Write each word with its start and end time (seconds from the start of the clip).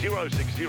060 0.00 0.64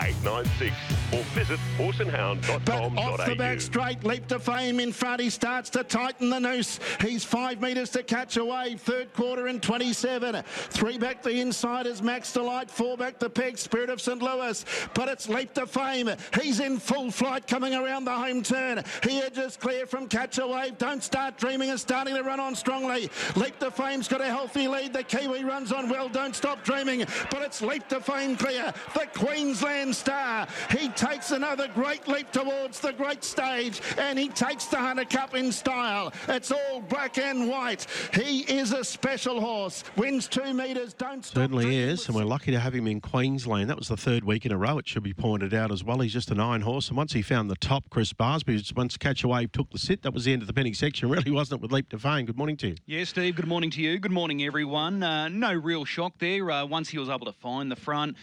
896 0.00 0.74
or 1.12 1.22
visit 1.34 1.58
horseandhound.com.au. 1.78 3.00
Off 3.00 3.26
the 3.26 3.34
back 3.34 3.60
straight, 3.60 4.04
leap 4.04 4.26
to 4.28 4.38
fame 4.38 4.80
in 4.80 4.92
front. 4.92 5.20
He 5.20 5.30
starts 5.30 5.70
to 5.70 5.82
tighten 5.82 6.28
the 6.28 6.38
noose. 6.38 6.78
He's 7.00 7.24
five 7.24 7.60
metres 7.62 7.90
to 7.90 8.02
catch 8.02 8.36
a 8.36 8.44
wave. 8.44 8.80
Third 8.80 9.12
quarter 9.14 9.48
in 9.48 9.60
27. 9.60 10.42
Three 10.44 10.98
back 10.98 11.22
the 11.22 11.40
inside 11.40 11.86
is 11.86 12.02
Max 12.02 12.32
Delight. 12.32 12.70
Four 12.70 12.98
back 12.98 13.18
the 13.18 13.30
peg, 13.30 13.56
Spirit 13.56 13.88
of 13.88 14.00
St. 14.00 14.20
Louis. 14.20 14.64
But 14.94 15.08
it's 15.08 15.28
leap 15.28 15.54
to 15.54 15.66
fame. 15.66 16.10
He's 16.40 16.60
in 16.60 16.78
full 16.78 17.10
flight 17.10 17.46
coming 17.46 17.74
around 17.74 18.04
the 18.04 18.12
home 18.12 18.42
turn. 18.42 18.82
He 19.02 19.20
edges 19.20 19.56
clear 19.56 19.86
from 19.86 20.06
catch 20.06 20.38
a 20.38 20.46
wave. 20.46 20.76
Don't 20.76 21.02
start 21.02 21.38
dreaming 21.38 21.70
is 21.70 21.80
starting 21.80 22.14
to 22.14 22.22
run 22.22 22.40
on 22.40 22.54
strongly. 22.54 23.10
Leap 23.36 23.58
to 23.60 23.70
fame's 23.70 24.08
got 24.08 24.20
a 24.20 24.26
healthy 24.26 24.68
lead. 24.68 24.92
The 24.92 25.02
Kiwi 25.02 25.44
runs 25.44 25.72
on 25.72 25.88
well. 25.88 26.08
Don't 26.08 26.36
stop 26.36 26.62
dreaming. 26.62 27.06
But 27.30 27.42
it's 27.42 27.62
leap 27.62 27.88
to 27.88 28.00
fame 28.00 28.36
clear. 28.36 28.65
The 28.94 29.06
Queensland 29.14 29.94
star. 29.94 30.46
He 30.70 30.88
takes 30.90 31.30
another 31.30 31.68
great 31.68 32.06
leap 32.08 32.30
towards 32.32 32.80
the 32.80 32.92
great 32.92 33.24
stage 33.24 33.80
and 33.98 34.18
he 34.18 34.28
takes 34.28 34.66
the 34.66 34.76
Hunter 34.76 35.04
Cup 35.04 35.34
in 35.34 35.52
style. 35.52 36.12
It's 36.28 36.50
all 36.52 36.80
black 36.80 37.18
and 37.18 37.48
white. 37.48 37.86
He 38.14 38.40
is 38.40 38.72
a 38.72 38.84
special 38.84 39.40
horse. 39.40 39.84
Wins 39.96 40.28
two 40.28 40.54
metres. 40.54 40.94
Don't 40.94 41.24
stop. 41.24 41.42
Certainly 41.42 41.76
is, 41.76 42.06
and 42.06 42.16
we're 42.16 42.24
lucky 42.24 42.50
to 42.50 42.60
have 42.60 42.74
him 42.74 42.86
in 42.86 43.00
Queensland. 43.00 43.70
That 43.70 43.78
was 43.78 43.88
the 43.88 43.96
third 43.96 44.24
week 44.24 44.46
in 44.46 44.52
a 44.52 44.56
row, 44.58 44.78
it 44.78 44.88
should 44.88 45.02
be 45.02 45.14
pointed 45.14 45.54
out 45.54 45.70
as 45.70 45.84
well. 45.84 46.00
He's 46.00 46.12
just 46.12 46.30
a 46.30 46.34
nine 46.34 46.60
horse, 46.62 46.88
and 46.88 46.96
once 46.96 47.12
he 47.12 47.22
found 47.22 47.50
the 47.50 47.56
top, 47.56 47.84
Chris 47.90 48.12
Barsby, 48.12 48.72
once 48.76 48.96
Catch 48.96 49.24
a 49.24 49.28
Wave 49.28 49.52
took 49.52 49.70
the 49.70 49.78
sit, 49.78 50.02
that 50.02 50.12
was 50.12 50.24
the 50.24 50.32
end 50.32 50.42
of 50.42 50.48
the 50.48 50.54
penny 50.54 50.72
section, 50.72 51.08
really, 51.08 51.30
wasn't 51.30 51.60
it, 51.60 51.62
with 51.62 51.72
Leap 51.72 51.88
to 51.90 51.98
Fame? 51.98 52.26
Good 52.26 52.36
morning 52.36 52.56
to 52.58 52.68
you. 52.68 52.74
Yeah, 52.86 53.04
Steve, 53.04 53.36
good 53.36 53.46
morning 53.48 53.70
to 53.70 53.80
you. 53.80 53.98
Good 53.98 54.12
morning, 54.12 54.42
everyone. 54.42 55.02
Uh, 55.02 55.28
no 55.28 55.52
real 55.52 55.84
shock 55.84 56.14
there. 56.18 56.50
Uh, 56.50 56.64
once 56.64 56.88
he 56.88 56.98
was 56.98 57.08
able 57.08 57.26
to 57.26 57.32
find 57.32 57.70
the 57.70 57.76
front, 57.76 58.16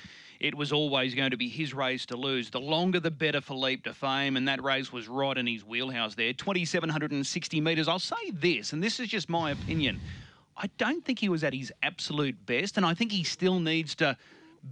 it 0.44 0.54
was 0.54 0.74
always 0.74 1.16
going 1.16 1.32
to 1.32 1.38
be 1.38 1.48
his 1.48 1.74
race 1.74 2.06
to 2.08 2.18
lose. 2.18 2.50
The 2.50 2.60
longer, 2.60 3.00
the 3.00 3.10
better 3.10 3.40
for 3.40 3.54
Leap 3.56 3.86
to 3.86 3.94
Fame, 3.94 4.36
and 4.36 4.46
that 4.50 4.62
race 4.62 4.92
was 4.92 5.08
right 5.08 5.38
in 5.38 5.48
his 5.48 5.64
wheelhouse 5.64 6.16
there. 6.16 6.34
2,760 6.34 7.62
metres. 7.62 7.88
I'll 7.88 7.98
say 7.98 8.30
this, 8.34 8.74
and 8.74 8.84
this 8.84 9.00
is 9.00 9.08
just 9.08 9.30
my 9.30 9.52
opinion. 9.52 10.02
I 10.58 10.70
don't 10.78 11.04
think 11.06 11.18
he 11.20 11.30
was 11.30 11.46
at 11.46 11.54
his 11.54 11.72
absolute 11.82 12.46
best, 12.46 12.76
and 12.76 12.86
I 12.86 12.94
think 12.94 13.12
he 13.14 13.24
still 13.24 13.60
needs 13.62 13.96
to 13.96 14.18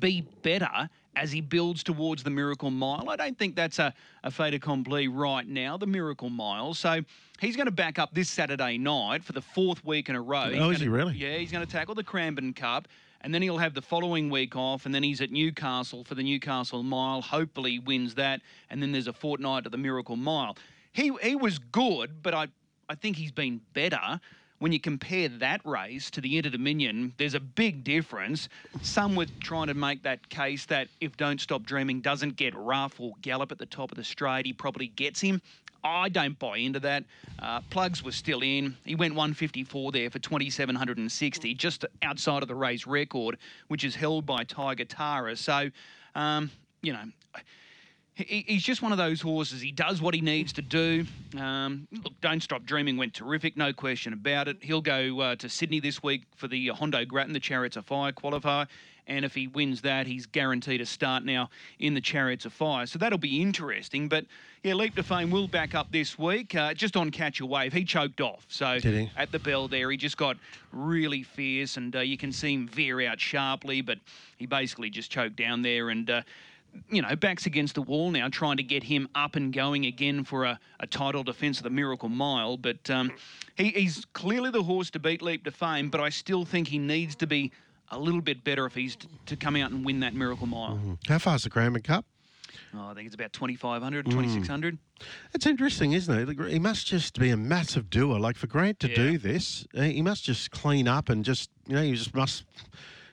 be 0.01 0.21
better 0.41 0.89
as 1.15 1.31
he 1.31 1.39
builds 1.39 1.83
towards 1.83 2.21
the 2.21 2.29
Miracle 2.29 2.69
Mile. 2.69 3.09
I 3.09 3.15
don't 3.15 3.37
think 3.37 3.55
that's 3.55 3.79
a, 3.79 3.93
a 4.25 4.29
fait 4.31 4.53
accompli 4.53 5.07
right 5.07 5.47
now, 5.47 5.77
the 5.77 5.87
Miracle 5.87 6.29
Mile. 6.29 6.73
So 6.73 7.01
he's 7.39 7.55
going 7.55 7.65
to 7.67 7.71
back 7.71 7.97
up 7.97 8.13
this 8.13 8.29
Saturday 8.29 8.77
night 8.77 9.23
for 9.23 9.31
the 9.31 9.41
fourth 9.41 9.83
week 9.85 10.09
in 10.09 10.15
a 10.15 10.21
row. 10.21 10.43
Oh, 10.47 10.49
he's 10.49 10.59
Oh, 10.61 10.69
is 10.69 10.77
gonna- 10.77 10.83
he 10.83 10.89
really? 10.89 11.13
Yeah, 11.15 11.37
he's 11.37 11.51
going 11.51 11.65
to 11.65 11.71
tackle 11.71 11.95
the 11.95 12.03
Cranbourne 12.03 12.53
Cup. 12.53 12.89
And 13.21 13.33
then 13.33 13.41
he'll 13.41 13.59
have 13.59 13.75
the 13.75 13.81
following 13.81 14.29
week 14.29 14.55
off, 14.55 14.85
and 14.85 14.93
then 14.93 15.03
he's 15.03 15.21
at 15.21 15.31
Newcastle 15.31 16.03
for 16.03 16.15
the 16.15 16.23
Newcastle 16.23 16.81
Mile. 16.83 17.21
Hopefully, 17.21 17.79
wins 17.79 18.15
that, 18.15 18.41
and 18.69 18.81
then 18.81 18.91
there's 18.91 19.07
a 19.07 19.13
fortnight 19.13 19.65
at 19.65 19.71
the 19.71 19.77
Miracle 19.77 20.15
Mile. 20.15 20.57
He 20.91 21.11
he 21.21 21.35
was 21.35 21.59
good, 21.59 22.23
but 22.23 22.33
I 22.33 22.47
I 22.89 22.95
think 22.95 23.17
he's 23.17 23.31
been 23.31 23.61
better. 23.73 24.19
When 24.59 24.71
you 24.71 24.79
compare 24.79 25.27
that 25.27 25.61
race 25.65 26.11
to 26.11 26.21
the 26.21 26.37
Inter 26.37 26.51
Dominion, 26.51 27.13
there's 27.17 27.33
a 27.33 27.39
big 27.39 27.83
difference. 27.83 28.47
Some 28.83 29.15
were 29.15 29.25
trying 29.39 29.67
to 29.67 29.73
make 29.73 30.03
that 30.03 30.29
case 30.29 30.65
that 30.67 30.87
if 30.99 31.17
Don't 31.17 31.41
Stop 31.41 31.63
Dreaming 31.63 32.01
doesn't 32.01 32.35
get 32.35 32.53
rough 32.55 32.99
or 32.99 33.13
gallop 33.21 33.51
at 33.51 33.57
the 33.57 33.65
top 33.65 33.91
of 33.91 33.97
the 33.97 34.03
straight, 34.03 34.45
he 34.45 34.53
probably 34.53 34.87
gets 34.87 35.19
him. 35.19 35.41
I 35.83 36.09
don't 36.09 36.37
buy 36.37 36.57
into 36.57 36.79
that. 36.81 37.03
Uh, 37.39 37.61
Plugs 37.69 38.03
was 38.03 38.15
still 38.15 38.41
in. 38.41 38.77
He 38.85 38.95
went 38.95 39.13
154 39.13 39.91
there 39.91 40.09
for 40.09 40.19
2,760, 40.19 41.53
just 41.55 41.85
outside 42.01 42.41
of 42.41 42.47
the 42.47 42.55
race 42.55 42.85
record, 42.85 43.37
which 43.67 43.83
is 43.83 43.95
held 43.95 44.25
by 44.25 44.43
Tiger 44.43 44.85
Tara. 44.85 45.35
So, 45.35 45.69
um, 46.15 46.51
you 46.81 46.93
know, 46.93 47.03
he, 48.13 48.43
he's 48.47 48.63
just 48.63 48.81
one 48.81 48.91
of 48.91 48.97
those 48.97 49.21
horses. 49.21 49.61
He 49.61 49.71
does 49.71 50.01
what 50.01 50.13
he 50.13 50.21
needs 50.21 50.53
to 50.53 50.61
do. 50.61 51.05
Um, 51.37 51.87
look, 51.91 52.13
Don't 52.21 52.41
Stop 52.41 52.63
Dreaming 52.65 52.97
went 52.97 53.13
terrific, 53.13 53.57
no 53.57 53.73
question 53.73 54.13
about 54.13 54.47
it. 54.47 54.57
He'll 54.61 54.81
go 54.81 55.19
uh, 55.19 55.35
to 55.37 55.49
Sydney 55.49 55.79
this 55.79 56.03
week 56.03 56.23
for 56.35 56.47
the 56.47 56.69
Hondo 56.69 57.05
Grattan, 57.05 57.33
the 57.33 57.39
Chariots 57.39 57.77
of 57.77 57.85
Fire 57.85 58.11
qualifier. 58.11 58.67
And 59.11 59.25
if 59.25 59.35
he 59.35 59.47
wins 59.47 59.81
that, 59.81 60.07
he's 60.07 60.25
guaranteed 60.25 60.79
a 60.79 60.85
start 60.85 61.25
now 61.25 61.49
in 61.79 61.93
the 61.93 61.99
Chariots 61.99 62.45
of 62.45 62.53
Fire. 62.53 62.85
So 62.85 62.97
that'll 62.97 63.17
be 63.17 63.41
interesting. 63.41 64.07
But 64.07 64.25
yeah, 64.63 64.73
Leap 64.73 64.95
to 64.95 65.03
Fame 65.03 65.29
will 65.29 65.49
back 65.49 65.75
up 65.75 65.91
this 65.91 66.17
week. 66.17 66.55
Uh, 66.55 66.73
just 66.73 66.95
on 66.95 67.11
Catch 67.11 67.41
a 67.41 67.45
Wave, 67.45 67.73
he 67.73 67.83
choked 67.83 68.21
off. 68.21 68.45
So 68.47 68.79
at 69.17 69.33
the 69.33 69.39
bell 69.39 69.67
there, 69.67 69.91
he 69.91 69.97
just 69.97 70.15
got 70.15 70.37
really 70.71 71.23
fierce, 71.23 71.75
and 71.75 71.93
uh, 71.93 71.99
you 71.99 72.17
can 72.17 72.31
see 72.31 72.53
him 72.53 72.69
veer 72.69 73.01
out 73.01 73.19
sharply. 73.19 73.81
But 73.81 73.99
he 74.37 74.45
basically 74.45 74.89
just 74.89 75.11
choked 75.11 75.35
down 75.35 75.61
there 75.61 75.89
and. 75.89 76.09
Uh, 76.09 76.21
you 76.89 77.01
know, 77.01 77.13
backs 77.17 77.47
against 77.47 77.75
the 77.75 77.81
wall 77.81 78.11
now, 78.11 78.29
trying 78.29 78.55
to 78.55 78.63
get 78.63 78.81
him 78.81 79.09
up 79.13 79.35
and 79.35 79.51
going 79.51 79.87
again 79.87 80.23
for 80.23 80.45
a, 80.45 80.57
a 80.79 80.87
title 80.87 81.21
defence 81.21 81.57
of 81.57 81.65
the 81.65 81.69
Miracle 81.69 82.07
Mile. 82.07 82.55
But 82.55 82.89
um, 82.89 83.11
he, 83.57 83.71
he's 83.71 84.05
clearly 84.13 84.51
the 84.51 84.63
horse 84.63 84.89
to 84.91 84.99
beat 84.99 85.21
Leap 85.21 85.43
to 85.43 85.51
Fame, 85.51 85.89
but 85.89 85.99
I 85.99 86.07
still 86.07 86.45
think 86.45 86.69
he 86.69 86.79
needs 86.79 87.13
to 87.17 87.27
be 87.27 87.51
a 87.91 87.99
little 87.99 88.21
bit 88.21 88.43
better 88.43 88.65
if 88.65 88.73
he's 88.75 88.95
t- 88.95 89.07
to 89.27 89.35
come 89.35 89.55
out 89.55 89.71
and 89.71 89.85
win 89.85 89.99
that 89.99 90.13
Miracle 90.13 90.47
Mile. 90.47 90.97
How 91.07 91.19
far's 91.19 91.43
the 91.43 91.49
Cranbourne 91.49 91.81
Cup? 91.81 92.05
Oh, 92.73 92.87
I 92.89 92.93
think 92.93 93.05
it's 93.05 93.15
about 93.15 93.33
2,500, 93.33 94.05
2,600. 94.05 94.77
It's 95.33 95.45
interesting, 95.45 95.91
isn't 95.91 96.29
it? 96.29 96.49
He 96.51 96.59
must 96.59 96.87
just 96.87 97.19
be 97.19 97.29
a 97.29 97.37
massive 97.37 97.89
doer. 97.89 98.17
Like 98.17 98.37
for 98.37 98.47
Grant 98.47 98.79
to 98.79 98.89
Yeah. 98.89 98.95
do 98.95 99.17
this, 99.17 99.67
he 99.73 100.01
must 100.01 100.23
just 100.23 100.51
clean 100.51 100.87
up 100.87 101.09
and 101.09 101.25
just, 101.25 101.49
you 101.67 101.75
know, 101.75 101.83
he 101.83 101.93
just 101.95 102.15
must, 102.15 102.45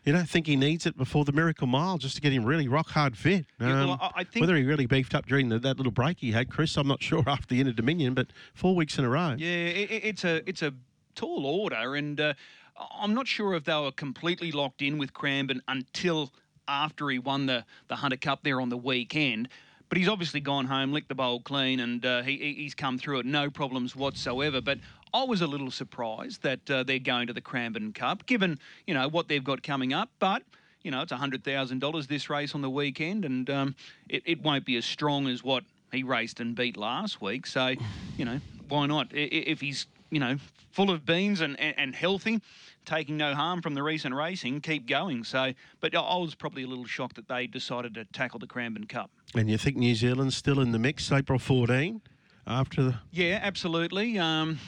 you 0.04 0.12
know, 0.12 0.22
think 0.22 0.46
he 0.46 0.54
needs 0.54 0.86
it 0.86 0.96
before 0.96 1.24
the 1.24 1.32
Miracle 1.32 1.66
Mile 1.66 1.98
just 1.98 2.14
to 2.14 2.20
get 2.20 2.32
him 2.32 2.44
really 2.44 2.68
rock 2.68 2.90
hard 2.90 3.16
fit. 3.16 3.46
Yeah, 3.60 3.84
well, 3.84 3.92
Um, 3.92 3.98
I- 4.14 4.26
whether 4.38 4.54
he 4.56 4.62
really 4.62 4.86
beefed 4.86 5.14
up 5.14 5.26
during 5.26 5.48
the, 5.48 5.58
that 5.58 5.76
little 5.76 5.92
break 5.92 6.20
he 6.20 6.30
had, 6.30 6.50
Chris, 6.50 6.76
I'm 6.76 6.86
not 6.86 7.02
sure 7.02 7.24
after 7.26 7.46
the 7.52 7.60
Inter 7.60 7.72
Dominion, 7.72 8.14
but 8.14 8.28
four 8.54 8.76
weeks 8.76 8.96
in 8.96 9.04
a 9.04 9.08
row. 9.08 9.34
Yeah, 9.36 9.48
it- 9.48 9.90
it's 10.04 10.24
a 10.24 10.48
it's 10.48 10.62
a 10.62 10.72
tall 11.16 11.46
order, 11.46 11.96
and 11.96 12.20
uh, 12.20 12.34
I'm 13.00 13.14
not 13.14 13.26
sure 13.26 13.54
if 13.54 13.64
they 13.64 13.74
were 13.74 13.92
completely 13.92 14.52
locked 14.52 14.82
in 14.82 14.98
with 14.98 15.12
Cranbourne 15.12 15.62
until 15.68 16.30
after 16.66 17.08
he 17.10 17.18
won 17.18 17.46
the 17.46 17.64
the 17.88 17.96
Hunter 17.96 18.16
Cup 18.16 18.40
there 18.42 18.60
on 18.60 18.68
the 18.68 18.76
weekend. 18.76 19.48
But 19.88 19.96
he's 19.98 20.08
obviously 20.08 20.40
gone 20.40 20.66
home, 20.66 20.92
licked 20.92 21.08
the 21.08 21.14
bowl 21.14 21.40
clean, 21.40 21.80
and 21.80 22.04
uh, 22.04 22.20
he, 22.22 22.36
he- 22.36 22.54
he's 22.54 22.74
come 22.74 22.98
through 22.98 23.20
it 23.20 23.26
no 23.26 23.48
problems 23.48 23.96
whatsoever. 23.96 24.60
But 24.60 24.78
I 25.14 25.24
was 25.24 25.40
a 25.40 25.46
little 25.46 25.70
surprised 25.70 26.42
that 26.42 26.70
uh, 26.70 26.82
they're 26.82 26.98
going 26.98 27.26
to 27.28 27.32
the 27.32 27.40
Cranbourne 27.40 27.92
Cup, 27.94 28.26
given 28.26 28.58
you 28.86 28.92
know 28.94 29.08
what 29.08 29.28
they've 29.28 29.42
got 29.42 29.62
coming 29.62 29.92
up. 29.94 30.10
But 30.18 30.42
you 30.82 30.90
know 30.90 31.00
it's 31.00 31.12
hundred 31.12 31.42
thousand 31.42 31.78
dollars 31.80 32.06
this 32.06 32.28
race 32.28 32.54
on 32.54 32.60
the 32.60 32.70
weekend, 32.70 33.24
and 33.24 33.48
um, 33.48 33.74
it, 34.08 34.22
it 34.26 34.42
won't 34.42 34.66
be 34.66 34.76
as 34.76 34.84
strong 34.84 35.26
as 35.26 35.42
what 35.42 35.64
he 35.90 36.02
raced 36.02 36.38
and 36.40 36.54
beat 36.54 36.76
last 36.76 37.22
week. 37.22 37.46
So, 37.46 37.72
you 38.18 38.24
know, 38.26 38.40
why 38.68 38.84
not? 38.84 39.08
If 39.12 39.62
he's, 39.62 39.86
you 40.10 40.20
know, 40.20 40.36
full 40.70 40.90
of 40.90 41.04
beans 41.04 41.40
and, 41.40 41.58
and, 41.60 41.74
and 41.78 41.94
healthy, 41.94 42.40
taking 42.84 43.16
no 43.16 43.34
harm 43.34 43.60
from 43.62 43.74
the 43.74 43.82
recent 43.82 44.14
racing, 44.14 44.60
keep 44.60 44.86
going. 44.86 45.24
So, 45.24 45.52
but 45.80 45.94
I- 45.94 46.16
was 46.16 46.34
probably 46.34 46.62
a 46.62 46.66
little 46.66 46.86
shocked 46.86 47.16
that 47.16 47.28
they 47.28 47.46
decided 47.46 47.94
to 47.94 48.04
tackle 48.06 48.38
the 48.38 48.46
Cranbourne 48.46 48.86
Cup. 48.86 49.10
And 49.34 49.50
you 49.50 49.58
think 49.58 49.76
New 49.76 49.94
Zealand's 49.94 50.36
still 50.36 50.60
in 50.60 50.72
the 50.72 50.78
mix, 50.78 51.12
April 51.12 51.38
14, 51.38 52.00
after 52.46 52.82
the. 52.82 52.94
Yeah, 53.12 53.40
absolutely. 53.42 54.18
Um, 54.18 54.58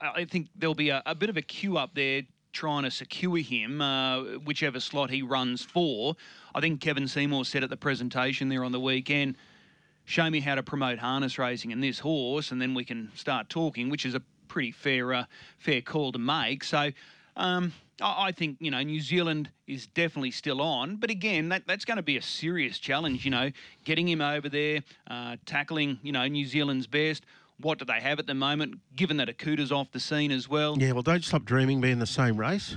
I 0.00 0.08
I 0.20 0.24
think 0.24 0.48
there'll 0.56 0.74
be 0.74 0.90
a, 0.90 1.02
a 1.06 1.14
bit 1.14 1.30
of 1.30 1.36
a 1.36 1.42
queue 1.42 1.76
up 1.76 1.94
there 1.94 2.22
trying 2.52 2.84
to 2.84 2.90
secure 2.90 3.38
him, 3.38 3.80
uh, 3.80 4.22
whichever 4.44 4.78
slot 4.78 5.10
he 5.10 5.22
runs 5.22 5.62
for. 5.64 6.14
I 6.54 6.60
think 6.60 6.80
Kevin 6.80 7.08
Seymour 7.08 7.44
said 7.44 7.64
at 7.64 7.70
the 7.70 7.76
presentation 7.76 8.48
there 8.48 8.62
on 8.62 8.70
the 8.70 8.78
weekend, 8.78 9.34
show 10.04 10.28
me 10.28 10.40
how 10.40 10.54
to 10.54 10.62
promote 10.62 10.98
harness 10.98 11.38
racing 11.38 11.70
in 11.70 11.80
this 11.80 11.98
horse, 11.98 12.50
and 12.50 12.60
then 12.60 12.74
we 12.74 12.84
can 12.84 13.10
start 13.14 13.48
talking, 13.48 13.90
which 13.90 14.06
is 14.06 14.14
a 14.14 14.22
pretty 14.48 14.72
fair 14.72 15.12
uh, 15.12 15.24
fair 15.58 15.80
call 15.80 16.12
to 16.12 16.18
make. 16.18 16.64
So. 16.64 16.90
Um, 17.36 17.72
I 18.00 18.26
I 18.26 18.32
think 18.32 18.56
you 18.60 18.70
know 18.70 18.82
New 18.82 19.00
Zealand 19.00 19.50
is 19.66 19.86
definitely 19.88 20.30
still 20.30 20.60
on, 20.60 20.96
but 20.96 21.10
again, 21.10 21.48
that, 21.50 21.66
that's 21.66 21.84
going 21.84 21.96
to 21.96 22.02
be 22.02 22.16
a 22.16 22.22
serious 22.22 22.78
challenge. 22.78 23.24
You 23.24 23.30
know, 23.30 23.50
getting 23.84 24.08
him 24.08 24.20
over 24.20 24.48
there, 24.48 24.82
uh, 25.08 25.36
tackling 25.46 25.98
you 26.02 26.12
know 26.12 26.26
New 26.26 26.46
Zealand's 26.46 26.86
best. 26.86 27.24
What 27.60 27.78
do 27.78 27.84
they 27.84 28.00
have 28.00 28.18
at 28.18 28.26
the 28.26 28.34
moment? 28.34 28.80
Given 28.96 29.16
that 29.18 29.28
Akuta's 29.28 29.70
off 29.70 29.92
the 29.92 30.00
scene 30.00 30.32
as 30.32 30.48
well, 30.48 30.76
Yeah, 30.78 30.92
well, 30.92 31.02
don't 31.02 31.24
stop 31.24 31.44
dreaming 31.44 31.80
be 31.80 31.90
in 31.90 32.00
the 32.00 32.06
same 32.06 32.36
race. 32.36 32.76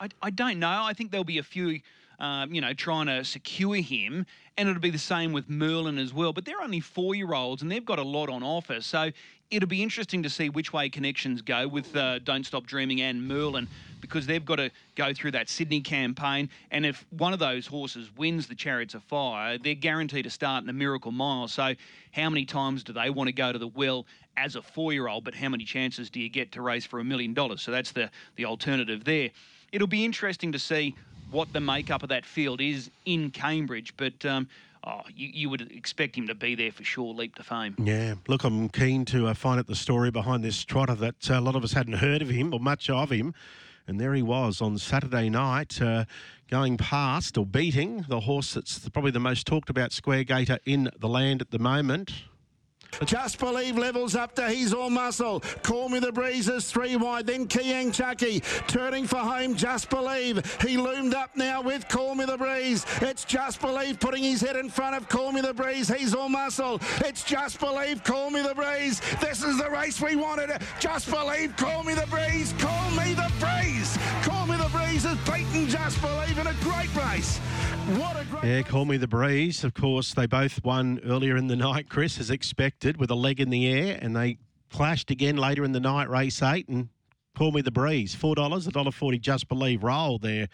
I, 0.00 0.08
I 0.22 0.30
don't 0.30 0.58
know. 0.58 0.82
I 0.84 0.92
think 0.92 1.10
there'll 1.10 1.24
be 1.24 1.38
a 1.38 1.42
few 1.42 1.80
um, 2.18 2.52
you 2.52 2.60
know, 2.60 2.72
trying 2.72 3.06
to 3.06 3.24
secure 3.24 3.76
him. 3.76 4.26
And 4.58 4.68
it'll 4.68 4.80
be 4.80 4.90
the 4.90 4.98
same 4.98 5.32
with 5.32 5.50
Merlin 5.50 5.98
as 5.98 6.14
well. 6.14 6.32
But 6.32 6.44
they're 6.44 6.62
only 6.62 6.80
four 6.80 7.14
year 7.14 7.34
olds 7.34 7.62
and 7.62 7.70
they've 7.70 7.84
got 7.84 7.98
a 7.98 8.02
lot 8.02 8.30
on 8.30 8.42
offer. 8.42 8.80
So 8.80 9.10
it'll 9.50 9.68
be 9.68 9.82
interesting 9.82 10.22
to 10.22 10.30
see 10.30 10.48
which 10.48 10.72
way 10.72 10.88
connections 10.88 11.42
go 11.42 11.68
with 11.68 11.94
uh, 11.94 12.18
Don't 12.20 12.44
Stop 12.44 12.66
Dreaming 12.66 13.00
and 13.00 13.26
Merlin 13.26 13.68
because 14.00 14.26
they've 14.26 14.44
got 14.44 14.56
to 14.56 14.70
go 14.94 15.12
through 15.12 15.32
that 15.32 15.48
Sydney 15.48 15.80
campaign. 15.80 16.48
And 16.70 16.84
if 16.84 17.04
one 17.10 17.32
of 17.32 17.38
those 17.38 17.66
horses 17.66 18.10
wins 18.16 18.46
the 18.46 18.54
Chariots 18.54 18.94
of 18.94 19.02
Fire, 19.04 19.58
they're 19.58 19.74
guaranteed 19.74 20.24
to 20.24 20.30
start 20.30 20.62
in 20.62 20.66
the 20.66 20.72
Miracle 20.72 21.12
Mile. 21.12 21.48
So, 21.48 21.74
how 22.12 22.30
many 22.30 22.44
times 22.44 22.82
do 22.82 22.92
they 22.92 23.10
want 23.10 23.28
to 23.28 23.32
go 23.32 23.52
to 23.52 23.58
the 23.58 23.68
well 23.68 24.06
as 24.36 24.56
a 24.56 24.62
four 24.62 24.92
year 24.92 25.08
old? 25.08 25.24
But 25.24 25.34
how 25.34 25.48
many 25.48 25.64
chances 25.64 26.10
do 26.10 26.20
you 26.20 26.28
get 26.28 26.52
to 26.52 26.62
race 26.62 26.86
for 26.86 26.98
a 27.00 27.04
million 27.04 27.34
dollars? 27.34 27.62
So, 27.62 27.70
that's 27.70 27.92
the, 27.92 28.10
the 28.36 28.44
alternative 28.44 29.04
there. 29.04 29.30
It'll 29.72 29.86
be 29.86 30.04
interesting 30.04 30.52
to 30.52 30.58
see 30.58 30.94
what 31.30 31.52
the 31.52 31.60
makeup 31.60 32.02
of 32.02 32.08
that 32.10 32.24
field 32.24 32.60
is 32.60 32.90
in 33.04 33.30
Cambridge. 33.30 33.94
But 33.96 34.24
um, 34.24 34.48
oh, 34.84 35.02
you, 35.14 35.28
you, 35.32 35.50
would 35.50 35.72
expect 35.72 36.16
him 36.16 36.26
to 36.28 36.34
be 36.34 36.54
there 36.54 36.72
for 36.72 36.84
sure, 36.84 37.12
leap 37.14 37.34
to 37.36 37.42
fame. 37.42 37.74
Yeah, 37.78 38.14
look, 38.28 38.44
I'm 38.44 38.68
keen 38.68 39.04
to 39.06 39.28
uh, 39.28 39.34
find 39.34 39.58
out 39.58 39.66
the 39.66 39.76
story 39.76 40.10
behind 40.10 40.44
this 40.44 40.64
trotter 40.64 40.94
that 40.96 41.30
uh, 41.30 41.38
a 41.38 41.40
lot 41.40 41.56
of 41.56 41.64
us 41.64 41.72
hadn't 41.72 41.94
heard 41.94 42.22
of 42.22 42.28
him 42.28 42.52
or 42.52 42.60
much 42.60 42.90
of 42.90 43.10
him. 43.10 43.34
And 43.88 44.00
there 44.00 44.14
he 44.14 44.22
was 44.22 44.60
on 44.60 44.78
Saturday 44.78 45.28
night, 45.28 45.80
uh, 45.80 46.06
going 46.50 46.76
past 46.76 47.38
or 47.38 47.46
beating 47.46 48.04
the 48.08 48.20
horse 48.20 48.54
that's 48.54 48.88
probably 48.88 49.12
the 49.12 49.20
most 49.20 49.46
talked 49.46 49.70
about 49.70 49.92
square 49.92 50.24
gaiter 50.24 50.58
in 50.64 50.90
the 50.98 51.08
land 51.08 51.40
at 51.40 51.50
the 51.50 51.58
moment. 51.58 52.12
Just 53.04 53.38
Believe 53.38 53.76
levels 53.76 54.14
up 54.14 54.34
to 54.36 54.48
He's 54.48 54.72
All 54.72 54.90
Muscle. 54.90 55.40
Call 55.62 55.88
Me 55.88 55.98
the 55.98 56.12
Breezes 56.12 56.70
three 56.70 56.96
wide. 56.96 57.26
Then 57.26 57.46
Keayang 57.46 57.92
Chucky 57.92 58.40
turning 58.66 59.06
for 59.06 59.18
home. 59.18 59.54
Just 59.54 59.90
Believe. 59.90 60.42
He 60.62 60.76
loomed 60.76 61.14
up 61.14 61.36
now 61.36 61.60
with 61.60 61.88
Call 61.88 62.14
Me 62.14 62.24
the 62.24 62.38
Breeze. 62.38 62.86
It's 63.02 63.24
Just 63.24 63.60
Believe 63.60 64.00
putting 64.00 64.22
his 64.22 64.40
head 64.40 64.56
in 64.56 64.70
front 64.70 64.96
of 64.96 65.08
Call 65.08 65.32
Me 65.32 65.40
the 65.40 65.54
Breeze. 65.54 65.88
He's 65.88 66.14
All 66.14 66.28
Muscle. 66.28 66.80
It's 67.04 67.24
Just 67.24 67.60
Believe. 67.60 68.02
Call 68.04 68.30
Me 68.30 68.42
the 68.42 68.54
Breeze. 68.54 69.00
This 69.20 69.42
is 69.42 69.58
the 69.58 69.70
race 69.70 70.00
we 70.00 70.16
wanted. 70.16 70.50
Just 70.80 71.10
Believe. 71.10 71.56
Call 71.56 71.84
Me 71.84 71.94
the 71.94 72.06
Breeze. 72.06 72.54
Call 72.58 72.90
Me 72.92 73.14
the 73.14 73.30
Breeze. 73.40 73.98
Call 74.22 74.46
Me 74.46 74.56
the 74.56 74.68
Breeze 74.70 74.75
has 75.04 75.18
beaten 75.28 75.68
Just 75.68 76.00
Believe 76.00 76.38
in 76.38 76.46
a 76.46 76.54
great 76.60 76.94
race. 76.94 77.38
What 77.98 78.20
a 78.20 78.24
great 78.24 78.44
Yeah, 78.44 78.62
Call 78.62 78.84
Me 78.84 78.96
the 78.96 79.06
Breeze. 79.06 79.64
Of 79.64 79.74
course, 79.74 80.14
they 80.14 80.26
both 80.26 80.64
won 80.64 81.00
earlier 81.04 81.36
in 81.36 81.48
the 81.48 81.56
night, 81.56 81.88
Chris, 81.88 82.18
as 82.18 82.30
expected 82.30 82.98
with 82.98 83.10
a 83.10 83.14
leg 83.14 83.40
in 83.40 83.50
the 83.50 83.66
air, 83.68 83.98
and 84.00 84.16
they 84.16 84.38
clashed 84.70 85.10
again 85.10 85.36
later 85.36 85.64
in 85.64 85.72
the 85.72 85.80
night, 85.80 86.08
race 86.08 86.42
eight, 86.42 86.68
and 86.68 86.88
Call 87.36 87.52
Me 87.52 87.60
the 87.60 87.70
Breeze. 87.70 88.16
$4, 88.16 88.34
$1.40 88.36 89.20
Just 89.20 89.48
Believe 89.48 89.82
roll 89.82 90.18
there. 90.18 90.48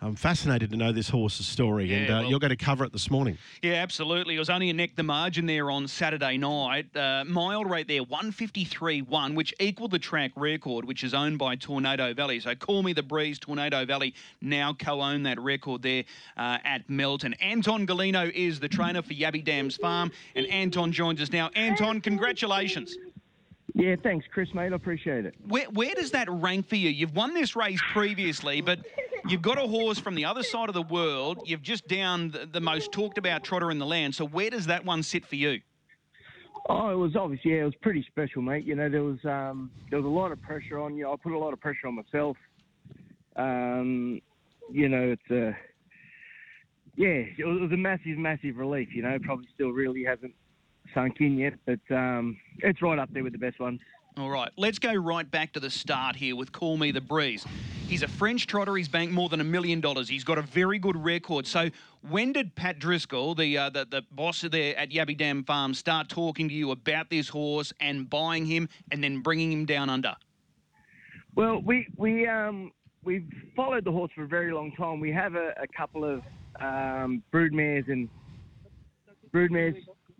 I'm 0.00 0.14
fascinated 0.14 0.70
to 0.70 0.76
know 0.76 0.92
this 0.92 1.08
horse's 1.08 1.46
story, 1.46 1.86
Yeah, 1.86 1.96
and 1.96 2.10
uh, 2.10 2.12
well- 2.20 2.30
you're 2.30 2.38
going 2.38 2.50
to 2.50 2.56
cover 2.56 2.84
it 2.84 2.92
this 2.92 3.10
morning. 3.10 3.36
Yeah, 3.62 3.74
absolutely. 3.74 4.36
It 4.36 4.38
was 4.38 4.48
only 4.48 4.70
a 4.70 4.72
neck 4.72 4.90
the 4.94 5.02
margin 5.02 5.46
there 5.46 5.72
on 5.72 5.88
Saturday 5.88 6.38
night. 6.38 6.96
Uh, 6.96 7.24
mile 7.26 7.64
rate 7.64 7.88
there, 7.88 8.02
153.1, 8.04 9.34
which 9.34 9.52
equalled 9.58 9.90
the 9.90 9.98
track 9.98 10.30
record, 10.36 10.84
which 10.84 11.02
is 11.02 11.14
owned 11.14 11.38
by 11.38 11.56
Tornado 11.56 12.14
Valley. 12.14 12.38
So 12.38 12.54
call 12.54 12.84
me 12.84 12.92
the 12.92 13.02
breeze. 13.02 13.40
Tornado 13.40 13.84
Valley 13.84 14.14
now 14.40 14.72
co-own 14.72 15.24
that 15.24 15.40
record 15.40 15.82
there 15.82 16.04
uh, 16.36 16.58
at 16.64 16.88
Melton. 16.88 17.34
Anton 17.34 17.84
Golino 17.84 18.30
is 18.30 18.60
the 18.60 18.68
trainer 18.68 19.02
for 19.02 19.14
Yabby 19.14 19.44
Dams 19.44 19.76
Farm, 19.76 20.12
and 20.36 20.46
Anton 20.46 20.92
joins 20.92 21.20
us 21.20 21.32
now. 21.32 21.50
Anton, 21.56 22.00
congratulations. 22.00 22.96
Yeah, 23.74 23.96
thanks, 24.02 24.26
Chris, 24.32 24.54
mate. 24.54 24.72
I 24.72 24.76
appreciate 24.76 25.24
it. 25.26 25.34
Where, 25.46 25.66
where 25.66 25.94
does 25.94 26.10
that 26.12 26.28
rank 26.30 26.68
for 26.68 26.76
you? 26.76 26.88
You've 26.88 27.14
won 27.14 27.34
this 27.34 27.54
race 27.54 27.80
previously, 27.92 28.60
but 28.60 28.80
you've 29.28 29.42
got 29.42 29.58
a 29.58 29.66
horse 29.66 29.98
from 29.98 30.14
the 30.14 30.24
other 30.24 30.42
side 30.42 30.68
of 30.68 30.74
the 30.74 30.82
world. 30.82 31.42
You've 31.44 31.62
just 31.62 31.86
downed 31.86 32.32
the, 32.32 32.46
the 32.46 32.60
most 32.60 32.92
talked 32.92 33.18
about 33.18 33.44
trotter 33.44 33.70
in 33.70 33.78
the 33.78 33.86
land. 33.86 34.14
So 34.14 34.26
where 34.26 34.50
does 34.50 34.66
that 34.66 34.84
one 34.84 35.02
sit 35.02 35.26
for 35.26 35.36
you? 35.36 35.60
Oh, 36.68 36.90
it 36.90 36.96
was 36.96 37.16
obviously 37.16 37.52
yeah, 37.52 37.62
it 37.62 37.64
was 37.64 37.74
pretty 37.76 38.04
special, 38.08 38.42
mate. 38.42 38.64
You 38.64 38.74
know, 38.74 38.88
there 38.88 39.02
was 39.02 39.18
um, 39.24 39.70
there 39.90 39.98
was 39.98 40.06
a 40.06 40.10
lot 40.10 40.32
of 40.32 40.42
pressure 40.42 40.78
on 40.78 40.96
you. 40.96 41.10
I 41.10 41.16
put 41.16 41.32
a 41.32 41.38
lot 41.38 41.52
of 41.52 41.60
pressure 41.60 41.86
on 41.86 41.94
myself. 41.94 42.36
Um, 43.36 44.20
you 44.70 44.88
know, 44.88 45.16
it's 45.16 45.30
a 45.30 45.56
yeah, 46.96 47.22
it 47.38 47.46
was, 47.46 47.70
a 47.72 47.76
massive, 47.76 48.18
massive 48.18 48.56
relief. 48.56 48.88
You 48.92 49.02
know, 49.02 49.16
probably 49.22 49.46
still 49.54 49.70
really 49.70 50.04
hasn't 50.04 50.34
sunk 50.92 51.20
in 51.20 51.38
yet, 51.38 51.54
but 51.64 51.94
um, 51.94 52.36
it's 52.58 52.82
right 52.82 52.98
up 52.98 53.08
there 53.12 53.22
with 53.22 53.32
the 53.32 53.38
best 53.38 53.60
ones. 53.60 53.80
All 54.18 54.30
right, 54.30 54.50
let's 54.56 54.80
go 54.80 54.92
right 54.94 55.30
back 55.30 55.52
to 55.52 55.60
the 55.60 55.70
start 55.70 56.16
here 56.16 56.34
with 56.34 56.50
Call 56.50 56.76
Me 56.76 56.90
the 56.90 57.00
Breeze. 57.00 57.46
He's 57.86 58.02
a 58.02 58.08
French 58.08 58.48
trotter. 58.48 58.74
He's 58.74 58.88
banked 58.88 59.12
more 59.12 59.28
than 59.28 59.40
a 59.40 59.44
million 59.44 59.80
dollars. 59.80 60.08
He's 60.08 60.24
got 60.24 60.38
a 60.38 60.42
very 60.42 60.80
good 60.80 60.96
record. 60.96 61.46
So, 61.46 61.70
when 62.02 62.32
did 62.32 62.56
Pat 62.56 62.80
Driscoll, 62.80 63.36
the 63.36 63.56
uh, 63.56 63.70
the, 63.70 63.86
the 63.88 64.02
boss 64.10 64.40
there 64.40 64.76
at 64.76 64.90
Yabby 64.90 65.16
Dam 65.16 65.44
Farm, 65.44 65.72
start 65.72 66.08
talking 66.08 66.48
to 66.48 66.54
you 66.54 66.72
about 66.72 67.10
this 67.10 67.28
horse 67.28 67.72
and 67.78 68.10
buying 68.10 68.44
him 68.44 68.68
and 68.90 69.04
then 69.04 69.20
bringing 69.20 69.52
him 69.52 69.66
down 69.66 69.88
under? 69.88 70.16
Well, 71.36 71.62
we 71.64 71.86
we 71.96 72.26
um 72.26 72.72
we've 73.04 73.30
followed 73.54 73.84
the 73.84 73.92
horse 73.92 74.10
for 74.16 74.24
a 74.24 74.28
very 74.28 74.52
long 74.52 74.72
time. 74.72 74.98
We 74.98 75.12
have 75.12 75.36
a, 75.36 75.54
a 75.62 75.68
couple 75.76 76.04
of 76.04 76.22
um, 76.60 77.22
broodmares 77.32 77.88
and 77.88 78.08
broodmares 79.32 79.76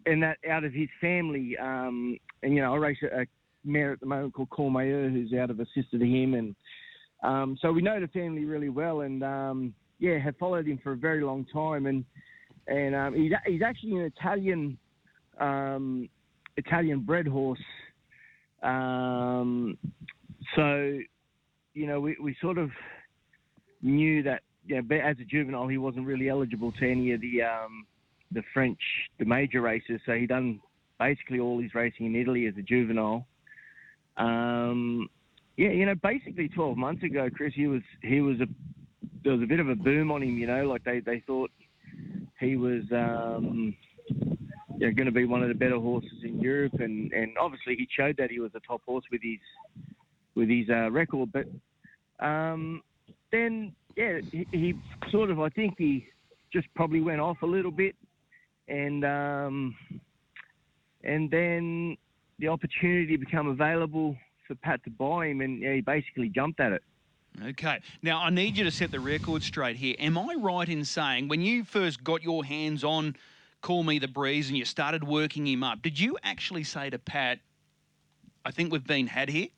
and 0.06 0.22
that 0.22 0.38
out 0.48 0.62
of 0.62 0.72
his 0.72 0.88
family. 1.00 1.56
Um, 1.58 2.16
and 2.44 2.54
you 2.54 2.62
know, 2.62 2.74
I 2.74 2.76
race 2.76 2.98
a, 3.02 3.26
mare 3.68 3.92
at 3.92 4.00
the 4.00 4.06
moment 4.06 4.34
called 4.34 4.50
Cormayer, 4.50 5.10
who's 5.10 5.32
out 5.32 5.50
of 5.50 5.60
a 5.60 5.66
sister 5.74 5.98
to 5.98 6.06
him, 6.06 6.34
and 6.34 6.54
um, 7.22 7.58
so 7.60 7.72
we 7.72 7.82
know 7.82 8.00
the 8.00 8.08
family 8.08 8.44
really 8.44 8.68
well. 8.68 9.00
And 9.00 9.22
um, 9.22 9.74
yeah, 9.98 10.18
have 10.18 10.36
followed 10.36 10.66
him 10.66 10.78
for 10.82 10.92
a 10.92 10.96
very 10.96 11.22
long 11.22 11.44
time. 11.52 11.86
And 11.86 12.04
and 12.66 12.94
um, 12.94 13.14
he's 13.14 13.32
he's 13.46 13.62
actually 13.62 13.92
an 13.92 14.12
Italian 14.16 14.78
um, 15.40 16.08
Italian 16.56 17.00
bred 17.00 17.26
horse. 17.26 17.58
Um, 18.62 19.78
so 20.56 20.98
you 21.74 21.86
know, 21.86 22.00
we, 22.00 22.16
we 22.20 22.36
sort 22.40 22.58
of 22.58 22.70
knew 23.82 24.22
that 24.24 24.42
know, 24.82 24.96
as 24.96 25.16
a 25.20 25.24
juvenile, 25.24 25.68
he 25.68 25.78
wasn't 25.78 26.06
really 26.06 26.28
eligible 26.28 26.72
to 26.72 26.90
any 26.90 27.12
of 27.12 27.20
the 27.20 27.42
um, 27.42 27.86
the 28.32 28.42
French, 28.52 28.80
the 29.18 29.24
major 29.24 29.60
races. 29.60 30.00
So 30.04 30.12
he 30.12 30.26
done 30.26 30.60
basically 30.98 31.40
all 31.40 31.60
his 31.60 31.74
racing 31.74 32.06
in 32.06 32.16
Italy 32.16 32.46
as 32.46 32.54
a 32.58 32.62
juvenile. 32.62 33.26
Um, 34.18 35.08
yeah, 35.56 35.70
you 35.70 35.86
know, 35.86 35.94
basically 36.02 36.48
12 36.48 36.76
months 36.76 37.02
ago, 37.02 37.28
Chris, 37.34 37.52
he 37.54 37.66
was 37.66 37.82
he 38.02 38.20
was 38.20 38.40
a 38.40 38.46
there 39.24 39.32
was 39.32 39.42
a 39.42 39.46
bit 39.46 39.60
of 39.60 39.68
a 39.68 39.74
boom 39.74 40.10
on 40.10 40.22
him. 40.22 40.38
You 40.38 40.46
know, 40.46 40.66
like 40.66 40.84
they 40.84 41.00
they 41.00 41.20
thought 41.26 41.50
he 42.40 42.56
was. 42.56 42.82
Um, 42.92 43.74
you 44.78 44.86
know, 44.86 44.94
going 44.94 45.06
to 45.06 45.12
be 45.12 45.24
one 45.24 45.42
of 45.42 45.48
the 45.48 45.54
better 45.54 45.78
horses 45.78 46.22
in 46.22 46.40
Europe, 46.40 46.74
and, 46.78 47.12
and 47.12 47.36
obviously 47.36 47.74
he 47.76 47.88
showed 47.96 48.16
that 48.16 48.30
he 48.30 48.38
was 48.38 48.52
a 48.54 48.60
top 48.60 48.80
horse 48.86 49.04
with 49.10 49.20
his 49.22 49.38
with 50.36 50.48
his 50.48 50.68
uh, 50.70 50.90
record. 50.90 51.30
But 51.32 52.24
um, 52.24 52.82
then, 53.32 53.74
yeah, 53.96 54.20
he, 54.30 54.46
he 54.52 54.74
sort 55.10 55.30
of, 55.30 55.40
I 55.40 55.48
think 55.48 55.74
he 55.78 56.06
just 56.52 56.68
probably 56.76 57.00
went 57.00 57.20
off 57.20 57.38
a 57.42 57.46
little 57.46 57.72
bit, 57.72 57.96
and 58.68 59.04
um, 59.04 59.75
and 61.02 61.28
then 61.28 61.96
the 62.38 62.49
opportunity 62.49 63.16
become 63.16 63.49
available 63.49 64.16
for 64.47 64.54
Pat 64.57 64.83
to 64.85 64.90
buy 64.90 65.26
him, 65.26 65.40
and 65.40 65.61
yeah, 65.61 65.75
he 65.75 65.80
basically 65.80 66.28
jumped 66.28 66.61
at 66.61 66.73
it. 66.73 66.83
Okay. 67.45 67.80
Now, 68.02 68.21
I 68.21 68.30
need 68.30 68.57
you 68.57 68.64
to 68.64 68.71
set 68.71 68.90
the 68.90 69.00
record 69.00 69.42
straight 69.42 69.76
here. 69.76 69.95
Am 69.99 70.18
I 70.18 70.35
right 70.38 70.68
in 70.68 70.85
saying 70.85 71.28
when 71.28 71.40
you 71.40 71.64
first 71.64 72.02
got 72.02 72.23
your 72.23 72.45
hands 72.45 72.83
on 72.83 73.14
Call 73.61 73.85
Me 73.85 73.99
the 73.99 74.09
Breeze 74.09 74.49
and 74.49 74.57
you 74.57 74.64
started 74.64 75.04
working 75.04 75.47
him 75.47 75.62
up, 75.62 75.83
did 75.83 75.99
you 76.00 76.16
actually 76.23 76.64
say 76.64 76.90
to 76.90 76.99
Pat, 76.99 77.38
I 78.45 78.50
think 78.50 78.73
we've 78.73 78.87
been 78.87 79.07
had 79.07 79.28
here? 79.28 79.49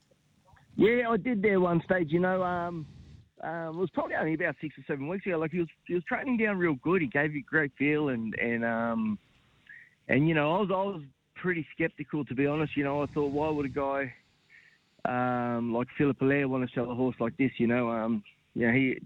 Yeah, 0.76 1.08
I 1.10 1.16
did 1.16 1.42
there 1.42 1.60
one 1.60 1.82
stage. 1.84 2.10
You 2.10 2.20
know, 2.20 2.42
um, 2.42 2.86
um, 3.42 3.76
it 3.76 3.80
was 3.80 3.90
probably 3.90 4.16
only 4.16 4.34
about 4.34 4.56
six 4.60 4.76
or 4.78 4.84
seven 4.86 5.08
weeks 5.08 5.26
ago. 5.26 5.38
Like 5.38 5.52
he 5.52 5.60
was, 5.60 5.68
he 5.86 5.94
was 5.94 6.04
training 6.04 6.38
down 6.38 6.58
real 6.58 6.74
good. 6.74 7.00
He 7.00 7.08
gave 7.08 7.34
you 7.34 7.40
a 7.40 7.50
great 7.50 7.72
feel, 7.78 8.10
and 8.10 8.34
and 8.34 8.64
um, 8.64 9.18
and 10.08 10.28
you 10.28 10.34
know, 10.34 10.56
I 10.56 10.60
was 10.60 10.68
I 10.70 10.74
was 10.74 11.02
pretty 11.42 11.66
skeptical 11.74 12.24
to 12.24 12.34
be 12.34 12.46
honest. 12.46 12.76
You 12.76 12.84
know, 12.84 13.02
I 13.02 13.06
thought, 13.06 13.32
why 13.32 13.48
would 13.50 13.66
a 13.66 13.68
guy 13.68 14.12
um, 15.04 15.72
like 15.74 15.88
Philip 15.96 16.20
Allaire 16.20 16.48
want 16.48 16.68
to 16.68 16.74
sell 16.74 16.90
a 16.90 16.94
horse 16.94 17.16
like 17.20 17.36
this? 17.36 17.52
You 17.58 17.66
know, 17.66 17.90
um, 17.90 18.22
yeah, 18.54 18.72
he, 18.72 19.00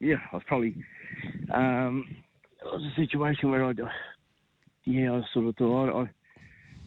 yeah, 0.00 0.16
I 0.32 0.36
was 0.36 0.44
probably, 0.46 0.76
um, 1.52 2.06
it 2.60 2.64
was 2.64 2.82
a 2.92 3.00
situation 3.00 3.50
where 3.50 3.64
I, 3.64 3.72
yeah, 4.84 5.12
I 5.12 5.22
sort 5.32 5.46
of 5.46 5.56
thought 5.56 5.88
I, 5.88 6.02
I 6.02 6.10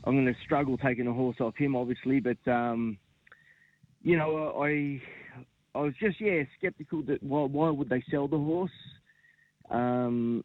I'm 0.03 0.15
going 0.15 0.25
to 0.25 0.39
struggle 0.45 0.77
taking 0.77 1.07
a 1.07 1.13
horse 1.13 1.37
off 1.39 1.55
him, 1.55 1.75
obviously, 1.75 2.19
but. 2.19 2.51
Um, 2.51 2.97
you 4.03 4.17
know, 4.17 4.61
I 4.61 5.01
I 5.75 5.81
was 5.81 5.93
just 5.99 6.21
yeah 6.21 6.43
skeptical 6.57 7.03
that 7.03 7.21
why 7.21 7.43
why 7.43 7.69
would 7.69 7.89
they 7.89 8.03
sell 8.09 8.27
the 8.27 8.37
horse, 8.37 8.71
um, 9.69 10.43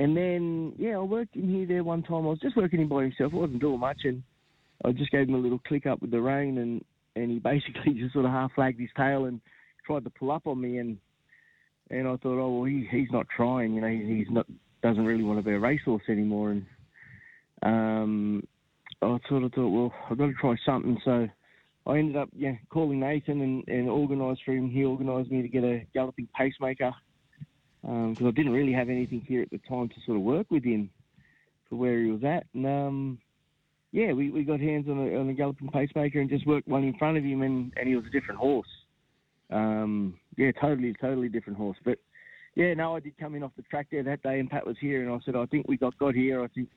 and 0.00 0.16
then 0.16 0.72
yeah 0.78 0.96
I 0.96 1.00
worked 1.00 1.36
him 1.36 1.48
here 1.48 1.66
there 1.66 1.84
one 1.84 2.02
time. 2.02 2.26
I 2.26 2.30
was 2.30 2.40
just 2.40 2.56
working 2.56 2.80
him 2.80 2.88
by 2.88 3.02
himself. 3.02 3.32
I 3.34 3.36
wasn't 3.36 3.60
doing 3.60 3.80
much, 3.80 4.00
and 4.04 4.22
I 4.84 4.92
just 4.92 5.10
gave 5.10 5.28
him 5.28 5.34
a 5.34 5.38
little 5.38 5.58
click 5.58 5.86
up 5.86 6.00
with 6.00 6.10
the 6.10 6.20
rein, 6.20 6.58
and 6.58 6.84
and 7.16 7.30
he 7.30 7.38
basically 7.52 7.94
just 7.94 8.14
sort 8.14 8.24
of 8.24 8.30
half 8.30 8.52
flagged 8.54 8.80
his 8.80 8.88
tail 8.96 9.26
and 9.26 9.40
tried 9.86 10.04
to 10.04 10.10
pull 10.10 10.30
up 10.30 10.46
on 10.46 10.60
me, 10.60 10.78
and 10.78 10.96
and 11.90 12.08
I 12.08 12.16
thought, 12.16 12.40
oh 12.40 12.58
well, 12.58 12.64
he, 12.64 12.88
he's 12.90 13.10
not 13.10 13.26
trying. 13.34 13.74
You 13.74 13.82
know, 13.82 13.88
he, 13.88 14.18
he's 14.18 14.30
not 14.30 14.46
doesn't 14.82 15.04
really 15.04 15.24
want 15.24 15.38
to 15.38 15.44
be 15.44 15.52
a 15.52 15.58
racehorse 15.58 16.02
anymore. 16.08 16.52
And 16.52 16.66
um, 17.62 18.42
I 19.02 19.18
sort 19.28 19.44
of 19.44 19.52
thought, 19.52 19.68
well, 19.68 19.92
I've 20.10 20.16
got 20.16 20.26
to 20.26 20.34
try 20.40 20.54
something. 20.64 20.96
So 21.04 21.28
I 21.86 21.98
ended 21.98 22.16
up 22.16 22.30
yeah 22.34 22.54
calling 22.70 23.00
Nathan 23.00 23.42
and, 23.42 23.68
and 23.68 23.90
organised 23.90 24.40
for 24.46 24.52
him. 24.52 24.70
He 24.70 24.86
organised 24.86 25.30
me 25.30 25.42
to 25.42 25.48
get 25.48 25.64
a 25.64 25.84
galloping 25.92 26.28
pacemaker 26.34 26.92
because 27.82 28.20
um, 28.20 28.26
I 28.26 28.30
didn't 28.30 28.52
really 28.52 28.72
have 28.72 28.88
anything 28.88 29.22
here 29.26 29.42
at 29.42 29.50
the 29.50 29.58
time 29.68 29.88
to 29.88 29.94
sort 30.04 30.16
of 30.16 30.22
work 30.22 30.50
with 30.50 30.64
him 30.64 30.90
for 31.68 31.76
where 31.76 32.02
he 32.02 32.10
was 32.10 32.24
at. 32.24 32.46
And 32.54 32.66
um, 32.66 33.18
yeah, 33.92 34.12
we, 34.12 34.30
we 34.30 34.44
got 34.44 34.60
hands 34.60 34.88
on 34.88 34.98
a, 34.98 35.18
on 35.18 35.28
a 35.28 35.32
galloping 35.32 35.68
pacemaker 35.68 36.20
and 36.20 36.28
just 36.28 36.46
worked 36.46 36.68
one 36.68 36.84
in 36.84 36.96
front 36.98 37.16
of 37.16 37.24
him, 37.24 37.42
and, 37.42 37.72
and 37.76 37.88
he 37.88 37.96
was 37.96 38.04
a 38.06 38.10
different 38.10 38.40
horse. 38.40 38.68
Um, 39.50 40.14
yeah, 40.36 40.52
totally, 40.60 40.94
totally 41.00 41.28
different 41.28 41.58
horse. 41.58 41.78
But 41.84 41.98
yeah, 42.54 42.74
no, 42.74 42.96
I 42.96 43.00
did 43.00 43.18
come 43.18 43.34
in 43.34 43.42
off 43.42 43.52
the 43.56 43.62
track 43.62 43.88
there 43.90 44.02
that 44.02 44.22
day, 44.22 44.38
and 44.38 44.50
Pat 44.50 44.66
was 44.66 44.76
here, 44.80 45.02
and 45.02 45.10
I 45.12 45.18
said, 45.24 45.36
I 45.36 45.46
think 45.46 45.66
we 45.68 45.76
got 45.76 45.98
got 45.98 46.14
here. 46.14 46.42
I 46.42 46.48
think 46.48 46.68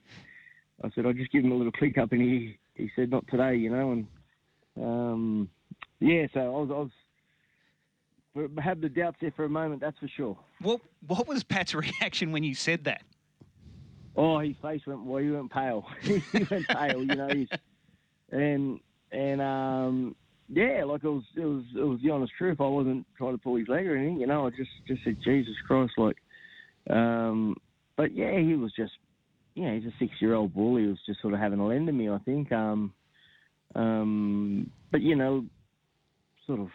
I 0.83 0.89
said 0.93 1.05
I'll 1.05 1.13
just 1.13 1.31
give 1.31 1.43
him 1.43 1.51
a 1.51 1.55
little 1.55 1.71
click 1.71 1.97
up, 1.97 2.11
and 2.11 2.21
he 2.21 2.57
he 2.75 2.89
said 2.95 3.11
not 3.11 3.25
today, 3.27 3.55
you 3.55 3.69
know, 3.69 3.91
and 3.91 4.07
um, 4.81 5.49
yeah, 5.99 6.25
so 6.33 6.39
I 6.39 6.47
was, 6.47 6.69
I 6.71 6.79
was 6.79 6.89
have 8.61 8.81
the 8.81 8.89
doubts 8.89 9.17
there 9.21 9.31
for 9.35 9.45
a 9.45 9.49
moment, 9.49 9.81
that's 9.81 9.97
for 9.99 10.07
sure. 10.07 10.37
What 10.61 10.81
What 11.07 11.27
was 11.27 11.43
Pat's 11.43 11.73
reaction 11.75 12.31
when 12.31 12.43
you 12.43 12.55
said 12.55 12.85
that? 12.85 13.03
Oh, 14.15 14.39
his 14.39 14.55
face 14.61 14.81
went 14.85 15.03
well. 15.03 15.23
He 15.23 15.31
went 15.31 15.51
pale. 15.51 15.85
he 16.01 16.21
went 16.49 16.67
pale, 16.67 17.03
you 17.03 17.15
know. 17.15 17.29
He's, 17.29 17.47
and 18.31 18.79
and 19.11 19.41
um, 19.41 20.15
yeah, 20.49 20.83
like 20.83 21.03
it 21.03 21.09
was 21.09 21.23
it 21.35 21.45
was 21.45 21.63
it 21.75 21.83
was 21.83 21.99
the 22.03 22.11
honest 22.11 22.33
truth. 22.37 22.57
I 22.59 22.67
wasn't 22.67 23.05
trying 23.17 23.33
to 23.33 23.37
pull 23.37 23.55
his 23.55 23.67
leg 23.67 23.87
or 23.87 23.95
anything, 23.95 24.19
you 24.19 24.27
know. 24.27 24.45
I 24.45 24.49
just 24.51 24.71
just 24.87 25.03
said 25.03 25.17
Jesus 25.23 25.55
Christ, 25.67 25.93
like. 25.97 26.17
Um, 26.89 27.55
but 27.95 28.13
yeah, 28.15 28.37
he 28.39 28.55
was 28.55 28.73
just 28.75 28.91
yeah, 29.55 29.73
he's 29.73 29.85
a 29.85 29.93
six 29.99 30.11
year 30.19 30.33
old 30.33 30.53
bull. 30.53 30.77
He 30.77 30.85
was 30.85 30.97
just 31.05 31.21
sort 31.21 31.33
of 31.33 31.39
having 31.39 31.59
a 31.59 31.67
lend 31.67 31.87
to 31.87 31.93
me, 31.93 32.09
I 32.09 32.17
think. 32.19 32.51
Um, 32.51 32.93
um, 33.75 34.69
but 34.91 35.01
you 35.01 35.15
know, 35.15 35.45
sort 36.45 36.59
of 36.59 36.69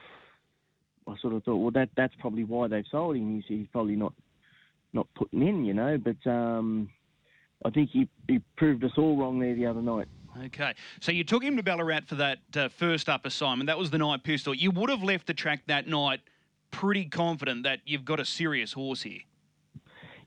I 1.09 1.17
sort 1.21 1.35
of 1.35 1.45
thought, 1.45 1.57
well, 1.57 1.71
that 1.73 1.91
that's 1.97 2.15
probably 2.21 2.45
why 2.45 2.69
they've 2.69 2.85
sold 2.91 3.17
him. 3.17 3.35
He's, 3.37 3.45
he's 3.47 3.67
probably 3.73 3.97
not 3.97 4.13
not 4.93 5.07
putting 5.15 5.47
in, 5.47 5.65
you 5.65 5.75
know. 5.75 5.99
But 5.99 6.31
um, 6.31 6.91
I 7.65 7.71
think 7.71 7.91
he, 7.91 8.09
he 8.27 8.41
proved 8.57 8.85
us 8.85 8.93
all 8.97 9.17
wrong 9.17 9.39
there 9.39 9.55
the 9.55 9.67
other 9.67 9.83
night. 9.83 10.09
Okay, 10.47 10.75
so 11.01 11.11
you 11.11 11.25
took 11.25 11.43
him 11.43 11.57
to 11.57 11.63
Ballarat 11.63 12.03
for 12.07 12.15
that 12.17 12.39
uh, 12.55 12.69
first 12.69 13.09
up 13.09 13.27
assignment. 13.27 13.67
That 13.67 13.79
was 13.79 13.91
the 13.91 13.99
night 13.99 14.23
pistol. 14.23 14.55
You 14.55 14.71
would 14.71 14.91
have 14.91 15.03
left 15.03 15.27
the 15.27 15.35
track 15.35 15.63
that 15.67 15.89
night 15.89 16.21
pretty 16.71 17.07
confident 17.07 17.65
that 17.65 17.81
you've 17.87 18.05
got 18.05 18.21
a 18.21 18.25
serious 18.25 18.73
horse 18.73 19.03
here. 19.03 19.21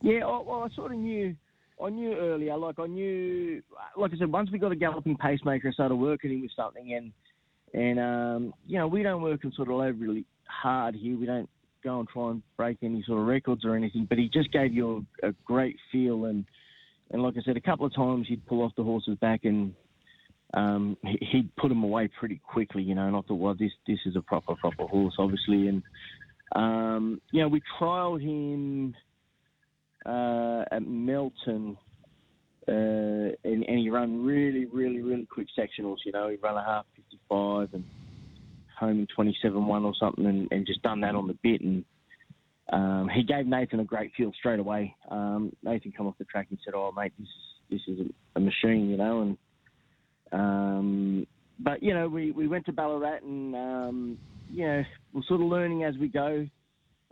Yeah, 0.02 0.26
I, 0.26 0.42
well, 0.42 0.68
I 0.70 0.76
sort 0.76 0.92
of 0.92 0.98
knew. 0.98 1.36
I 1.84 1.90
knew 1.90 2.14
earlier, 2.14 2.56
like 2.58 2.78
I 2.78 2.86
knew, 2.86 3.64
like 3.98 4.14
I 4.14 4.18
said, 4.18 4.32
once 4.32 4.52
we 4.52 4.60
got 4.60 4.72
a 4.72 4.76
galloping 4.76 5.18
pacemaker, 5.18 5.70
I 5.70 5.72
started 5.72 5.96
working 5.96 6.32
him 6.32 6.42
with 6.42 6.52
something, 6.56 6.94
and 6.94 7.12
and 7.74 8.00
um, 8.00 8.54
you 8.68 8.78
know 8.78 8.88
we 8.88 9.02
don't 9.02 9.22
work 9.24 9.44
him 9.44 9.52
sort 9.56 9.70
of 9.70 9.76
overly 9.76 10.26
hard 10.62 10.96
here. 10.96 11.18
We 11.18 11.26
don't 11.26 11.50
go 11.84 12.00
and 12.00 12.10
try 12.10 12.32
and 12.32 12.42
break 12.58 12.78
any 12.82 13.04
sort 13.06 13.20
of 13.20 13.28
records 13.28 13.66
or 13.66 13.76
anything, 13.76 14.06
but 14.08 14.18
he 14.18 14.30
just 14.30 14.52
gave 14.52 14.74
you 14.74 15.06
a, 15.24 15.30
a 15.30 15.32
great 15.46 15.78
feel. 15.92 16.26
And, 16.26 16.46
and 17.12 17.24
like 17.24 17.36
I 17.38 17.42
said, 17.44 17.58
a 17.58 17.62
couple 17.62 17.86
of 17.86 17.96
times 17.96 18.28
he'd 18.28 18.46
pull 18.46 18.62
off 18.62 18.72
the 18.78 18.84
horse's 18.84 19.18
back 19.18 19.42
and 19.44 19.74
um, 20.54 20.98
he, 21.04 21.18
he'd 21.32 21.56
put 21.56 21.72
him 21.72 21.84
away 21.84 22.10
pretty 22.20 22.40
quickly, 22.46 22.84
you 22.84 22.96
know. 22.96 23.08
And 23.08 23.16
I 23.16 23.22
thought, 23.22 23.36
well, 23.36 23.56
this 23.58 23.72
this 23.88 24.00
is 24.06 24.16
a 24.16 24.22
proper 24.22 24.56
proper 24.56 24.86
horse, 24.86 25.16
obviously. 25.18 25.68
And 25.68 25.84
um, 26.56 27.22
you 27.32 27.42
know, 27.42 27.48
we 27.48 27.62
trialled 27.80 28.22
him 28.22 28.94
uh, 30.06 30.66
at 30.72 30.86
Melton. 30.86 31.78
Uh, 32.68 33.34
and, 33.44 33.64
and 33.64 33.80
he 33.80 33.90
ran 33.90 34.24
really, 34.24 34.66
really, 34.66 35.02
really 35.02 35.26
quick 35.26 35.48
sectionals. 35.58 35.98
You 36.06 36.12
know, 36.12 36.30
he 36.30 36.36
ran 36.36 36.56
a 36.56 36.64
half 36.64 36.86
55 36.96 37.70
and 37.74 37.84
home 38.82 39.00
in 39.00 39.08
27-1 39.08 39.86
or 39.86 39.94
something 39.98 40.26
and, 40.26 40.48
and 40.52 40.66
just 40.66 40.82
done 40.82 41.00
that 41.02 41.16
on 41.16 41.28
the 41.28 41.38
bit. 41.42 41.62
And 41.62 41.86
um, 42.74 43.10
he 43.14 43.24
gave 43.24 43.46
Nathan 43.46 43.80
a 43.80 43.86
great 43.86 44.12
feel 44.18 44.32
straight 44.38 44.60
away. 44.60 44.96
Um, 45.10 45.54
Nathan 45.64 45.94
come 45.96 46.08
off 46.08 46.18
the 46.18 46.26
track 46.26 46.48
and 46.50 46.60
said, 46.66 46.74
"Oh, 46.74 46.92
mate, 46.96 47.14
this 47.18 47.28
is 47.28 47.34
this 47.70 47.96
is 47.96 48.08
a, 48.08 48.40
a 48.40 48.42
machine," 48.42 48.90
you 48.90 48.98
know. 48.98 49.22
And 49.22 49.38
um, 50.32 51.28
but 51.60 51.84
you 51.84 51.94
know, 51.94 52.08
we, 52.08 52.32
we 52.32 52.48
went 52.48 52.66
to 52.66 52.72
Ballarat 52.72 53.20
and 53.24 53.56
um, 53.56 54.18
you 54.50 54.66
know 54.66 54.84
we're 55.14 55.24
sort 55.28 55.42
of 55.42 55.48
learning 55.48 55.84
as 55.84 55.96
we 55.98 56.08
go. 56.08 56.48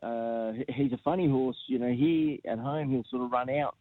Uh, 0.01 0.53
he's 0.69 0.93
a 0.93 0.99
funny 1.03 1.29
horse, 1.29 1.57
you 1.67 1.77
know. 1.77 1.91
He 1.91 2.41
at 2.49 2.57
home 2.57 2.89
he'll 2.89 3.03
sort 3.09 3.23
of 3.23 3.31
run 3.31 3.49
out 3.49 3.75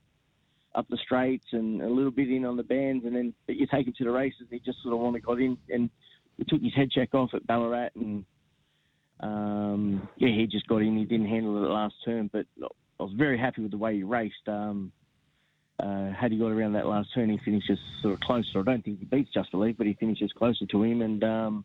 up 0.74 0.86
the 0.90 0.98
straights 1.04 1.46
and 1.52 1.80
a 1.80 1.88
little 1.88 2.10
bit 2.10 2.28
in 2.28 2.44
on 2.44 2.56
the 2.56 2.62
bands, 2.62 3.04
and 3.06 3.14
then 3.14 3.32
but 3.46 3.56
you 3.56 3.66
take 3.72 3.86
him 3.86 3.94
to 3.98 4.04
the 4.04 4.10
races, 4.10 4.40
and 4.40 4.48
he 4.50 4.58
just 4.58 4.82
sort 4.82 4.94
of 4.94 5.00
want 5.00 5.14
to 5.14 5.20
got 5.20 5.40
in 5.40 5.56
and 5.70 5.90
we 6.38 6.44
took 6.44 6.62
his 6.62 6.74
head 6.74 6.90
check 6.90 7.14
off 7.14 7.34
at 7.34 7.46
Ballarat, 7.46 7.90
and 7.96 8.24
um, 9.20 10.08
yeah, 10.16 10.28
he 10.28 10.46
just 10.46 10.66
got 10.68 10.82
in. 10.82 10.96
He 10.96 11.04
didn't 11.04 11.28
handle 11.28 11.64
it 11.64 11.68
last 11.68 11.94
turn, 12.04 12.30
but 12.32 12.46
I 12.62 13.02
was 13.02 13.12
very 13.16 13.38
happy 13.38 13.62
with 13.62 13.72
the 13.72 13.78
way 13.78 13.96
he 13.96 14.02
raced. 14.04 14.46
Um, 14.46 14.92
uh, 15.80 16.10
had 16.10 16.32
he 16.32 16.38
got 16.38 16.50
around 16.50 16.72
that 16.72 16.86
last 16.86 17.08
turn, 17.14 17.30
he 17.30 17.38
finishes 17.44 17.78
sort 18.02 18.14
of 18.14 18.20
closer. 18.20 18.60
I 18.60 18.62
don't 18.62 18.84
think 18.84 18.98
he 18.98 19.04
beats 19.04 19.30
Just 19.32 19.50
Believe, 19.52 19.78
but 19.78 19.86
he 19.86 19.94
finishes 19.94 20.32
closer 20.32 20.66
to 20.66 20.82
him. 20.82 21.02
And 21.02 21.22
um, 21.22 21.64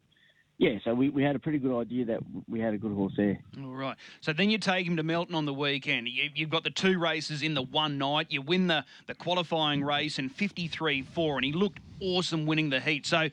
yeah, 0.60 0.77
so 0.84 0.94
we, 0.94 1.10
we 1.10 1.24
had 1.24 1.36
a 1.36 1.39
pretty 1.39 1.58
good 1.58 1.80
idea 1.80 2.06
that 2.06 2.20
we 2.48 2.60
had 2.60 2.75
a 2.75 2.77
good 2.77 2.94
horse 2.94 3.13
there. 3.18 3.39
All 3.63 3.72
right. 3.72 3.98
So 4.22 4.32
then 4.32 4.51
you 4.51 4.60
take 4.60 4.86
him 4.86 4.98
to 4.98 5.03
Melton 5.03 5.34
on 5.34 5.46
the 5.46 5.53
weekend. 5.53 6.08
You, 6.08 6.30
have 6.38 6.50
got 6.51 6.63
the 6.63 6.70
two 6.70 7.00
races 7.00 7.42
in 7.42 7.56
the 7.56 7.63
one 7.63 7.98
night. 7.98 8.27
You 8.30 8.44
win 8.44 8.68
the, 8.68 8.86
the 9.08 9.15
qualifying 9.15 9.84
race 9.84 10.20
in 10.20 10.30
53 10.30 11.01
4, 11.01 11.38
and 11.38 11.46
he 11.46 11.51
looked 11.51 11.80
awesome 12.00 12.46
winning 12.46 12.70
the 12.70 12.80
heat. 12.80 13.08
So 13.08 13.30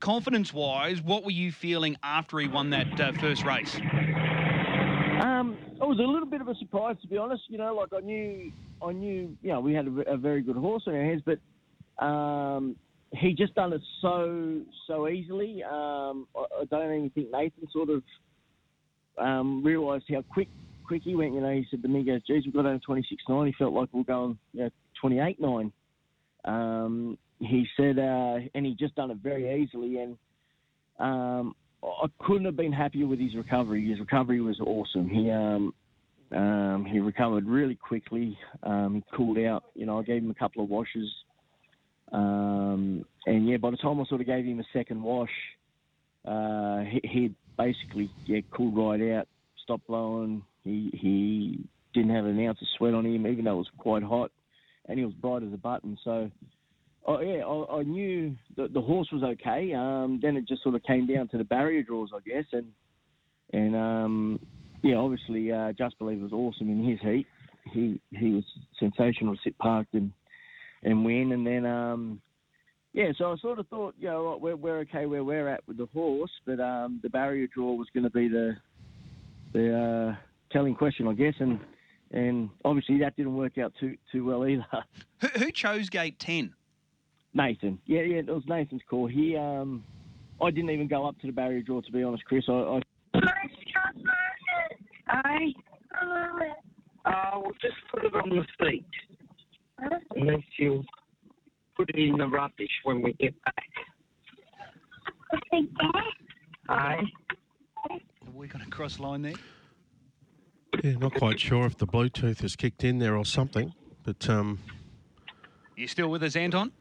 confidence 0.00 0.52
wise, 0.52 1.00
what 1.02 1.24
were 1.24 1.30
you 1.30 1.52
feeling 1.52 1.96
after 2.02 2.38
he 2.38 2.48
won 2.48 2.70
that 2.70 3.00
uh, 3.00 3.12
first 3.20 3.44
race? 3.44 3.74
Um, 5.20 5.56
it 5.80 5.86
was 5.86 5.98
a 5.98 6.02
little 6.02 6.26
bit 6.26 6.40
of 6.40 6.48
a 6.48 6.54
surprise, 6.56 6.96
to 7.02 7.08
be 7.08 7.16
honest. 7.16 7.42
You 7.48 7.58
know, 7.58 7.74
like 7.74 7.88
I 7.92 8.00
knew, 8.00 8.52
I 8.82 8.92
knew, 8.92 9.36
you 9.42 9.52
know, 9.52 9.60
we 9.60 9.72
had 9.72 9.86
a, 9.86 10.12
a 10.12 10.16
very 10.16 10.42
good 10.42 10.56
horse 10.56 10.82
in 10.86 10.94
our 10.94 11.02
hands, 11.02 11.22
but 11.24 12.04
um, 12.04 12.76
he 13.12 13.32
just 13.32 13.54
done 13.54 13.72
it 13.72 13.80
so 14.00 14.60
so 14.86 15.08
easily. 15.08 15.62
Um, 15.62 16.26
I, 16.36 16.44
I, 16.60 16.64
don't 16.70 16.94
even 16.94 17.10
think 17.10 17.30
Nathan 17.30 17.68
sort 17.72 17.88
of 17.90 18.02
um, 19.18 19.62
realised 19.64 20.04
how 20.10 20.22
quick 20.32 20.48
quick 20.86 21.02
he 21.04 21.14
went. 21.14 21.34
You 21.34 21.40
know, 21.40 21.52
he 21.52 21.66
said 21.70 21.82
to 21.82 21.88
me, 21.88 22.04
"Goes, 22.04 22.22
geez, 22.26 22.44
we 22.44 22.52
got 22.52 22.66
over 22.66 22.78
twenty 22.78 23.04
six 23.08 23.22
nine. 23.28 23.46
He 23.46 23.54
felt 23.58 23.72
like 23.72 23.88
we 23.92 24.00
are 24.00 24.04
going, 24.04 24.38
you 24.52 24.64
know, 24.64 24.70
twenty 25.00 25.20
eight 25.20 25.40
nine. 25.40 25.72
Um, 26.44 27.18
he 27.38 27.66
said, 27.76 27.98
uh, 27.98 28.38
and 28.54 28.64
he 28.66 28.74
just 28.78 28.94
done 28.94 29.10
it 29.10 29.18
very 29.22 29.62
easily. 29.62 29.98
And 29.98 30.16
um, 30.98 31.54
I 31.82 32.06
couldn't 32.20 32.46
have 32.46 32.56
been 32.56 32.72
happier 32.72 33.06
with 33.06 33.20
his 33.20 33.34
recovery. 33.34 33.88
His 33.88 34.00
recovery 34.00 34.40
was 34.40 34.58
awesome. 34.60 35.08
He 35.08 35.30
um, 35.30 35.74
um, 36.32 36.86
he 36.90 36.98
recovered 36.98 37.46
really 37.46 37.76
quickly. 37.76 38.36
Um, 38.62 38.96
he 38.96 39.16
cooled 39.16 39.38
out. 39.38 39.64
You 39.74 39.86
know, 39.86 39.98
I 39.98 40.02
gave 40.02 40.22
him 40.22 40.30
a 40.30 40.34
couple 40.34 40.62
of 40.62 40.70
washes. 40.70 41.10
Um, 42.12 43.04
and 43.26 43.48
yeah, 43.48 43.56
by 43.58 43.70
the 43.70 43.76
time 43.76 44.00
I 44.00 44.04
sort 44.06 44.20
of 44.20 44.26
gave 44.26 44.44
him 44.44 44.60
a 44.60 44.64
second 44.72 45.02
wash, 45.02 45.30
uh, 46.24 46.80
he, 46.80 47.00
he 47.04 47.34
basically 47.58 48.10
yeah 48.26 48.40
cooled 48.50 48.76
right 48.76 49.16
out, 49.16 49.28
stopped 49.62 49.86
blowing. 49.86 50.42
He 50.64 50.90
he 50.92 51.64
didn't 51.94 52.14
have 52.14 52.26
an 52.26 52.44
ounce 52.44 52.58
of 52.60 52.68
sweat 52.76 52.94
on 52.94 53.06
him, 53.06 53.26
even 53.26 53.44
though 53.44 53.54
it 53.54 53.58
was 53.58 53.70
quite 53.78 54.02
hot, 54.02 54.30
and 54.88 54.98
he 54.98 55.04
was 55.04 55.14
bright 55.14 55.42
as 55.42 55.52
a 55.52 55.58
button. 55.58 55.98
So 56.04 56.30
Oh 57.08 57.20
yeah, 57.20 57.44
I, 57.44 57.78
I 57.78 57.82
knew 57.84 58.36
the, 58.56 58.68
the 58.68 58.80
horse 58.80 59.08
was 59.12 59.22
okay. 59.22 59.72
Um, 59.72 60.18
then 60.20 60.36
it 60.36 60.46
just 60.48 60.62
sort 60.62 60.74
of 60.74 60.82
came 60.82 61.06
down 61.06 61.28
to 61.28 61.38
the 61.38 61.44
barrier 61.44 61.82
draws, 61.82 62.10
I 62.14 62.18
guess, 62.28 62.44
and 62.52 62.66
and 63.52 63.76
um, 63.76 64.40
yeah, 64.82 64.96
obviously 64.96 65.52
uh, 65.52 65.72
Just 65.72 65.98
Believe 65.98 66.20
was 66.20 66.32
awesome 66.32 66.68
in 66.68 66.84
his 66.84 67.00
heat. 67.00 67.26
He 67.72 68.00
he 68.10 68.30
was 68.30 68.44
sensational, 68.78 69.36
to 69.36 69.40
sit 69.44 69.56
parked 69.58 69.94
and 69.94 70.12
and 70.82 71.04
win, 71.04 71.32
and 71.32 71.46
then 71.46 71.64
um, 71.64 72.20
yeah, 72.92 73.12
so 73.18 73.32
I 73.32 73.36
sort 73.36 73.58
of 73.58 73.68
thought, 73.68 73.94
you 73.98 74.08
know, 74.08 74.38
we're 74.40 74.56
we're 74.56 74.78
okay 74.78 75.06
where 75.06 75.22
we're 75.22 75.48
at 75.48 75.66
with 75.68 75.76
the 75.76 75.86
horse, 75.92 76.30
but 76.44 76.58
um, 76.58 76.98
the 77.02 77.10
barrier 77.10 77.46
draw 77.46 77.72
was 77.74 77.88
going 77.94 78.04
to 78.04 78.10
be 78.10 78.26
the 78.26 78.56
the 79.52 79.78
uh, 79.78 80.16
telling 80.50 80.74
question, 80.74 81.06
I 81.06 81.12
guess, 81.12 81.34
and 81.38 81.60
and 82.10 82.50
obviously 82.64 82.98
that 82.98 83.16
didn't 83.16 83.36
work 83.36 83.58
out 83.58 83.74
too 83.78 83.96
too 84.10 84.24
well 84.24 84.46
either. 84.46 84.66
Who, 85.20 85.28
who 85.28 85.52
chose 85.52 85.88
gate 85.88 86.18
ten? 86.18 86.54
Nathan. 87.36 87.78
Yeah, 87.86 88.00
yeah, 88.00 88.18
it 88.18 88.26
was 88.26 88.42
Nathan's 88.48 88.82
call. 88.88 89.06
He, 89.06 89.36
um, 89.36 89.84
I 90.42 90.50
didn't 90.50 90.70
even 90.70 90.88
go 90.88 91.06
up 91.06 91.18
to 91.20 91.26
the 91.26 91.32
barrier 91.32 91.62
draw 91.62 91.80
to 91.82 91.92
be 91.92 92.02
honest, 92.02 92.24
Chris. 92.24 92.44
I, 92.48 92.52
I 92.52 92.80
Hey, 95.24 95.54
uh, 97.04 97.30
we'll 97.34 97.52
just 97.62 97.76
put 97.92 98.04
it 98.04 98.14
on 98.14 98.28
the 98.28 98.44
seat. 98.60 98.84
And 100.16 100.28
then 100.28 100.42
she'll 100.56 100.84
put 101.76 101.90
it 101.90 101.96
in 101.96 102.16
the 102.16 102.26
rubbish 102.26 102.70
when 102.84 103.02
we 103.02 103.12
get 103.14 103.34
back. 103.44 103.54
Aye. 106.68 107.02
Have 108.24 108.34
we 108.34 108.48
got 108.48 108.66
a 108.66 108.70
cross 108.70 108.98
line 108.98 109.22
there? 109.22 109.34
Yeah, 110.82 110.92
not 110.92 111.14
quite 111.14 111.38
sure 111.38 111.66
if 111.66 111.78
the 111.78 111.86
Bluetooth 111.86 112.40
has 112.40 112.56
kicked 112.56 112.82
in 112.82 112.98
there 112.98 113.16
or 113.16 113.24
something, 113.24 113.72
but 114.02 114.28
um, 114.28 114.58
You 115.76 115.86
still 115.86 116.08
with 116.08 116.22
us, 116.22 116.34
Anton? 116.36 116.72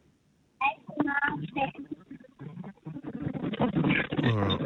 All 4.23 4.37
right. 4.37 4.59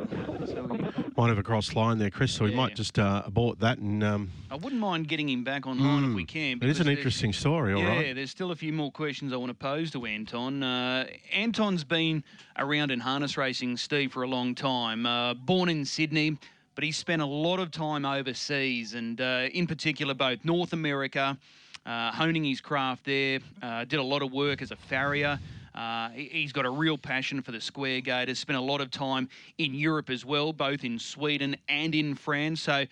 So 0.48 0.64
we- 0.64 0.80
might 1.18 1.28
have 1.28 1.38
a 1.38 1.44
cross 1.44 1.76
line 1.76 1.98
there, 1.98 2.10
Chris. 2.10 2.32
So 2.34 2.46
we 2.46 2.52
Yeah. 2.52 2.58
might 2.58 2.76
just 2.76 2.98
uh, 2.98 3.24
abort 3.26 3.60
that 3.60 3.78
and. 3.80 4.04
Um, 4.04 4.32
I 4.50 4.56
wouldn't 4.56 4.80
mind 4.80 5.08
getting 5.08 5.28
him 5.30 5.44
back 5.44 5.68
online 5.68 6.04
if 6.06 6.10
hmm, 6.12 6.16
we 6.16 6.26
can. 6.26 6.42
It 6.42 6.54
is 6.54 6.60
because 6.60 6.80
an 6.80 6.86
there's- 6.88 6.98
interesting 7.00 7.34
story, 7.34 7.74
all 7.74 7.82
yeah, 7.82 7.88
right. 7.96 8.16
there's 8.16 8.32
still 8.32 8.52
a 8.52 8.56
few 8.56 8.72
more 8.74 8.92
questions 8.92 9.34
I 9.34 9.36
want 9.36 9.50
to 9.50 9.54
pose 9.54 9.92
to 9.92 10.06
Anton. 10.06 10.64
Uh, 10.64 11.08
Anton's 11.34 11.84
been 11.84 12.24
around 12.58 12.92
in 12.92 13.00
harness 13.00 13.38
racing, 13.38 13.78
Steve, 13.78 14.12
for 14.14 14.24
a 14.24 14.28
long 14.28 14.56
time. 14.56 15.06
Uh, 15.06 15.34
born 15.34 15.68
in 15.70 15.84
Sydney, 15.86 16.38
but 16.76 16.84
he 16.84 16.92
spent 16.92 17.22
a 17.22 17.26
lot 17.26 17.60
of 17.60 17.72
time 17.72 18.06
overseas, 18.06 18.94
and 18.94 19.20
uh, 19.20 19.48
in 19.52 19.68
particular, 19.68 20.14
both 20.14 20.44
North 20.46 20.72
America, 20.74 21.38
uh, 21.86 22.12
honing 22.12 22.46
his 22.46 22.62
craft 22.62 23.04
there. 23.06 23.40
Uh, 23.62 23.84
did 23.84 24.00
a 24.00 24.04
lot 24.04 24.22
of 24.22 24.32
work 24.32 24.62
as 24.62 24.72
a 24.72 24.76
farrier. 24.78 25.38
Uh, 25.76 26.10
he- 26.10 26.30
he's 26.30 26.52
got 26.52 26.66
a 26.66 26.70
real 26.70 26.98
passion 26.98 27.42
for 27.42 27.52
the 27.52 27.62
square 27.62 28.02
gate. 28.02 28.28
Has 28.28 28.40
spent 28.40 28.58
a 28.58 28.62
lot 28.62 28.82
of 28.82 28.92
time 28.92 29.30
in 29.58 29.74
Europe 29.74 30.10
as 30.10 30.26
well, 30.26 30.54
both 30.54 30.84
in 30.84 31.00
Sweden 31.00 31.56
and 31.68 31.94
in 31.96 32.16
France. 32.16 32.62
So 32.62 32.86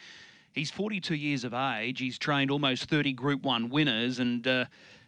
he's 0.53 0.71
42 0.71 1.15
years 1.15 1.43
of 1.43 1.53
age. 1.53 1.99
He's 1.99 2.17
trained 2.17 2.51
almost 2.51 2.85
30 2.89 3.13
Group 3.13 3.43
One 3.43 3.69
winners, 3.69 4.19
and 4.19 4.47
uh, 4.47 4.65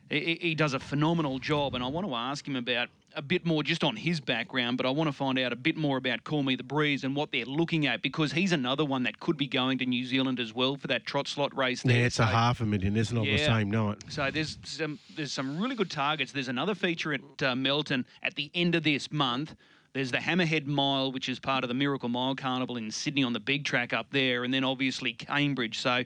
he, 0.10 0.38
he 0.42 0.56
does 0.56 0.74
a 0.74 0.80
phenomenal 0.80 1.40
job. 1.40 1.76
And 1.76 1.84
I 1.84 1.88
want 1.88 2.08
to 2.08 2.16
ask 2.16 2.48
him 2.48 2.56
about 2.56 2.90
a 3.16 3.22
bit 3.22 3.46
more 3.46 3.64
just 3.64 3.84
on 3.84 3.96
his 3.96 4.20
background, 4.20 4.78
but 4.78 4.86
I 4.86 4.90
want 4.90 5.08
to 5.08 5.12
find 5.12 5.38
out 5.40 5.52
a 5.52 5.56
bit 5.56 5.76
more 5.76 5.98
about 5.98 6.24
Call 6.24 6.44
Me 6.44 6.56
the 6.56 6.64
Breeze 6.64 7.04
and 7.04 7.16
what 7.16 7.32
they're 7.32 7.46
looking 7.46 7.88
at 7.88 8.02
because 8.02 8.32
he's 8.32 8.52
another 8.52 8.86
one 8.86 9.04
that 9.04 9.20
could 9.20 9.38
be 9.38 9.48
going 9.48 9.78
to 9.80 9.86
New 9.86 10.06
Zealand 10.06 10.40
as 10.40 10.54
well 10.54 10.76
for 10.76 10.88
that 10.88 11.06
trot 11.06 11.28
slot 11.28 11.56
race. 11.56 11.84
Yeah, 11.84 11.94
there. 11.94 12.06
it's 12.06 12.20
a 12.20 12.26
half 12.26 12.62
a 12.62 12.66
million, 12.66 12.96
isn't 12.96 13.16
it, 13.16 13.20
on 13.20 13.26
the 13.26 13.38
same 13.38 13.72
night? 13.72 14.04
so 14.10 14.30
there's 14.32 14.58
some 14.64 15.00
there's 15.16 15.32
some 15.32 15.60
really 15.60 15.76
good 15.76 15.92
targets. 15.92 16.32
There's 16.32 16.48
another 16.48 16.76
feature 16.76 17.14
at 17.14 17.44
uh, 17.44 17.56
Melton 17.56 18.06
at 18.24 18.36
the 18.36 18.52
end 18.54 18.76
of 18.76 18.84
this 18.84 19.12
month. 19.12 19.56
There's 19.94 20.12
the 20.12 20.18
Hammerhead 20.18 20.68
Mile, 20.68 21.12
which 21.12 21.30
is 21.30 21.40
part 21.40 21.64
of 21.64 21.68
the 21.68 21.74
Miracle 21.74 22.10
Mile 22.10 22.36
Carnival 22.36 22.78
in 22.78 22.92
Sydney 22.92 23.24
on 23.24 23.34
the 23.34 23.40
big 23.40 23.66
track 23.66 23.92
up 23.92 24.08
there, 24.12 24.44
and 24.44 24.54
then 24.54 24.64
obviously 24.64 25.14
Cambridge. 25.14 25.80
So 25.80 26.04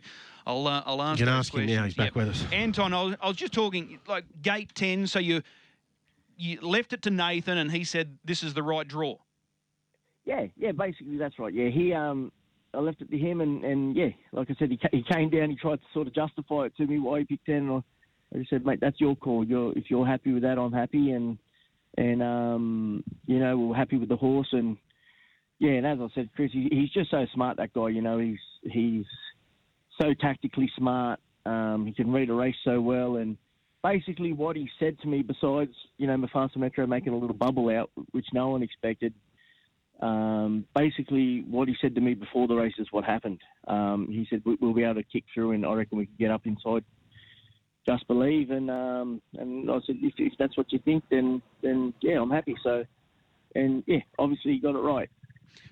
I'll 0.48 0.68
uh, 0.68 0.84
I'll 0.86 1.02
ask. 1.02 1.20
You 1.20 1.26
can 1.26 1.34
ask 1.34 1.54
him 1.54 1.66
now, 1.66 1.84
he's 1.84 1.94
back 1.94 2.14
questions. 2.14 2.44
with 2.44 2.48
us. 2.48 2.54
Anton, 2.54 2.94
I 2.94 3.04
was, 3.04 3.16
I 3.22 3.28
was 3.28 3.38
just 3.38 3.54
talking 3.54 4.00
like 4.08 4.26
gate 4.42 4.74
ten. 4.74 5.06
So 5.06 5.20
you 5.20 5.42
you 6.38 6.60
left 6.62 6.94
it 6.94 7.02
to 7.04 7.10
Nathan, 7.10 7.58
and 7.58 7.72
he 7.72 7.84
said 7.84 8.18
this 8.24 8.44
is 8.44 8.54
the 8.54 8.64
right 8.64 8.88
draw. 8.88 9.18
Yeah, 10.26 10.46
yeah, 10.56 10.72
basically 10.72 11.18
that's 11.18 11.38
right. 11.38 11.54
Yeah, 11.54 11.70
he 11.70 11.94
um, 11.94 12.32
I 12.74 12.80
left 12.80 13.02
it 13.02 13.12
to 13.12 13.18
him, 13.18 13.42
and, 13.42 13.64
and 13.64 13.96
yeah, 13.96 14.10
like 14.32 14.50
I 14.50 14.56
said, 14.58 14.70
he, 14.70 14.80
he 14.92 15.04
came 15.12 15.30
down, 15.30 15.50
he 15.50 15.56
tried 15.56 15.78
to 15.78 15.86
sort 15.94 16.08
of 16.08 16.16
justify 16.16 16.66
it 16.66 16.76
to 16.78 16.88
me 16.88 17.00
why 17.00 17.20
he 17.20 17.26
picked 17.26 17.46
ten, 17.46 17.56
and 17.56 17.84
I, 18.34 18.38
just 18.38 18.50
said, 18.50 18.66
mate, 18.66 18.80
that's 18.82 19.00
your 19.00 19.16
call. 19.16 19.44
You're 19.44 19.78
if 19.78 19.86
you're 19.90 20.08
happy 20.08 20.34
with 20.34 20.44
that, 20.44 20.58
I'm 20.58 20.72
happy, 20.72 21.12
and 21.12 21.38
and 21.98 22.24
um, 22.24 23.04
you 23.28 23.40
know, 23.40 23.58
we're 23.58 23.76
happy 23.76 23.98
with 23.98 24.10
the 24.10 24.16
horse, 24.16 24.50
and 24.54 24.78
yeah, 25.60 25.72
and 25.72 25.86
as 25.86 26.00
I 26.02 26.08
said, 26.16 26.30
Chris, 26.36 26.52
he, 26.52 26.68
he's 26.72 26.90
just 26.90 27.12
so 27.12 27.26
smart. 27.34 27.58
That 27.58 27.74
guy, 27.74 27.90
you 27.90 28.02
know, 28.02 28.18
he's 28.18 28.40
he's 28.64 29.06
so 30.02 30.14
tactically 30.20 30.70
smart. 30.78 31.20
Um, 31.46 31.86
he 31.86 31.94
can 31.94 32.12
read 32.12 32.30
a 32.30 32.34
race 32.34 32.56
so 32.64 32.82
well, 32.82 33.18
and 33.18 33.38
basically 33.84 34.34
what 34.34 34.56
he 34.56 34.70
said 34.80 35.00
to 35.02 35.08
me, 35.08 35.22
besides 35.22 35.72
you 35.98 36.08
know 36.08 36.16
Mufasa 36.18 36.58
Metro 36.58 36.88
making 36.88 37.14
a 37.14 37.18
little 37.18 37.36
bubble 37.36 37.70
out, 37.70 37.92
which 38.12 38.26
no 38.34 38.50
one 38.50 38.64
expected. 38.64 39.14
Um, 40.00 40.66
basically, 40.76 41.42
what 41.50 41.68
he 41.68 41.76
said 41.82 41.96
to 41.96 42.02
me 42.02 42.14
before 42.14 42.48
the 42.48 42.56
race 42.56 42.74
is 42.80 42.88
what 42.92 43.04
happened. 43.04 43.40
Um, 43.68 44.08
he 44.10 44.26
said 44.30 44.42
"We- 44.46 44.58
we'll 44.60 44.74
be 44.74 44.84
able 44.84 44.96
to 44.96 45.04
kick 45.04 45.26
through, 45.34 45.52
and 45.52 45.66
I 45.66 45.74
reckon 45.74 45.98
we 45.98 46.06
can 46.08 46.16
get 46.18 46.32
up 46.32 46.46
inside. 46.46 46.84
Just 47.86 48.08
believe, 48.08 48.50
and 48.52 48.72
um, 48.72 49.22
and 49.38 49.70
I 49.70 49.80
said 49.86 49.98
if, 50.02 50.14
if 50.18 50.34
that's 50.40 50.58
what 50.58 50.72
you 50.72 50.80
think, 50.80 51.04
then 51.10 51.42
then 51.62 51.94
yeah, 52.02 52.22
I'm 52.22 52.32
happy. 52.32 52.56
So, 52.64 52.86
and 53.56 53.84
yeah, 53.88 54.00
obviously 54.18 54.54
he 54.54 54.60
got 54.60 54.76
it 54.76 54.80
right. 54.80 55.10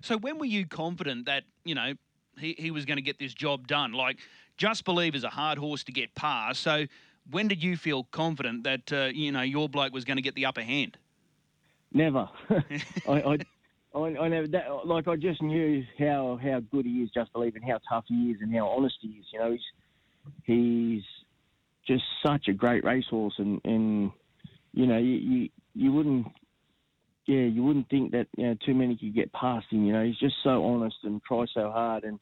So 0.02 0.18
when 0.18 0.38
were 0.38 0.46
you 0.46 0.68
confident 0.68 1.26
that 1.26 1.44
you 1.66 1.74
know 1.76 1.94
he, 2.38 2.56
he 2.58 2.70
was 2.72 2.86
going 2.86 2.98
to 2.98 3.02
get 3.02 3.18
this 3.20 3.34
job 3.34 3.68
done? 3.68 3.94
Like, 3.94 4.20
Just 4.58 4.86
Believe 4.86 5.16
is 5.16 5.24
a 5.24 5.30
hard 5.30 5.58
horse 5.58 5.84
to 5.86 5.92
get 5.92 6.14
past. 6.16 6.62
So 6.62 6.86
when 7.32 7.48
did 7.48 7.64
you 7.64 7.78
feel 7.78 8.04
confident 8.12 8.64
that 8.64 8.92
uh, 8.92 9.06
you 9.14 9.32
know 9.32 9.42
your 9.42 9.70
bloke 9.70 9.94
was 9.94 10.06
going 10.06 10.18
to 10.18 10.22
get 10.22 10.36
the 10.36 10.46
upper 10.46 10.62
hand? 10.62 10.98
Never. 11.94 12.30
I, 13.08 13.12
I, 13.12 13.38
I, 13.94 14.00
I 14.00 14.28
never. 14.28 14.48
That, 14.48 14.86
like 14.86 15.08
I 15.08 15.16
just 15.16 15.42
knew 15.42 15.84
how 16.00 16.40
how 16.42 16.62
good 16.72 16.86
he 16.86 16.92
is. 17.04 17.10
Just 17.14 17.34
believing 17.34 17.64
how 17.64 17.80
tough 17.90 18.06
he 18.08 18.32
is 18.32 18.38
and 18.42 18.54
how 18.54 18.68
honest 18.68 18.96
he 19.02 19.10
is. 19.10 19.26
You 19.34 19.40
know, 19.40 19.52
he's 19.52 19.62
he's 20.44 21.04
just 21.88 22.04
such 22.26 22.48
a 22.48 22.54
great 22.54 22.84
racehorse, 22.84 23.36
and 23.38 23.60
and 23.66 24.12
you 24.74 24.86
know 24.88 24.98
you 24.98 25.14
you, 25.14 25.50
you 25.74 25.92
wouldn't. 25.92 26.28
Yeah, 27.28 27.44
you 27.44 27.64
wouldn't 27.64 27.88
think 27.90 28.12
that 28.12 28.28
you 28.36 28.48
know 28.48 28.56
too 28.66 28.74
many 28.74 28.98
could 28.98 29.14
get 29.14 29.32
past 29.32 29.68
him. 29.70 29.86
You 29.86 29.94
know, 29.94 30.04
he's 30.04 30.18
just 30.18 30.36
so 30.44 30.66
honest 30.66 30.98
and 31.04 31.22
tries 31.24 31.50
so 31.54 31.70
hard. 31.70 32.04
And 32.04 32.20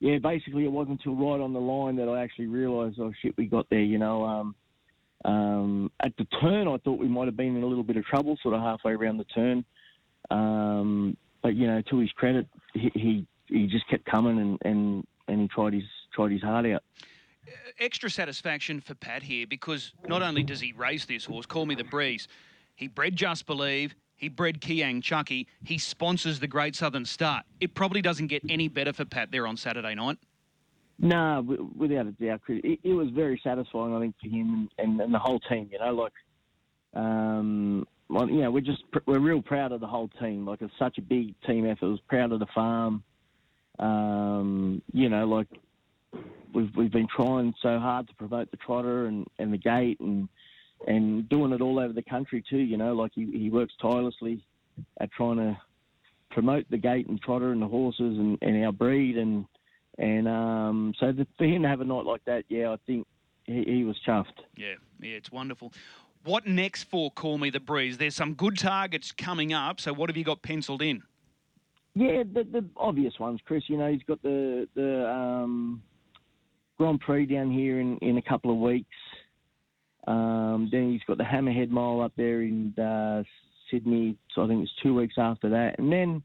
yeah, 0.00 0.18
basically, 0.18 0.64
it 0.64 0.72
wasn't 0.72 1.00
until 1.00 1.16
right 1.16 1.42
on 1.42 1.52
the 1.52 1.60
line 1.60 1.96
that 1.96 2.08
I 2.08 2.22
actually 2.22 2.46
realised, 2.46 2.98
oh 3.00 3.12
shit, 3.20 3.36
we 3.36 3.46
got 3.46 3.68
there. 3.70 3.80
You 3.80 3.98
know, 3.98 4.24
um, 4.24 4.54
um, 5.24 5.90
at 6.00 6.12
the 6.16 6.24
turn, 6.40 6.68
I 6.68 6.76
thought 6.78 6.98
we 6.98 7.08
might 7.08 7.26
have 7.26 7.36
been 7.36 7.56
in 7.56 7.62
a 7.62 7.66
little 7.66 7.82
bit 7.82 7.96
of 7.96 8.04
trouble, 8.04 8.38
sort 8.42 8.54
of 8.54 8.60
halfway 8.60 8.92
around 8.92 9.18
the 9.18 9.24
turn. 9.24 9.64
Um, 10.30 11.16
but 11.42 11.54
you 11.54 11.66
know, 11.66 11.82
to 11.90 11.98
his 11.98 12.10
credit, 12.12 12.46
he 12.74 12.90
he, 12.94 13.26
he 13.46 13.66
just 13.66 13.88
kept 13.88 14.04
coming 14.04 14.38
and, 14.38 14.58
and, 14.62 15.06
and 15.26 15.40
he 15.40 15.48
tried 15.48 15.72
his 15.72 15.84
tried 16.14 16.30
his 16.30 16.42
heart 16.42 16.66
out. 16.66 16.82
Extra 17.80 18.10
satisfaction 18.10 18.80
for 18.80 18.94
Pat 18.94 19.22
here 19.22 19.46
because 19.46 19.92
not 20.06 20.22
only 20.22 20.42
does 20.42 20.60
he 20.60 20.72
race 20.72 21.06
this 21.06 21.24
horse, 21.24 21.46
Call 21.46 21.66
Me 21.66 21.74
the 21.74 21.84
Breeze, 21.84 22.28
he 22.76 22.88
bred 22.88 23.16
Just 23.16 23.46
Believe. 23.46 23.94
He 24.18 24.28
bred 24.28 24.60
Keayang 24.60 25.02
Chucky. 25.02 25.46
He 25.64 25.78
sponsors 25.78 26.40
the 26.40 26.48
Great 26.48 26.76
Southern 26.76 27.04
Star. 27.04 27.42
It 27.60 27.74
probably 27.74 28.02
doesn't 28.02 28.26
get 28.26 28.42
any 28.48 28.68
better 28.68 28.92
for 28.92 29.04
Pat 29.04 29.30
there 29.30 29.46
on 29.46 29.56
Saturday 29.56 29.94
night. 29.94 30.18
No, 30.98 31.46
without 31.76 32.08
a 32.08 32.10
doubt, 32.10 32.40
It, 32.48 32.80
it 32.82 32.92
was 32.92 33.08
very 33.10 33.40
satisfying, 33.44 33.94
I 33.94 34.00
think, 34.00 34.16
for 34.20 34.28
him 34.28 34.68
and, 34.78 35.00
and 35.00 35.14
the 35.14 35.18
whole 35.20 35.38
team. 35.38 35.70
You 35.70 35.78
know, 35.78 35.94
like, 35.94 36.12
um, 36.94 37.86
well, 38.08 38.28
you 38.28 38.42
know, 38.42 38.50
we're 38.50 38.60
just 38.60 38.82
we're 39.06 39.20
real 39.20 39.40
proud 39.40 39.70
of 39.70 39.80
the 39.80 39.86
whole 39.86 40.10
team. 40.20 40.44
Like, 40.44 40.60
it's 40.60 40.74
such 40.76 40.98
a 40.98 41.02
big 41.02 41.40
team 41.46 41.64
effort. 41.64 41.88
We're 41.88 41.98
proud 42.08 42.32
of 42.32 42.40
the 42.40 42.48
farm. 42.52 43.04
Um, 43.78 44.82
you 44.92 45.08
know, 45.08 45.24
like 45.24 45.46
we've 46.52 46.74
we've 46.74 46.90
been 46.90 47.06
trying 47.14 47.54
so 47.62 47.78
hard 47.78 48.08
to 48.08 48.14
promote 48.14 48.50
the 48.50 48.56
trotter 48.56 49.06
and, 49.06 49.28
and 49.38 49.52
the 49.52 49.58
gate 49.58 50.00
and 50.00 50.28
and 50.86 51.28
doing 51.28 51.52
it 51.52 51.60
all 51.60 51.78
over 51.78 51.92
the 51.92 52.02
country 52.02 52.42
too. 52.48 52.58
You 52.58 52.76
know, 52.76 52.94
like 52.94 53.12
he, 53.14 53.26
he 53.32 53.50
works 53.50 53.74
tirelessly 53.80 54.44
at 55.00 55.10
trying 55.12 55.36
to 55.36 55.58
promote 56.30 56.66
the 56.70 56.78
gate 56.78 57.08
and 57.08 57.20
trotter 57.20 57.52
and 57.52 57.62
the 57.62 57.66
horses 57.66 58.18
and, 58.18 58.38
and 58.42 58.64
our 58.64 58.72
breed 58.72 59.16
and 59.16 59.44
and 59.98 60.28
um, 60.28 60.94
so 61.00 61.10
the, 61.10 61.26
for 61.36 61.44
him 61.44 61.62
to 61.62 61.68
have 61.68 61.80
a 61.80 61.84
night 61.84 62.04
like 62.04 62.24
that, 62.26 62.44
yeah, 62.48 62.70
I 62.70 62.76
think 62.86 63.06
he, 63.44 63.64
he 63.64 63.84
was 63.84 63.96
chuffed. 64.06 64.26
Yeah, 64.56 64.74
yeah, 65.00 65.16
it's 65.16 65.32
wonderful. 65.32 65.72
What 66.24 66.46
next 66.46 66.84
for 66.84 67.10
Call 67.10 67.38
Me 67.38 67.50
the 67.50 67.60
Breeze? 67.60 67.98
There's 67.98 68.14
some 68.14 68.34
good 68.34 68.58
targets 68.58 69.10
coming 69.10 69.52
up. 69.52 69.80
So 69.80 69.92
what 69.92 70.08
have 70.08 70.16
you 70.16 70.24
got 70.24 70.42
penciled 70.42 70.82
in? 70.82 71.02
Yeah, 71.94 72.22
the, 72.32 72.44
the 72.44 72.64
obvious 72.76 73.18
ones, 73.18 73.40
Chris. 73.44 73.64
You 73.66 73.76
know, 73.78 73.90
he's 73.90 74.02
got 74.04 74.22
the 74.22 74.68
the 74.74 75.08
um, 75.08 75.82
Grand 76.76 77.00
Prix 77.00 77.26
down 77.26 77.50
here 77.50 77.80
in, 77.80 77.96
in 77.98 78.18
a 78.18 78.22
couple 78.22 78.52
of 78.52 78.58
weeks. 78.58 78.88
Um, 80.08 80.70
then 80.72 80.90
he's 80.90 81.02
got 81.06 81.18
the 81.18 81.24
Hammerhead 81.24 81.68
Mile 81.68 82.00
up 82.00 82.12
there 82.16 82.40
in 82.40 82.74
uh, 82.78 83.22
Sydney. 83.70 84.16
So 84.34 84.42
I 84.42 84.48
think 84.48 84.62
it's 84.62 84.72
two 84.82 84.94
weeks 84.94 85.16
after 85.18 85.50
that, 85.50 85.78
and 85.78 85.92
then 85.92 86.22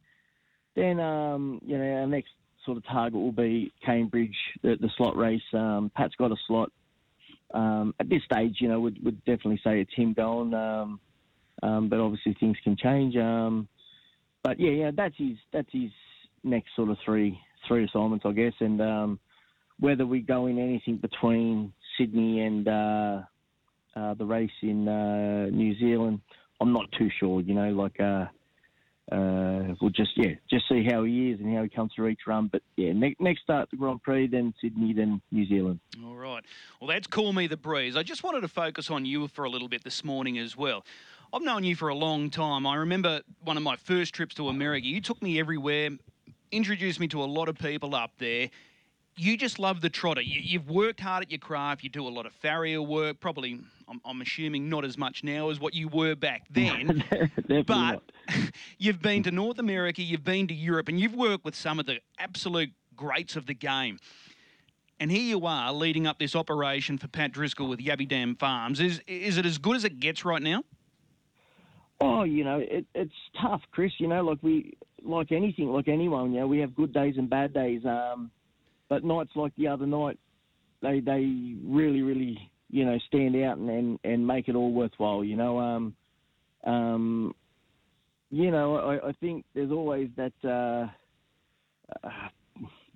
then 0.75 1.01
um, 1.01 1.59
you 1.65 1.77
know 1.77 1.83
our 1.83 2.07
next 2.07 2.29
sort 2.65 2.77
of 2.77 2.85
target 2.85 3.19
will 3.19 3.33
be 3.33 3.73
Cambridge, 3.85 4.37
the, 4.61 4.77
the 4.79 4.89
slot 4.95 5.17
race. 5.17 5.41
Um, 5.53 5.91
Pat's 5.93 6.15
got 6.15 6.31
a 6.31 6.37
slot. 6.47 6.71
Um, 7.53 7.93
at 7.99 8.07
this 8.07 8.21
stage, 8.23 8.55
you 8.59 8.69
know, 8.69 8.79
we'd, 8.79 9.03
we'd 9.03 9.19
definitely 9.25 9.59
say 9.63 9.81
it's 9.81 9.93
him 9.93 10.13
going. 10.13 10.53
Um, 10.53 10.99
um, 11.61 11.89
but 11.89 11.99
obviously 11.99 12.35
things 12.39 12.57
can 12.63 12.77
change. 12.77 13.15
But 14.43 14.59
yeah, 14.59 14.71
yeah, 14.71 14.91
that's 14.95 15.15
his 15.17 15.37
that's 15.51 15.71
his 15.73 15.91
next 16.45 16.69
sort 16.77 16.89
of 16.89 16.97
three 17.03 17.37
three 17.67 17.83
assignments, 17.83 18.25
I 18.25 18.31
guess. 18.31 18.53
And 18.61 19.19
whether 19.77 20.05
we 20.05 20.21
go 20.21 20.45
in 20.45 20.57
anything 20.57 20.97
between 20.97 21.73
Sydney 21.97 22.39
and 22.39 22.65
uh, 22.65 23.21
uh, 23.95 24.13
the 24.15 24.25
race 24.25 24.51
in 24.61 24.87
uh, 24.87 25.47
New 25.51 25.77
Zealand, 25.79 26.21
I'm 26.61 26.73
not 26.73 26.91
too 26.97 27.09
sure. 27.19 27.41
You 27.41 27.53
know, 27.53 27.69
like 27.71 27.99
uh, 27.99 28.25
uh, 29.11 29.75
we'll 29.81 29.91
just 29.91 30.11
yeah, 30.15 30.31
just 30.49 30.67
see 30.69 30.85
how 30.89 31.03
he 31.03 31.31
is 31.31 31.39
and 31.39 31.53
how 31.55 31.63
he 31.63 31.69
comes 31.69 31.91
through 31.95 32.07
each 32.07 32.21
run. 32.25 32.47
But 32.51 32.61
yeah, 32.77 32.93
ne- 32.93 33.15
next 33.19 33.41
start 33.41 33.69
the 33.69 33.77
Grand 33.77 34.01
Prix, 34.01 34.27
then 34.27 34.53
Sydney, 34.61 34.93
then 34.93 35.21
New 35.31 35.45
Zealand. 35.47 35.79
All 36.05 36.15
right. 36.15 36.43
Well, 36.79 36.87
that's 36.87 37.07
Call 37.07 37.33
Me 37.33 37.47
the 37.47 37.57
Breeze. 37.57 37.97
I 37.97 38.03
just 38.03 38.23
wanted 38.23 38.41
to 38.41 38.47
focus 38.47 38.89
on 38.89 39.05
you 39.05 39.27
for 39.27 39.45
a 39.45 39.49
little 39.49 39.67
bit 39.67 39.83
this 39.83 40.03
morning 40.03 40.37
as 40.37 40.55
well. 40.55 40.85
I've 41.33 41.41
known 41.41 41.63
you 41.63 41.75
for 41.75 41.89
a 41.89 41.95
long 41.95 42.29
time. 42.29 42.65
I 42.67 42.75
remember 42.75 43.21
one 43.43 43.57
of 43.57 43.63
my 43.63 43.75
first 43.75 44.13
trips 44.13 44.35
to 44.35 44.49
America. 44.49 44.85
You 44.85 45.01
took 45.01 45.21
me 45.21 45.39
everywhere, 45.39 45.89
introduced 46.51 46.99
me 46.99 47.07
to 47.09 47.23
a 47.23 47.25
lot 47.25 47.49
of 47.49 47.57
people 47.57 47.95
up 47.95 48.11
there. 48.19 48.49
you 49.17 49.35
just 49.37 49.59
love 49.59 49.81
the 49.81 49.89
trotter. 49.89 50.21
You, 50.21 50.39
you've 50.41 50.69
worked 50.69 50.99
hard 50.99 51.23
at 51.23 51.31
your 51.31 51.39
craft. 51.39 51.83
You 51.83 51.89
do 51.89 52.07
a 52.07 52.09
lot 52.09 52.25
of 52.25 52.33
farrier 52.33 52.81
work. 52.81 53.19
Probably, 53.19 53.59
I'm, 53.93 54.01
I'm 54.05 54.21
assuming, 54.21 54.69
not 54.69 54.83
as 54.85 54.97
much 54.97 55.23
now 55.23 55.49
as 55.49 55.59
what 55.59 55.73
you 55.73 55.87
were 55.87 56.15
back 56.15 56.47
then. 56.49 57.03
But 57.67 58.01
you've 58.77 59.01
been 59.01 59.23
to 59.23 59.31
North 59.31 59.59
America, 59.59 60.01
you've 60.01 60.23
been 60.23 60.47
to 60.47 60.53
Europe, 60.53 60.87
and 60.89 60.99
you've 60.99 61.13
worked 61.13 61.45
with 61.45 61.55
some 61.55 61.79
of 61.79 61.85
the 61.85 61.99
absolute 62.17 62.71
greats 62.95 63.35
of 63.35 63.45
the 63.45 63.53
game. 63.53 63.99
And 64.99 65.11
here 65.11 65.21
you 65.21 65.45
are 65.45 65.71
leading 65.71 66.07
up 66.07 66.19
this 66.19 66.35
operation 66.35 66.97
for 66.97 67.07
Pat 67.07 67.31
Driscoll 67.31 67.67
with 67.67 67.79
Yabby 67.79 68.07
Dam 68.07 68.35
Farms. 68.35 68.79
Is 68.79 69.01
is 69.07 69.37
it 69.37 69.45
as 69.45 69.57
good 69.57 69.75
as 69.75 69.83
it 69.83 69.99
gets 69.99 70.23
right 70.23 70.41
now? 70.41 70.63
Oh, 71.99 72.23
you 72.23 72.43
know, 72.43 72.59
it, 72.59 72.85
it's 72.95 73.13
tough, 73.41 73.61
Chris. 73.71 73.91
You 73.97 74.07
know, 74.07 74.23
like 74.23 74.39
we, 74.41 74.77
like 75.03 75.31
anything, 75.31 75.69
like 75.69 75.87
anyone, 75.87 76.31
you 76.31 76.39
know, 76.39 76.47
we 76.47 76.59
have 76.59 76.75
good 76.75 76.93
days 76.93 77.15
and 77.17 77.29
bad 77.29 77.53
days. 77.53 77.85
Um, 77.85 78.31
but 78.89 79.03
nights 79.03 79.31
like 79.35 79.55
the 79.57 79.67
other 79.67 79.85
night, 79.85 80.17
they 80.81 80.99
they 80.99 81.55
really, 81.63 82.01
really, 82.01 82.51
you 82.73 82.85
know, 82.85 82.97
stand 83.07 83.35
out 83.35 83.57
and 83.59 83.69
and, 83.69 83.99
and 84.03 84.25
make 84.25 84.47
it 84.47 84.55
all 84.55 84.73
worthwhile. 84.73 85.23
You 85.23 85.35
know, 85.35 85.59
um, 85.59 85.95
um, 86.63 87.35
you 88.31 88.49
know, 88.49 88.77
I, 88.77 89.09
I 89.09 89.11
think 89.13 89.45
there's 89.53 89.71
always 89.71 90.09
that 90.17 90.33
uh, 90.43 90.87
uh, 92.03 92.09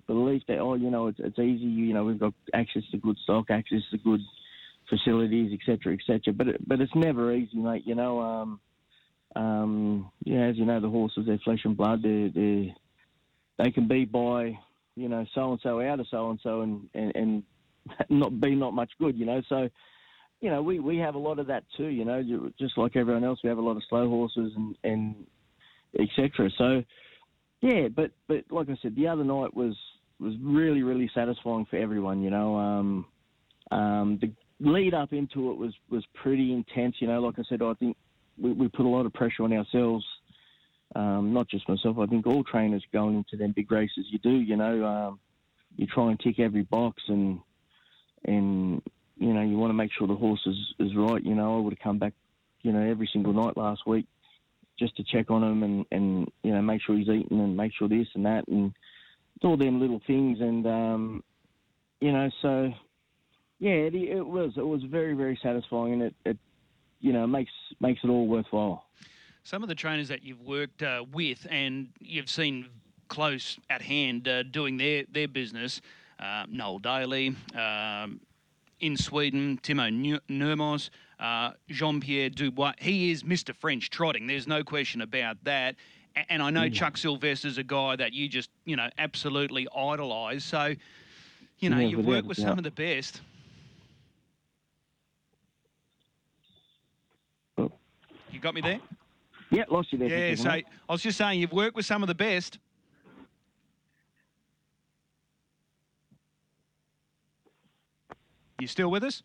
belief 0.08 0.42
that 0.48 0.58
oh, 0.58 0.74
you 0.74 0.90
know, 0.90 1.06
it's 1.06 1.20
it's 1.20 1.38
easy. 1.38 1.64
You 1.64 1.94
know, 1.94 2.04
we've 2.04 2.18
got 2.18 2.34
access 2.52 2.82
to 2.90 2.98
good 2.98 3.16
stock, 3.22 3.50
access 3.50 3.82
to 3.92 3.98
good 3.98 4.20
facilities, 4.90 5.56
etc., 5.60 5.94
etc. 5.94 6.32
But 6.32 6.48
it, 6.48 6.68
but 6.68 6.80
it's 6.80 6.94
never 6.96 7.32
easy, 7.32 7.58
mate. 7.58 7.86
You 7.86 7.94
know. 7.94 8.20
Um, 8.20 8.60
um, 9.36 10.10
yeah, 10.24 10.46
as 10.46 10.56
you 10.56 10.64
know, 10.64 10.80
the 10.80 10.88
horses, 10.88 11.24
they're 11.26 11.38
flesh 11.44 11.60
and 11.64 11.76
blood. 11.76 12.02
They 12.02 12.32
they 12.34 12.74
they 13.58 13.70
can 13.70 13.86
be 13.86 14.06
by 14.06 14.58
you 14.96 15.08
know 15.08 15.24
so 15.34 15.52
and 15.52 15.60
so 15.62 15.80
out 15.80 16.00
of 16.00 16.06
so 16.10 16.30
and 16.30 16.40
so 16.42 16.62
and 16.62 16.88
and 16.94 17.42
not 18.08 18.40
be 18.40 18.54
not 18.54 18.74
much 18.74 18.90
good. 19.00 19.16
You 19.16 19.26
know, 19.26 19.42
so 19.48 19.68
you 20.40 20.50
know 20.50 20.62
we 20.62 20.78
we 20.78 20.98
have 20.98 21.14
a 21.14 21.18
lot 21.18 21.38
of 21.38 21.46
that 21.48 21.64
too. 21.76 21.86
You 21.86 22.04
know, 22.04 22.50
just 22.58 22.78
like 22.78 22.96
everyone 22.96 23.24
else, 23.24 23.40
we 23.42 23.48
have 23.48 23.58
a 23.58 23.62
lot 23.62 23.76
of 23.76 23.82
slow 23.88 24.08
horses 24.08 24.52
and 24.56 24.76
and 24.84 25.26
etc. 25.98 26.50
So 26.56 26.82
yeah, 27.60 27.88
but 27.88 28.12
but 28.26 28.44
like 28.50 28.68
I 28.68 28.76
said, 28.82 28.94
the 28.94 29.08
other 29.08 29.24
night 29.24 29.54
was 29.54 29.76
was 30.20 30.34
really 30.42 30.82
really 30.82 31.10
satisfying 31.14 31.66
for 31.66 31.76
everyone. 31.76 32.22
You 32.22 32.30
know, 32.30 32.56
um, 32.56 33.06
um, 33.70 34.18
the 34.20 34.32
lead 34.60 34.94
up 34.94 35.12
into 35.12 35.50
it 35.50 35.58
was 35.58 35.74
was 35.90 36.04
pretty 36.22 36.52
intense. 36.52 36.96
You 37.00 37.08
know, 37.08 37.20
like 37.20 37.38
I 37.38 37.42
said, 37.48 37.62
I 37.62 37.74
think 37.74 37.96
we, 38.40 38.52
we 38.52 38.68
put 38.68 38.86
a 38.86 38.88
lot 38.88 39.06
of 39.06 39.12
pressure 39.12 39.42
on 39.42 39.52
ourselves. 39.52 40.04
Um, 40.96 41.34
not 41.34 41.48
just 41.48 41.68
myself. 41.68 41.98
I 41.98 42.06
think 42.06 42.26
all 42.26 42.42
trainers 42.44 42.82
going 42.92 43.16
into 43.16 43.36
them 43.36 43.52
big 43.54 43.70
races, 43.70 44.06
you 44.10 44.18
do. 44.20 44.30
You 44.30 44.56
know, 44.56 44.84
um, 44.86 45.20
you 45.76 45.86
try 45.86 46.10
and 46.10 46.18
tick 46.18 46.38
every 46.38 46.62
box, 46.62 47.02
and 47.08 47.40
and 48.24 48.82
you 49.16 49.32
know 49.32 49.42
you 49.42 49.56
want 49.58 49.70
to 49.70 49.74
make 49.74 49.90
sure 49.96 50.06
the 50.06 50.14
horse 50.14 50.40
is, 50.46 50.56
is 50.78 50.96
right. 50.96 51.22
You 51.22 51.34
know, 51.34 51.56
I 51.56 51.60
would 51.60 51.72
have 51.72 51.82
come 51.82 51.98
back, 51.98 52.14
you 52.62 52.72
know, 52.72 52.80
every 52.80 53.08
single 53.12 53.32
night 53.32 53.56
last 53.56 53.86
week 53.86 54.06
just 54.78 54.96
to 54.96 55.02
check 55.04 55.30
on 55.30 55.42
him 55.42 55.62
and 55.62 55.84
and 55.90 56.30
you 56.42 56.52
know 56.52 56.62
make 56.62 56.80
sure 56.82 56.96
he's 56.96 57.08
eating 57.08 57.40
and 57.40 57.56
make 57.56 57.72
sure 57.76 57.88
this 57.88 58.06
and 58.14 58.24
that 58.24 58.46
and 58.48 58.72
all 59.42 59.56
them 59.56 59.80
little 59.80 60.00
things 60.06 60.40
and 60.40 60.66
um, 60.66 61.22
you 62.00 62.12
know 62.12 62.28
so 62.42 62.72
yeah 63.58 63.70
it, 63.70 63.94
it 63.94 64.26
was 64.26 64.52
it 64.56 64.66
was 64.66 64.82
very 64.84 65.14
very 65.14 65.38
satisfying 65.42 65.94
and 65.94 66.02
it, 66.02 66.14
it 66.24 66.38
you 67.00 67.12
know 67.12 67.26
makes 67.26 67.52
makes 67.80 68.00
it 68.02 68.08
all 68.08 68.26
worthwhile. 68.26 68.84
Some 69.42 69.62
of 69.62 69.68
the 69.68 69.74
trainers 69.74 70.08
that 70.08 70.22
you've 70.22 70.42
worked 70.42 70.82
uh, 70.82 71.04
with 71.10 71.46
and 71.50 71.88
you've 72.00 72.28
seen 72.28 72.68
close 73.08 73.58
at 73.70 73.80
hand 73.80 74.28
uh, 74.28 74.42
doing 74.42 74.76
their, 74.76 75.04
their 75.10 75.26
business, 75.26 75.80
uh, 76.20 76.44
Noel 76.48 76.78
Daley, 76.78 77.34
um, 77.54 78.20
in 78.80 78.96
Sweden, 78.96 79.58
Timo 79.62 79.92
Nu- 79.92 80.20
Nurmos, 80.28 80.90
uh, 81.18 81.52
Jean 81.68 82.00
Pierre 82.00 82.30
Dubois. 82.30 82.72
He 82.78 83.10
is 83.10 83.22
Mr. 83.24 83.54
French 83.54 83.90
trotting. 83.90 84.26
There's 84.26 84.46
no 84.46 84.62
question 84.62 85.00
about 85.00 85.42
that. 85.44 85.74
And 86.28 86.42
I 86.42 86.50
know 86.50 86.68
Chuck 86.68 86.96
Sylvester's 86.96 87.58
a 87.58 87.62
guy 87.62 87.94
that 87.96 88.12
you 88.12 88.28
just, 88.28 88.50
you 88.64 88.74
know, 88.76 88.88
absolutely 88.98 89.68
idolise. 89.76 90.44
So, 90.44 90.74
you 91.58 91.70
know, 91.70 91.78
Yeah, 91.78 91.86
you've 91.88 92.06
worked 92.06 92.26
with 92.26 92.38
doubt. 92.38 92.48
some 92.48 92.58
of 92.58 92.64
the 92.64 92.70
best. 92.72 93.20
Oh. 97.56 97.70
You 98.32 98.40
got 98.40 98.54
me 98.54 98.60
there? 98.60 98.80
Yeah, 99.50 99.64
lost 99.70 99.92
you 99.92 99.98
there. 99.98 100.08
Yeah, 100.30 100.34
so. 100.34 100.50
I 100.50 100.64
was 100.88 101.02
just 101.02 101.18
saying 101.18 101.40
you've 101.40 101.52
worked 101.52 101.76
with 101.76 101.86
some 101.86 102.02
of 102.02 102.06
the 102.08 102.14
best. 102.14 102.58
You 108.58 108.66
still 108.66 108.90
with 108.90 109.04
us? 109.04 109.22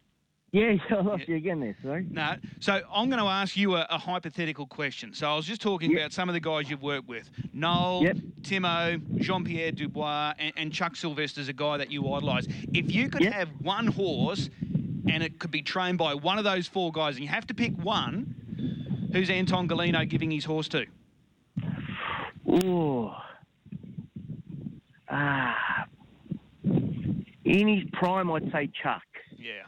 yeah, 0.52 0.76
I 0.92 1.02
lost 1.02 1.28
you 1.28 1.36
again 1.36 1.60
there. 1.60 1.76
Sorry. 1.82 2.06
No. 2.12 2.36
So 2.60 2.82
I'm 2.94 3.10
going 3.10 3.22
to 3.22 3.28
ask 3.28 3.58
you 3.58 3.76
a, 3.76 3.88
a 3.90 3.98
hypothetical 3.98 4.68
question. 4.68 5.12
So 5.16 5.28
I 5.28 5.36
was 5.36 5.48
just 5.48 5.60
talking 5.62 5.90
Yep. 5.90 6.00
about 6.00 6.14
some 6.14 6.30
of 6.30 6.34
the 6.34 6.40
guys 6.40 6.70
you've 6.70 6.84
worked 6.84 7.08
with: 7.08 7.32
Noel, 7.52 8.04
Yep. 8.04 8.18
Timo, 8.42 9.18
Jean-Pierre 9.20 9.72
Dubois, 9.72 10.34
and, 10.38 10.54
and 10.56 10.72
Chuck 10.72 10.96
Sylvester's 10.96 11.50
a 11.50 11.54
guy 11.54 11.78
that 11.78 11.90
you 11.92 12.08
idolise. 12.14 12.46
If 12.74 12.92
you 12.94 13.10
could 13.10 13.24
Yep. 13.24 13.34
have 13.34 13.50
one 13.62 13.88
horse, 13.88 14.52
and 15.10 15.24
it 15.24 15.40
could 15.40 15.50
be 15.50 15.64
trained 15.64 15.98
by 15.98 16.14
one 16.14 16.38
of 16.38 16.44
those 16.44 16.68
four 16.68 16.92
guys, 16.92 17.16
and 17.16 17.24
you 17.24 17.30
have 17.30 17.48
to 17.48 17.56
pick 17.56 17.74
one, 17.84 19.10
who's 19.12 19.32
Anton 19.32 19.68
Golino 19.68 20.08
giving 20.08 20.30
his 20.30 20.46
horse 20.46 20.68
to? 20.68 20.86
Ooh. 22.64 23.10
Ah. 25.10 25.86
In 26.64 27.68
his 27.68 27.84
prime, 27.94 28.32
I'd 28.32 28.52
say 28.52 28.70
Chuck. 28.84 29.02
Yeah. 29.44 29.64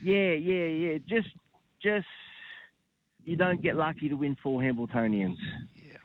Yeah, 0.00 0.32
yeah, 0.34 0.66
yeah. 0.66 0.98
Just, 1.08 1.28
just 1.82 2.06
you 3.24 3.36
don't 3.36 3.60
get 3.60 3.76
lucky 3.76 4.08
to 4.08 4.14
win 4.14 4.36
four 4.42 4.60
Hambletonians. 4.60 5.36
Yeah. 5.74 5.98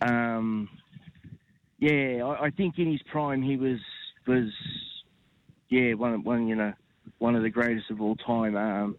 Um, 0.00 0.68
yeah, 1.78 2.24
I, 2.24 2.46
I 2.46 2.50
think 2.50 2.78
in 2.78 2.90
his 2.90 3.02
prime 3.10 3.42
he 3.42 3.56
was 3.56 3.78
was 4.26 4.50
yeah 5.68 5.94
one 5.94 6.14
of- 6.14 6.24
one 6.24 6.48
you 6.48 6.56
know 6.56 6.72
one 7.18 7.36
of 7.36 7.42
the 7.42 7.50
greatest 7.50 7.90
of 7.90 8.00
all 8.00 8.16
time. 8.16 8.56
Um, 8.56 8.98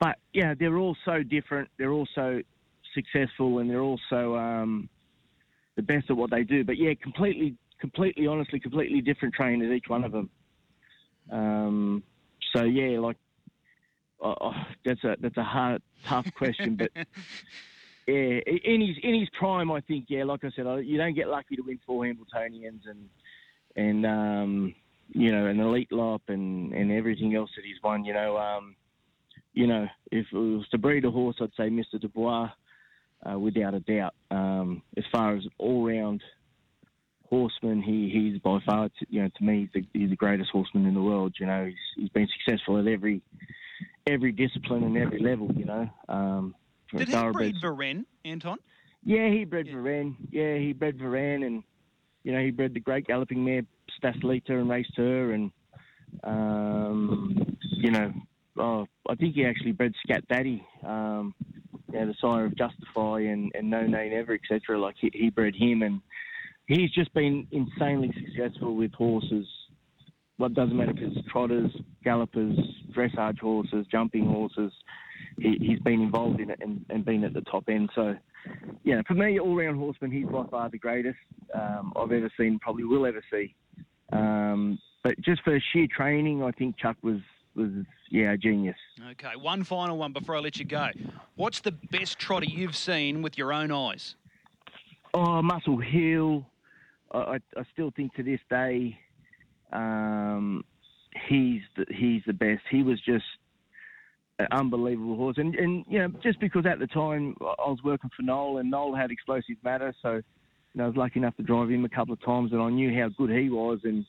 but 0.00 0.18
yeah, 0.32 0.54
they're 0.58 0.76
all 0.76 0.96
so 1.04 1.22
different. 1.22 1.68
They're 1.78 1.92
all 1.92 2.08
so 2.14 2.40
successful, 2.94 3.58
and 3.58 3.70
they're 3.70 3.80
also 3.80 4.34
um, 4.36 4.88
the 5.76 5.82
best 5.82 6.10
at 6.10 6.16
what 6.16 6.30
they 6.30 6.42
do. 6.42 6.64
But 6.64 6.76
yeah, 6.78 6.94
completely, 7.02 7.56
completely, 7.80 8.26
honestly, 8.26 8.60
completely 8.60 9.00
different 9.00 9.34
trainers, 9.34 9.72
each 9.72 9.88
one 9.88 10.04
of 10.04 10.12
them. 10.12 10.30
Um, 11.30 12.02
so 12.56 12.64
yeah, 12.64 12.98
like 12.98 13.16
oh, 14.20 14.34
oh, 14.40 14.52
that's 14.84 15.02
a 15.04 15.16
that's 15.20 15.36
a 15.36 15.44
hard, 15.44 15.82
tough 16.04 16.26
question, 16.34 16.76
but. 16.76 16.90
Yeah, 18.08 18.38
in 18.46 18.80
his 18.82 18.96
in 19.02 19.18
his 19.18 19.28
prime, 19.36 19.72
I 19.72 19.80
think. 19.80 20.04
Yeah, 20.06 20.22
like 20.22 20.44
I 20.44 20.50
said, 20.54 20.64
you 20.84 20.96
don't 20.96 21.16
get 21.16 21.26
lucky 21.26 21.56
to 21.56 21.62
win 21.62 21.80
four 21.84 22.04
Hambletonians 22.04 22.82
and 22.86 23.08
and 23.74 24.06
um, 24.06 24.74
you 25.08 25.32
know 25.32 25.46
an 25.46 25.56
Elitlopp 25.56 26.20
and, 26.28 26.72
and 26.72 26.92
everything 26.92 27.34
else 27.34 27.50
that 27.56 27.64
he's 27.64 27.82
won. 27.82 28.04
You 28.04 28.14
know, 28.14 28.36
um, 28.36 28.76
you 29.54 29.66
know, 29.66 29.88
if 30.12 30.26
it 30.32 30.36
was 30.36 30.68
to 30.70 30.78
breed 30.78 31.04
a 31.04 31.10
horse, 31.10 31.34
I'd 31.40 31.50
say 31.56 31.68
Mr. 31.68 32.00
Dubois, 32.00 32.50
uh, 33.28 33.38
without 33.38 33.74
a 33.74 33.80
doubt. 33.80 34.14
Um, 34.30 34.82
as 34.96 35.04
far 35.10 35.34
as 35.34 35.42
all 35.58 35.84
round 35.84 36.22
horseman, 37.28 37.82
he 37.82 38.10
he's 38.10 38.40
by 38.40 38.58
far, 38.66 38.90
you 39.08 39.22
know, 39.22 39.28
to 39.36 39.44
me, 39.44 39.68
he's 39.72 39.82
the, 39.92 39.98
he's 39.98 40.10
the 40.10 40.16
greatest 40.16 40.50
horseman 40.50 40.86
in 40.86 40.94
the 40.94 41.02
world. 41.02 41.34
You 41.38 41.46
know, 41.46 41.66
he's 41.66 41.74
he's 41.96 42.08
been 42.10 42.28
successful 42.38 42.78
at 42.78 42.86
every 42.86 43.22
every 44.06 44.32
discipline 44.32 44.84
and 44.84 44.96
every 44.96 45.18
level. 45.18 45.50
You 45.54 45.64
know. 45.64 45.88
Um, 46.08 46.54
Did 46.96 47.08
he 47.08 47.30
breed 47.32 47.56
Varenne, 47.62 48.04
Anton? 48.24 48.58
yeah, 49.04 49.28
he 49.28 49.44
bred 49.44 49.66
Yeah. 49.66 49.74
Varenne. 49.74 50.16
Yeah, 50.30 50.56
he 50.56 50.72
bred 50.72 50.98
Varenne, 50.98 51.46
and 51.46 51.62
you 52.24 52.32
know 52.32 52.40
he 52.40 52.50
bred 52.50 52.74
the 52.74 52.80
great 52.80 53.06
galloping 53.06 53.44
mare 53.44 53.62
Stacelita 54.02 54.50
and 54.50 54.68
raced 54.68 54.96
her, 54.96 55.32
and 55.32 55.50
um, 56.24 57.56
you 57.72 57.90
know, 57.90 58.12
oh, 58.58 58.86
I 59.08 59.14
think 59.14 59.34
he 59.34 59.44
actually 59.44 59.72
bred 59.72 59.92
Scat 60.02 60.26
Daddy, 60.28 60.66
um, 60.84 61.34
you 61.92 62.00
know, 62.00 62.06
the 62.06 62.14
sire 62.20 62.46
of 62.46 62.56
Justify 62.56 63.20
and, 63.20 63.52
and 63.54 63.70
No 63.70 63.86
Nay 63.86 64.10
Never, 64.10 64.34
etc. 64.34 64.78
Like 64.78 64.96
he, 65.00 65.10
he 65.14 65.30
bred 65.30 65.54
him, 65.54 65.82
and 65.82 66.00
he's 66.66 66.90
just 66.90 67.12
been 67.14 67.46
insanely 67.50 68.12
successful 68.24 68.76
with 68.76 68.92
horses. 68.92 69.46
What 70.36 70.54
doesn't 70.54 70.76
matter 70.76 70.92
if 70.92 70.98
it's 70.98 71.28
trotters, 71.30 71.70
gallopers, 72.04 72.58
dressage 72.96 73.38
horses, 73.38 73.86
jumping 73.90 74.26
horses. 74.26 74.72
He, 75.38 75.56
he's 75.60 75.78
been 75.80 76.00
involved 76.00 76.40
in 76.40 76.50
it 76.50 76.58
and, 76.60 76.84
and 76.90 77.04
been 77.04 77.24
at 77.24 77.34
the 77.34 77.40
top 77.42 77.64
end. 77.68 77.90
So, 77.94 78.16
yeah, 78.84 79.02
for 79.06 79.14
me, 79.14 79.38
all 79.38 79.56
round 79.56 79.78
horseman, 79.78 80.10
he's 80.10 80.26
by 80.26 80.44
far 80.50 80.68
the 80.68 80.78
greatest 80.78 81.18
um, 81.54 81.92
I've 81.96 82.12
ever 82.12 82.30
seen, 82.38 82.58
probably 82.58 82.84
will 82.84 83.06
ever 83.06 83.22
see. 83.30 83.54
Um, 84.12 84.78
but 85.02 85.18
just 85.20 85.42
for 85.42 85.58
sheer 85.72 85.86
training, 85.94 86.42
I 86.42 86.50
think 86.52 86.78
Chuck 86.78 86.96
was, 87.02 87.20
was 87.54 87.70
yeah, 88.10 88.32
a 88.32 88.36
genius. 88.36 88.76
Okay, 89.12 89.36
one 89.36 89.64
final 89.64 89.96
one 89.96 90.12
before 90.12 90.36
I 90.36 90.40
let 90.40 90.58
you 90.58 90.64
go. 90.64 90.88
What's 91.36 91.60
the 91.60 91.72
best 91.72 92.18
trotter 92.18 92.46
you've 92.46 92.76
seen 92.76 93.22
with 93.22 93.38
your 93.38 93.52
own 93.52 93.70
eyes? 93.70 94.16
Oh, 95.14 95.40
Muscle 95.42 95.78
Hill. 95.78 96.46
I, 97.12 97.38
I, 97.56 97.62
still 97.72 97.92
think 97.94 98.14
to 98.14 98.22
this 98.22 98.40
day, 98.50 98.98
Um, 99.72 100.64
he's 101.28 101.62
the, 101.76 101.86
he's 101.90 102.22
the 102.26 102.32
best. 102.32 102.62
He 102.70 102.82
was 102.82 103.00
just 103.00 103.24
an 104.38 104.48
unbelievable 104.52 105.16
horse, 105.16 105.38
and 105.38 105.54
and 105.54 105.84
you 105.88 105.98
know 105.98 106.08
just 106.22 106.40
because 106.40 106.66
at 106.66 106.78
the 106.78 106.86
time 106.86 107.34
I 107.40 107.68
was 107.68 107.78
working 107.84 108.10
for 108.14 108.22
Noel, 108.22 108.58
and 108.58 108.70
Noel 108.70 108.94
had 108.94 109.10
explosive 109.10 109.56
matter, 109.64 109.94
so 110.02 110.14
you 110.14 110.22
know, 110.74 110.84
I 110.84 110.88
was 110.88 110.96
lucky 110.96 111.18
enough 111.20 111.36
to 111.36 111.42
drive 111.42 111.70
him 111.70 111.84
a 111.84 111.88
couple 111.88 112.12
of 112.12 112.22
times, 112.22 112.52
and 112.52 112.60
I 112.60 112.70
knew 112.70 112.94
how 112.94 113.08
good 113.08 113.30
he 113.30 113.48
was, 113.48 113.80
and 113.84 114.04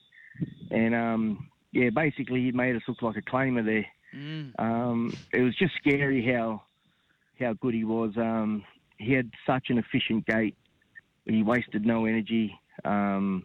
and 0.71 0.93
um, 0.93 1.49
yeah, 1.71 1.89
basically 1.89 2.43
he 2.43 2.51
made 2.51 2.75
us 2.75 2.81
look 2.87 3.01
like 3.01 3.17
a 3.17 3.21
claimer 3.21 3.65
there. 3.65 3.85
Mm. 4.15 4.51
Um, 4.59 5.17
it 5.33 5.41
was 5.41 5.55
just 5.55 5.73
scary 5.75 6.25
how 6.25 6.61
how 7.39 7.53
good 7.53 7.73
he 7.73 7.83
was. 7.83 8.11
Um, 8.17 8.63
he 8.97 9.13
had 9.13 9.29
such 9.45 9.69
an 9.69 9.77
efficient 9.77 10.25
gait. 10.25 10.55
He 11.25 11.43
wasted 11.43 11.85
no 11.85 12.05
energy. 12.05 12.57
Um, 12.85 13.43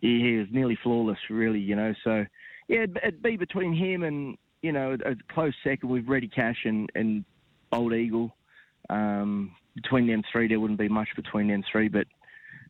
he, 0.00 0.20
he 0.20 0.36
was 0.36 0.46
nearly 0.50 0.78
flawless, 0.82 1.18
really. 1.28 1.60
You 1.60 1.76
know, 1.76 1.94
so 2.04 2.24
yeah, 2.68 2.78
it'd, 2.84 2.96
it'd 2.98 3.22
be 3.22 3.36
between 3.36 3.72
him 3.74 4.02
and 4.02 4.36
you 4.62 4.72
know 4.72 4.96
a 5.04 5.14
close 5.32 5.54
second 5.64 5.88
with 5.88 6.06
Ready 6.08 6.28
Cash 6.28 6.64
and 6.64 6.90
and 6.94 7.24
Bold 7.70 7.92
Eagle. 7.92 8.34
Um, 8.88 9.52
between 9.76 10.06
them 10.06 10.22
three, 10.32 10.48
there 10.48 10.58
wouldn't 10.58 10.80
be 10.80 10.88
much 10.88 11.08
between 11.16 11.48
them 11.48 11.62
three, 11.70 11.88
but 11.88 12.06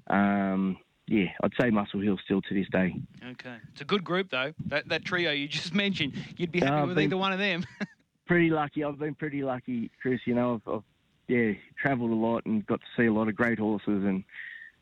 um, 0.09 0.77
yeah, 1.07 1.27
I'd 1.43 1.53
say 1.61 1.71
Muscle 1.71 2.01
Hill 2.01 2.19
still 2.25 2.43
to 2.43 2.55
this 2.55 2.69
day. 2.71 2.95
Okay, 3.33 3.57
it's 3.73 3.81
a 3.81 3.85
good 3.85 4.05
group 4.05 4.31
though. 4.31 4.53
That 4.67 4.89
that 4.89 5.05
trio 5.05 5.31
you 5.33 5.49
just 5.61 5.75
mentioned, 5.75 6.13
you'd 6.37 6.53
be 6.53 6.61
happy 6.61 6.73
Uh, 6.73 6.87
with 6.87 6.99
either 6.99 7.17
one 7.17 7.33
of 7.33 7.39
them. 7.39 7.65
pretty 8.27 8.51
lucky. 8.51 8.85
I've 8.85 8.99
been 8.99 9.15
pretty 9.15 9.43
lucky, 9.43 9.91
Chris. 10.01 10.21
You 10.27 10.35
know, 10.35 10.55
I've, 10.67 10.73
I've 10.73 10.83
yeah 11.29 11.53
travelled 11.81 12.11
a 12.11 12.15
lot 12.15 12.45
and 12.47 12.65
got 12.67 12.81
to 12.81 12.87
see 12.97 13.07
a 13.07 13.13
lot 13.13 13.29
of 13.29 13.35
great 13.37 13.59
horses, 13.59 14.05
and 14.05 14.23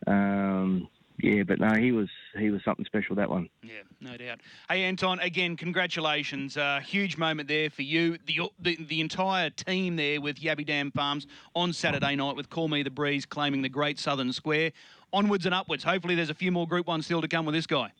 um, 0.06 0.88
yeah. 1.20 1.42
But 1.42 1.60
no, 1.60 1.74
he 1.74 1.92
was 1.92 2.08
he 2.38 2.50
was 2.50 2.62
something 2.64 2.84
special 2.84 3.16
that 3.16 3.28
one. 3.28 3.48
Yeah, 3.62 3.82
no 4.00 4.16
doubt. 4.16 4.40
Hey, 4.70 4.84
Anton, 4.84 5.18
again, 5.20 5.56
congratulations. 5.56 6.56
Uh, 6.56 6.80
huge 6.84 7.16
moment 7.16 7.48
there 7.48 7.70
for 7.70 7.82
you. 7.82 8.18
The, 8.26 8.50
the 8.60 8.76
the 8.88 9.00
entire 9.00 9.50
team 9.50 9.96
there 9.96 10.20
with 10.20 10.36
Yabby 10.36 10.66
Dam 10.66 10.90
Farms 10.90 11.26
on 11.54 11.72
Saturday 11.72 12.16
night 12.16 12.36
with 12.36 12.50
Call 12.50 12.68
Me 12.68 12.82
the 12.82 12.90
Breeze 12.90 13.26
claiming 13.26 13.62
the 13.62 13.68
Great 13.68 13.98
Southern 13.98 14.32
Square. 14.32 14.72
Onwards 15.12 15.46
and 15.46 15.54
upwards. 15.54 15.84
Hopefully, 15.84 16.14
there's 16.14 16.30
a 16.30 16.34
few 16.34 16.52
more 16.52 16.68
Group 16.68 16.86
1 16.86 17.00
still 17.00 17.22
to 17.22 17.28
come 17.28 17.46
with 17.46 17.54
this 17.54 17.66
guy. 17.66 17.90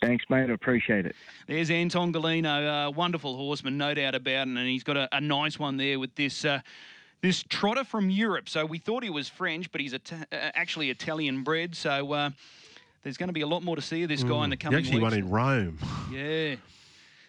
Thanks, 0.00 0.24
mate. 0.28 0.50
I 0.50 0.52
appreciate 0.52 1.06
it. 1.06 1.14
There's 1.46 1.70
Anton 1.70 2.12
Golino, 2.12 2.88
uh, 2.88 2.90
wonderful 2.90 3.36
horseman, 3.36 3.78
no 3.78 3.94
doubt 3.94 4.14
about 4.14 4.48
it, 4.48 4.56
and 4.56 4.58
he's 4.58 4.84
got 4.84 4.96
a, 4.96 5.08
a 5.12 5.20
nice 5.20 5.58
one 5.58 5.76
there 5.76 5.98
with 5.98 6.14
this 6.14 6.44
uh, 6.44 6.60
this 7.20 7.42
trotter 7.48 7.84
from 7.84 8.10
Europe. 8.10 8.48
So 8.48 8.64
we 8.64 8.78
thought 8.78 9.02
he 9.02 9.10
was 9.10 9.28
French, 9.28 9.70
but 9.72 9.80
he's 9.80 9.94
Ita- 9.94 10.26
uh, 10.32 10.36
actually 10.54 10.90
Italian 10.90 11.42
bred. 11.42 11.74
So 11.74 12.12
uh, 12.12 12.30
there's 13.02 13.16
going 13.16 13.28
to 13.28 13.32
be 13.32 13.40
a 13.40 13.46
lot 13.46 13.62
more 13.62 13.76
to 13.76 13.82
see 13.82 14.02
of 14.04 14.08
this 14.08 14.22
guy 14.22 14.44
in 14.44 14.50
the 14.50 14.54
He 14.56 14.60
coming 14.60 14.78
actually 14.78 15.00
weeks. 15.00 15.02
won 15.02 15.14
in 15.14 15.30
Rome. 15.30 15.78
Yeah. 16.12 16.56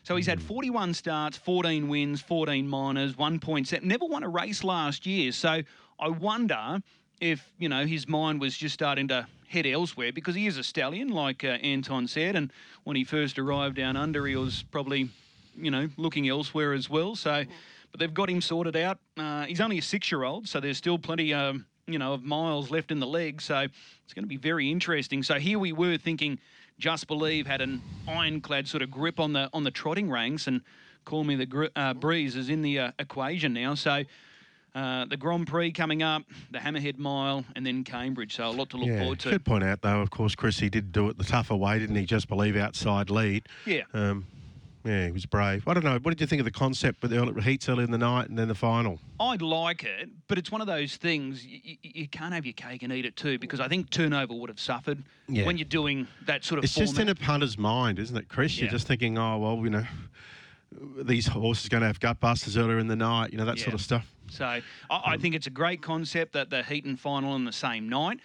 So 0.03 0.15
he's 0.15 0.25
had 0.25 0.41
41 0.41 0.93
starts, 0.95 1.37
14 1.37 1.87
wins, 1.87 2.21
14 2.21 2.67
minors, 2.67 3.13
1.7. 3.13 3.83
Never 3.83 4.05
won 4.05 4.23
a 4.23 4.29
race 4.29 4.63
last 4.63 5.05
year. 5.05 5.31
So 5.31 5.61
I 5.99 6.09
wonder 6.09 6.81
if, 7.19 7.47
you 7.59 7.69
know, 7.69 7.85
his 7.85 8.07
mind 8.07 8.39
was 8.41 8.57
just 8.57 8.73
starting 8.73 9.07
to 9.09 9.27
head 9.49 9.67
elsewhere 9.67 10.11
because 10.11 10.33
he 10.35 10.47
is 10.47 10.57
a 10.57 10.63
stallion, 10.63 11.09
like 11.09 11.43
uh, 11.43 11.47
Anton 11.61 12.07
said. 12.07 12.35
And 12.35 12.51
when 12.85 12.95
he 12.95 13.03
first 13.03 13.37
arrived 13.37 13.75
down 13.75 13.97
under, 13.97 14.25
he 14.25 14.35
was 14.35 14.63
probably, 14.71 15.09
you 15.55 15.69
know, 15.69 15.89
looking 15.97 16.27
elsewhere 16.27 16.73
as 16.73 16.89
well. 16.89 17.15
So, 17.15 17.43
but 17.91 17.99
they've 17.99 18.13
got 18.13 18.29
him 18.29 18.41
sorted 18.41 18.75
out. 18.75 18.99
Uh, 19.17 19.45
he's 19.45 19.61
only 19.61 19.77
a 19.77 19.81
six 19.81 20.11
year 20.11 20.23
old, 20.23 20.47
so 20.47 20.59
there's 20.59 20.77
still 20.77 20.97
plenty, 20.97 21.33
um, 21.33 21.65
you 21.87 21.99
know, 21.99 22.13
of 22.13 22.23
miles 22.23 22.71
left 22.71 22.91
in 22.91 22.99
the 22.99 23.07
leg. 23.07 23.41
So 23.41 23.59
it's 23.59 24.13
going 24.13 24.23
to 24.23 24.29
be 24.29 24.37
very 24.37 24.71
interesting. 24.71 25.23
So 25.23 25.35
here 25.35 25.59
we 25.59 25.71
were 25.71 25.97
thinking 25.97 26.39
just 26.77 27.07
Believe 27.07 27.45
had 27.45 27.61
an 27.61 27.81
ironclad 28.07 28.67
sort 28.67 28.81
of 28.81 28.89
grip 28.89 29.19
on 29.19 29.33
the 29.33 29.49
on 29.53 29.63
the 29.63 29.71
trotting 29.71 30.09
ranks, 30.09 30.47
and 30.47 30.61
Call 31.05 31.23
Me 31.23 31.35
the 31.35 31.45
Gr- 31.45 31.65
uh, 31.75 31.93
Breeze 31.93 32.35
is 32.35 32.49
in 32.49 32.61
the 32.61 32.79
uh, 32.79 32.91
equation 32.99 33.53
now. 33.53 33.75
So 33.75 34.03
uh, 34.75 35.05
the 35.05 35.17
Grand 35.17 35.47
Prix 35.47 35.71
coming 35.71 36.03
up, 36.03 36.23
the 36.51 36.59
Hammerhead 36.59 36.97
Mile, 36.97 37.43
and 37.55 37.65
then 37.65 37.83
Cambridge. 37.83 38.35
So 38.35 38.47
a 38.47 38.51
lot 38.51 38.69
to 38.71 38.77
look 38.77 38.87
yeah, 38.87 38.99
forward 38.99 39.19
to. 39.21 39.29
should 39.31 39.45
point 39.45 39.63
out 39.63 39.81
though, 39.81 40.01
of 40.01 40.09
course, 40.09 40.35
Chris, 40.35 40.59
he 40.59 40.69
did 40.69 40.91
do 40.91 41.09
it 41.09 41.17
the 41.17 41.23
tougher 41.23 41.55
way, 41.55 41.79
didn't 41.79 41.95
he? 41.95 42.05
Just 42.05 42.27
believe 42.27 42.55
outside 42.55 43.09
lead. 43.09 43.47
Yeah. 43.65 43.83
Um, 43.93 44.25
yeah, 44.89 45.05
he 45.05 45.11
was 45.11 45.25
brave. 45.27 45.67
I 45.67 45.75
don't 45.75 45.83
know. 45.83 45.99
What 46.01 46.11
did 46.11 46.19
you 46.19 46.25
think 46.25 46.39
of 46.39 46.45
the 46.45 46.51
concept 46.51 47.03
with 47.03 47.11
the 47.11 47.17
early- 47.17 47.39
heats 47.43 47.69
early 47.69 47.83
in 47.83 47.91
the 47.91 47.97
night 47.97 48.27
and 48.29 48.37
then 48.39 48.47
the 48.47 48.55
final? 48.55 48.99
I'd 49.19 49.41
like 49.41 49.83
it, 49.83 50.09
but 50.27 50.39
it's 50.39 50.51
one 50.51 50.61
of 50.61 50.67
those 50.67 50.95
things 50.95 51.45
you, 51.45 51.77
you 51.83 52.07
can't 52.07 52.33
have 52.33 52.45
your 52.45 52.53
cake 52.53 52.81
and 52.81 52.91
eat 52.91 53.05
it 53.05 53.15
too 53.15 53.37
because 53.37 53.59
I 53.59 53.67
think 53.67 53.91
turnover 53.91 54.33
would 54.33 54.49
have 54.49 54.59
suffered 54.59 55.03
Yeah. 55.27 55.45
when 55.45 55.57
you're 55.59 55.65
doing 55.65 56.07
that 56.25 56.43
sort 56.43 56.57
of 56.57 56.63
It's 56.63 56.73
just 56.73 56.97
in 56.97 57.07
a 57.07 57.13
punter's 57.15 57.57
mind, 57.57 57.99
isn't 57.99 58.17
it, 58.17 58.29
Chris? 58.29 58.57
Yeah. 58.57 58.63
You're 58.63 58.71
just 58.71 58.87
thinking, 58.87 59.17
oh 59.19 59.37
well, 59.37 59.57
you 59.57 59.69
know, 59.69 59.85
these 61.03 61.27
horses 61.27 61.67
are 61.67 61.69
going 61.69 61.81
to 61.81 61.87
have 61.87 61.99
gut 61.99 62.19
busters 62.19 62.57
earlier 62.57 62.79
in 62.79 62.87
the 62.87 62.95
night, 62.95 63.31
you 63.31 63.37
know, 63.37 63.45
that 63.45 63.57
Yeah. 63.57 63.65
sort 63.65 63.73
of 63.75 63.81
stuff. 63.81 64.11
So 64.31 64.45
I, 64.45 64.61
I 64.89 65.17
mm. 65.17 65.21
think 65.21 65.35
it's 65.35 65.47
a 65.47 65.51
great 65.51 65.81
concept 65.83 66.33
that 66.33 66.49
the 66.49 66.63
heat 66.63 66.85
and 66.85 66.99
final 66.99 67.31
on 67.33 67.45
the 67.45 67.51
same 67.51 67.89
night, 67.89 68.19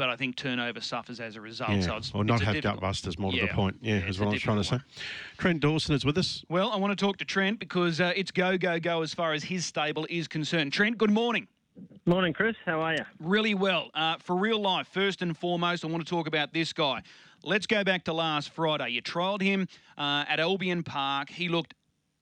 but 0.00 0.08
I 0.08 0.16
think 0.16 0.34
turnover 0.34 0.80
suffers 0.80 1.20
as 1.20 1.36
a 1.36 1.42
result. 1.42 1.72
Yeah. 1.72 1.80
So 1.82 1.96
it's, 1.98 2.10
or 2.14 2.24
not 2.24 2.36
it's 2.36 2.42
a 2.42 2.44
have 2.46 2.54
difficult- 2.54 2.76
gut 2.76 2.80
busters, 2.80 3.18
more 3.18 3.32
to 3.32 3.38
the 3.42 3.48
point. 3.48 3.76
Yeah, 3.82 3.96
Yeah, 3.96 4.00
is 4.04 4.08
it's 4.08 4.18
what 4.18 4.28
a 4.28 4.30
I 4.30 4.32
was 4.32 4.40
trying 4.42 4.56
to 4.56 4.64
say. 4.64 4.70
difficult 4.76 5.36
Trent 5.36 5.60
Dawson 5.60 5.94
is 5.94 6.06
with 6.06 6.16
us. 6.16 6.42
Well, 6.48 6.70
I 6.72 6.76
want 6.76 6.98
to 6.98 7.04
talk 7.04 7.18
to 7.18 7.26
Trent 7.26 7.58
because 7.58 8.00
uh, 8.00 8.14
it's 8.16 8.30
go, 8.30 8.56
go, 8.56 8.80
go 8.80 9.02
as 9.02 9.12
far 9.12 9.34
as 9.34 9.44
his 9.44 9.66
stable 9.66 10.06
is 10.08 10.26
concerned. 10.26 10.72
Trent, 10.72 10.96
good 10.96 11.10
morning. 11.10 11.48
Morning, 12.06 12.32
Chris. 12.32 12.56
How 12.64 12.80
are 12.80 12.94
you? 12.94 13.04
Really 13.18 13.52
well. 13.52 13.90
Uh, 13.92 14.16
for 14.20 14.36
real 14.36 14.58
life, 14.58 14.88
first 14.88 15.20
and 15.20 15.36
foremost, 15.36 15.84
I 15.84 15.88
want 15.88 16.02
to 16.02 16.08
talk 16.08 16.26
about 16.26 16.54
this 16.54 16.72
guy. 16.72 17.02
Let's 17.44 17.66
go 17.66 17.84
back 17.84 18.04
to 18.04 18.14
last 18.14 18.48
Friday. 18.48 18.88
You 18.92 19.02
trialled 19.02 19.42
him 19.42 19.68
uh, 19.98 20.24
at 20.26 20.40
Albion 20.40 20.82
Park. 20.82 21.28
He 21.28 21.50
looked 21.50 21.74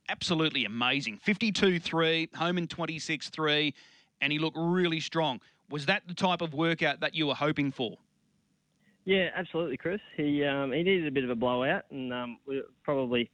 absolutely 0.08 0.64
amazing 0.64 1.18
52 1.18 1.78
3, 1.78 2.30
home 2.34 2.58
in 2.58 2.66
26 2.66 3.28
3, 3.30 3.72
and 4.20 4.32
he 4.32 4.40
looked 4.40 4.56
really 4.58 4.98
strong. 4.98 5.40
Was 5.70 5.86
that 5.86 6.02
the 6.06 6.14
type 6.14 6.40
of 6.40 6.54
workout 6.54 7.00
that 7.00 7.14
you 7.14 7.26
were 7.26 7.34
hoping 7.34 7.72
for? 7.72 7.96
Yeah, 9.04 9.28
absolutely, 9.34 9.76
Chris. 9.76 10.00
He 10.16 10.44
um, 10.44 10.72
he 10.72 10.82
needed 10.82 11.06
a 11.06 11.10
bit 11.10 11.24
of 11.24 11.30
a 11.30 11.34
blowout, 11.34 11.84
and 11.90 12.12
um, 12.12 12.38
probably 12.84 13.30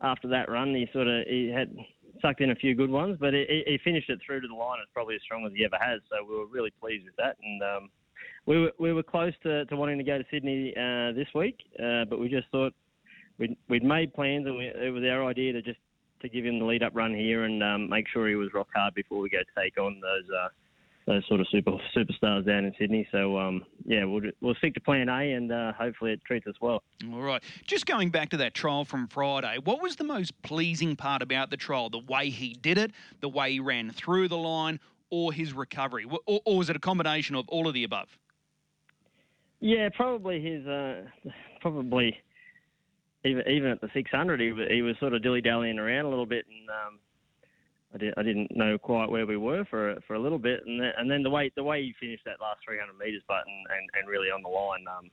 after 0.00 0.28
that 0.28 0.48
run, 0.48 0.74
he 0.74 0.88
sort 0.92 1.08
of 1.08 1.26
he 1.26 1.48
had 1.48 1.74
sucked 2.22 2.40
in 2.40 2.50
a 2.50 2.54
few 2.54 2.74
good 2.74 2.90
ones, 2.90 3.16
but 3.18 3.34
he, 3.34 3.64
he 3.66 3.78
finished 3.82 4.10
it 4.10 4.20
through 4.24 4.40
to 4.40 4.48
the 4.48 4.54
line. 4.54 4.78
It's 4.82 4.90
probably 4.92 5.16
as 5.16 5.22
strong 5.22 5.46
as 5.46 5.52
he 5.54 5.64
ever 5.64 5.76
has. 5.80 6.00
So 6.10 6.24
we 6.24 6.36
were 6.36 6.46
really 6.46 6.72
pleased 6.80 7.06
with 7.06 7.16
that, 7.16 7.36
and 7.42 7.62
um, 7.62 7.90
we 8.46 8.60
were 8.60 8.72
we 8.78 8.92
were 8.92 9.02
close 9.02 9.32
to, 9.42 9.64
to 9.66 9.76
wanting 9.76 9.98
to 9.98 10.04
go 10.04 10.18
to 10.18 10.24
Sydney 10.30 10.74
uh, 10.76 11.12
this 11.12 11.28
week, 11.34 11.58
uh, 11.82 12.04
but 12.04 12.18
we 12.18 12.28
just 12.28 12.48
thought 12.50 12.72
we'd 13.38 13.56
we'd 13.68 13.84
made 13.84 14.14
plans, 14.14 14.46
and 14.46 14.56
we, 14.56 14.66
it 14.66 14.92
was 14.92 15.02
our 15.04 15.26
idea 15.26 15.52
to 15.52 15.62
just 15.62 15.78
to 16.22 16.28
give 16.28 16.44
him 16.44 16.58
the 16.58 16.64
lead 16.64 16.82
up 16.82 16.92
run 16.94 17.14
here 17.14 17.44
and 17.44 17.62
um, 17.62 17.88
make 17.88 18.06
sure 18.08 18.28
he 18.28 18.34
was 18.34 18.52
rock 18.52 18.68
hard 18.74 18.94
before 18.94 19.20
we 19.20 19.30
go 19.30 19.38
take 19.58 19.78
on 19.78 20.00
those. 20.00 20.28
Uh, 20.30 20.48
those 21.06 21.26
sort 21.28 21.40
of 21.40 21.46
super 21.50 21.72
superstars 21.96 22.46
down 22.46 22.64
in 22.64 22.74
Sydney. 22.78 23.08
So 23.10 23.38
um, 23.38 23.64
yeah, 23.84 24.04
we'll 24.04 24.22
we'll 24.40 24.54
stick 24.56 24.74
to 24.74 24.80
Plan 24.80 25.08
A, 25.08 25.32
and 25.32 25.52
uh, 25.52 25.72
hopefully 25.72 26.12
it 26.12 26.24
treats 26.24 26.46
us 26.46 26.54
well. 26.60 26.82
All 27.12 27.20
right. 27.20 27.42
Just 27.66 27.86
going 27.86 28.10
back 28.10 28.30
to 28.30 28.36
that 28.38 28.54
trial 28.54 28.84
from 28.84 29.08
Friday, 29.08 29.58
what 29.64 29.82
was 29.82 29.96
the 29.96 30.04
most 30.04 30.40
pleasing 30.42 30.96
part 30.96 31.22
about 31.22 31.50
the 31.50 31.56
trial? 31.56 31.90
The 31.90 31.98
way 31.98 32.30
he 32.30 32.54
did 32.54 32.78
it, 32.78 32.92
the 33.20 33.28
way 33.28 33.52
he 33.52 33.60
ran 33.60 33.90
through 33.90 34.28
the 34.28 34.38
line, 34.38 34.78
or 35.10 35.32
his 35.32 35.52
recovery? 35.52 36.04
Or, 36.26 36.40
or, 36.44 36.58
was 36.58 36.70
it 36.70 36.76
a 36.76 36.80
combination 36.80 37.34
of 37.34 37.48
all 37.48 37.66
of 37.66 37.74
the 37.74 37.84
above? 37.84 38.08
Yeah, 39.60 39.88
probably 39.94 40.40
his 40.40 40.66
uh, 40.66 41.02
probably 41.60 42.16
even 43.24 43.46
even 43.48 43.70
at 43.70 43.80
the 43.80 43.90
600, 43.92 44.40
he 44.40 44.52
was, 44.52 44.68
he 44.70 44.82
was 44.82 44.96
sort 44.98 45.12
of 45.12 45.22
dilly 45.22 45.40
dallying 45.40 45.78
around 45.78 46.06
a 46.06 46.08
little 46.08 46.26
bit, 46.26 46.46
and 46.48 46.68
um, 46.70 46.98
I, 47.94 47.98
did, 47.98 48.14
I 48.16 48.22
didn't 48.22 48.54
know 48.56 48.78
quite 48.78 49.10
where 49.10 49.26
we 49.26 49.36
were 49.36 49.64
for 49.64 49.90
a- 49.90 50.00
for 50.02 50.14
a 50.14 50.18
little 50.18 50.38
bit, 50.38 50.60
and 50.66 50.80
then, 50.80 50.92
and 50.96 51.10
then 51.10 51.22
the 51.22 51.30
way 51.30 51.50
the 51.56 51.64
way 51.64 51.82
he 51.82 51.94
finished 51.98 52.24
that 52.24 52.40
last 52.40 52.60
300 52.64 52.92
meters 52.98 53.22
button 53.26 53.52
and, 53.70 53.90
and 53.98 54.08
really 54.08 54.30
on 54.30 54.42
the 54.42 54.48
line, 54.48 54.84
um, 54.88 55.10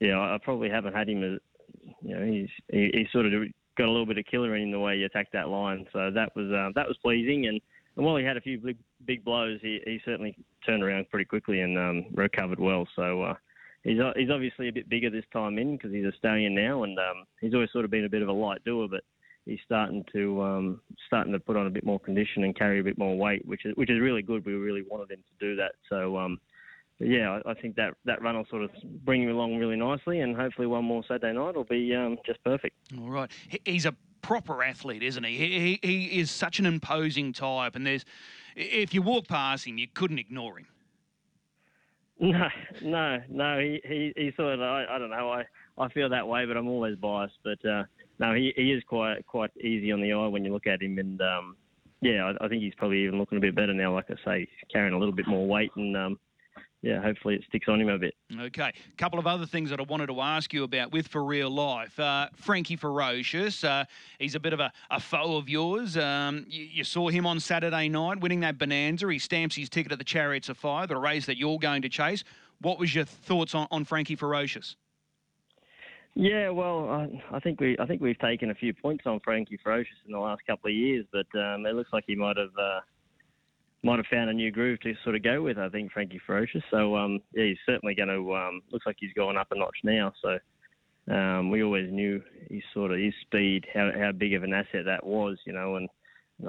yeah, 0.00 0.18
I 0.18 0.34
I 0.34 0.38
probably 0.38 0.70
haven't 0.70 0.94
had 0.94 1.08
him 1.08 1.22
as 1.22 1.40
you 2.02 2.14
know 2.16 2.24
he's 2.26 2.48
he, 2.68 2.90
he 2.92 3.06
sort 3.12 3.26
of 3.26 3.32
got 3.78 3.86
a 3.86 3.90
little 3.90 4.06
bit 4.06 4.18
of 4.18 4.24
killer 4.26 4.56
in 4.56 4.70
the 4.70 4.78
way 4.80 4.98
he 4.98 5.04
attacked 5.04 5.32
that 5.32 5.48
line, 5.48 5.86
so 5.92 6.10
that 6.10 6.34
was 6.34 6.50
uh, 6.50 6.70
that 6.74 6.88
was 6.88 6.96
pleasing, 6.98 7.46
and, 7.46 7.60
and 7.96 8.04
while 8.04 8.16
he 8.16 8.24
had 8.24 8.36
a 8.36 8.40
few 8.40 8.58
big 8.58 8.76
big 9.06 9.24
blows, 9.24 9.60
he, 9.62 9.80
he 9.86 10.00
certainly 10.04 10.36
turned 10.66 10.82
around 10.82 11.08
pretty 11.10 11.24
quickly 11.24 11.60
and 11.60 11.78
um, 11.78 12.06
recovered 12.14 12.60
well, 12.60 12.86
so. 12.96 13.22
Uh, 13.22 13.34
He's, 13.82 13.96
he's 14.14 14.28
obviously 14.28 14.68
a 14.68 14.72
bit 14.72 14.90
bigger 14.90 15.08
this 15.08 15.24
time 15.32 15.58
in 15.58 15.74
because 15.78 15.90
he's 15.90 16.04
a 16.04 16.12
stallion 16.18 16.54
now, 16.54 16.82
and 16.82 16.98
um, 16.98 17.24
he's 17.40 17.54
always 17.54 17.72
sort 17.72 17.86
of 17.86 17.90
been 17.90 18.04
a 18.04 18.10
bit 18.10 18.20
of 18.20 18.28
a 18.28 18.32
light 18.32 18.62
doer, 18.62 18.86
but 18.90 19.00
he's 19.46 19.60
starting 19.64 20.04
to 20.12 20.42
um, 20.42 20.80
starting 21.06 21.32
to 21.32 21.40
put 21.40 21.56
on 21.56 21.66
a 21.66 21.70
bit 21.70 21.84
more 21.84 21.98
condition 21.98 22.44
and 22.44 22.56
carry 22.56 22.80
a 22.80 22.84
bit 22.84 22.98
more 22.98 23.16
weight, 23.16 23.44
which 23.46 23.64
is 23.64 23.74
which 23.76 23.90
is 23.90 24.00
really 24.00 24.22
good. 24.22 24.44
We 24.44 24.52
really 24.52 24.82
wanted 24.88 25.10
him 25.10 25.18
to 25.18 25.46
do 25.46 25.56
that. 25.56 25.72
So 25.88 26.16
um, 26.16 26.38
yeah, 26.98 27.40
I, 27.44 27.50
I 27.50 27.54
think 27.54 27.76
that 27.76 27.94
that 28.04 28.22
run 28.22 28.36
will 28.36 28.46
sort 28.50 28.62
of 28.62 28.70
bring 29.04 29.22
him 29.22 29.30
along 29.30 29.56
really 29.56 29.76
nicely, 29.76 30.20
and 30.20 30.36
hopefully 30.36 30.66
one 30.66 30.84
more 30.84 31.02
Saturday 31.06 31.32
night 31.32 31.54
will 31.54 31.64
be 31.64 31.94
um, 31.94 32.18
just 32.26 32.42
perfect. 32.44 32.76
All 32.98 33.10
right. 33.10 33.30
He's 33.64 33.86
a 33.86 33.94
proper 34.22 34.62
athlete, 34.62 35.02
isn't 35.02 35.24
he? 35.24 35.36
He, 35.36 35.78
he? 35.82 35.88
he 35.88 36.20
is 36.20 36.30
such 36.30 36.58
an 36.58 36.66
imposing 36.66 37.32
type, 37.32 37.74
and 37.74 37.86
there's 37.86 38.04
if 38.54 38.92
you 38.92 39.02
walk 39.02 39.28
past 39.28 39.66
him, 39.66 39.78
you 39.78 39.88
couldn't 39.92 40.18
ignore 40.18 40.58
him. 40.58 40.66
No, 42.22 42.48
no, 42.82 43.18
no. 43.30 43.58
He 43.58 43.80
he, 43.82 44.12
he 44.14 44.32
sort 44.36 44.52
of 44.52 44.60
I, 44.60 44.84
I 44.90 44.98
don't 44.98 45.08
know. 45.08 45.30
I, 45.30 45.44
I 45.78 45.88
feel 45.88 46.10
that 46.10 46.28
way, 46.28 46.44
but 46.44 46.54
I'm 46.54 46.68
always 46.68 46.94
biased. 46.96 47.38
But 47.42 47.64
uh, 47.66 47.84
no, 48.20 48.34
he, 48.34 48.52
he 48.54 48.72
is 48.72 48.84
quite 48.86 49.26
quite 49.26 49.50
easy 49.56 49.90
on 49.90 50.02
the 50.02 50.12
eye 50.12 50.26
when 50.26 50.44
you 50.44 50.52
look 50.52 50.66
at 50.66 50.82
him, 50.82 50.98
and 50.98 51.20
um, 51.22 51.56
yeah, 52.02 52.32
I, 52.40 52.44
I 52.44 52.48
think 52.48 52.62
he's 52.62 52.74
probably 52.76 53.02
even 53.04 53.18
looking 53.18 53.38
a 53.38 53.40
bit 53.40 53.54
better 53.54 53.72
now. 53.72 53.94
Like 53.94 54.10
I 54.10 54.14
say, 54.24 54.48
carrying 54.70 54.92
a 54.92 54.98
little 54.98 55.14
bit 55.14 55.26
more 55.26 55.46
weight, 55.48 55.70
and 55.76 55.96
um, 55.96 56.20
yeah, 56.82 57.00
hopefully 57.00 57.36
it 57.36 57.44
sticks 57.48 57.66
on 57.66 57.80
him 57.80 57.88
a 57.88 57.98
bit. 57.98 58.14
Okay, 58.38 58.72
a 58.92 58.96
couple 58.98 59.18
of 59.18 59.26
other 59.26 59.46
things 59.46 59.70
that 59.70 59.80
I 59.80 59.84
wanted 59.84 60.08
to 60.08 60.20
ask 60.20 60.52
you 60.52 60.64
about 60.64 60.92
with 60.92 61.08
for 61.08 61.24
real 61.24 61.48
life. 61.48 61.98
Uh, 61.98 62.28
Frankie 62.36 62.76
Ferocious, 62.76 63.64
uh, 63.64 63.86
he's 64.18 64.34
a 64.34 64.40
bit 64.40 64.52
of 64.52 64.60
a, 64.60 64.70
a 64.90 65.00
foe 65.00 65.38
of 65.38 65.48
yours. 65.48 65.96
Um, 65.96 66.44
you, 66.46 66.64
you, 66.64 66.84
saw 66.84 67.08
him 67.08 67.24
on 67.24 67.40
Saturday 67.40 67.88
night 67.88 68.20
winning 68.20 68.40
that 68.40 68.58
Bonanza. 68.58 69.10
He 69.10 69.18
stamps 69.18 69.56
his 69.56 69.70
ticket 69.70 69.92
at 69.92 69.98
the 69.98 70.04
Chariots 70.04 70.50
of 70.50 70.58
Fire, 70.58 70.86
the 70.86 70.98
race 70.98 71.24
that 71.24 71.38
you're 71.38 71.58
going 71.58 71.80
to 71.82 71.88
chase. 71.88 72.22
What 72.60 72.78
was 72.78 72.94
your 72.94 73.06
thoughts 73.06 73.54
on, 73.54 73.66
on 73.70 73.86
Frankie 73.86 74.16
Ferocious? 74.16 74.76
Yeah, 76.14 76.50
well, 76.50 76.88
I, 76.90 77.36
I 77.36 77.40
think 77.40 77.60
we 77.60 77.76
I 77.78 77.86
think 77.86 78.00
we've 78.00 78.18
taken 78.18 78.50
a 78.50 78.54
few 78.54 78.74
points 78.74 79.04
on 79.06 79.20
Frankie 79.20 79.58
Ferocious 79.62 79.94
in 80.06 80.12
the 80.12 80.18
last 80.18 80.42
couple 80.46 80.68
of 80.68 80.74
years, 80.74 81.06
but 81.12 81.26
um, 81.38 81.66
it 81.66 81.74
looks 81.74 81.90
like 81.92 82.04
he 82.06 82.16
might 82.16 82.36
have 82.36 82.56
uh, 82.60 82.80
might 83.82 83.98
have 83.98 84.06
found 84.10 84.28
a 84.28 84.32
new 84.32 84.50
groove 84.50 84.80
to 84.80 84.94
sort 85.04 85.14
of 85.14 85.22
go 85.22 85.42
with. 85.42 85.56
I 85.56 85.68
think 85.68 85.92
Frankie 85.92 86.20
Ferocious. 86.26 86.62
So 86.70 86.96
um, 86.96 87.20
yeah, 87.32 87.46
he's 87.46 87.58
certainly 87.64 87.94
going 87.94 88.08
to. 88.08 88.34
Um, 88.34 88.62
looks 88.72 88.86
like 88.86 88.96
he's 88.98 89.12
going 89.14 89.36
up 89.36 89.48
a 89.52 89.58
notch 89.58 89.76
now. 89.84 90.12
So 90.20 91.14
um, 91.14 91.50
we 91.50 91.62
always 91.62 91.90
knew 91.92 92.20
his 92.50 92.62
sort 92.74 92.90
of 92.90 92.98
his 92.98 93.14
speed, 93.22 93.66
how 93.72 93.90
how 93.96 94.10
big 94.12 94.34
of 94.34 94.42
an 94.42 94.52
asset 94.52 94.86
that 94.86 95.06
was, 95.06 95.38
you 95.46 95.52
know, 95.52 95.76
and. 95.76 95.88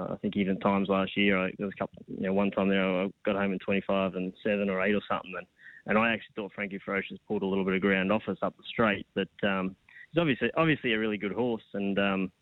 I 0.00 0.16
think 0.22 0.38
even 0.38 0.58
times 0.58 0.88
last 0.88 1.18
year, 1.18 1.36
I, 1.36 1.52
there 1.58 1.66
was 1.66 1.74
a 1.76 1.78
couple, 1.78 2.02
you 2.08 2.22
know, 2.22 2.32
one 2.32 2.50
time 2.50 2.70
there 2.70 2.82
I 2.82 3.10
got 3.26 3.36
home 3.36 3.52
in 3.52 3.58
25 3.58 4.14
and 4.14 4.32
seven 4.42 4.70
or 4.70 4.82
eight 4.82 4.94
or 4.94 5.02
something, 5.06 5.34
and 5.36 5.46
and 5.86 5.98
I 5.98 6.12
actually 6.12 6.34
thought 6.36 6.52
Frankie 6.54 6.80
Ferocious 6.84 7.18
pulled 7.26 7.42
a 7.42 7.46
little 7.46 7.64
bit 7.64 7.74
of 7.74 7.80
ground 7.80 8.12
off 8.12 8.28
us 8.28 8.38
up 8.42 8.56
the 8.56 8.62
straight. 8.68 9.06
But 9.14 9.28
um, 9.42 9.76
he's 10.12 10.20
obviously 10.20 10.50
obviously 10.56 10.92
a 10.92 10.98
really 10.98 11.18
good 11.18 11.32
horse, 11.32 11.64
and 11.74 11.98
um, 11.98 12.32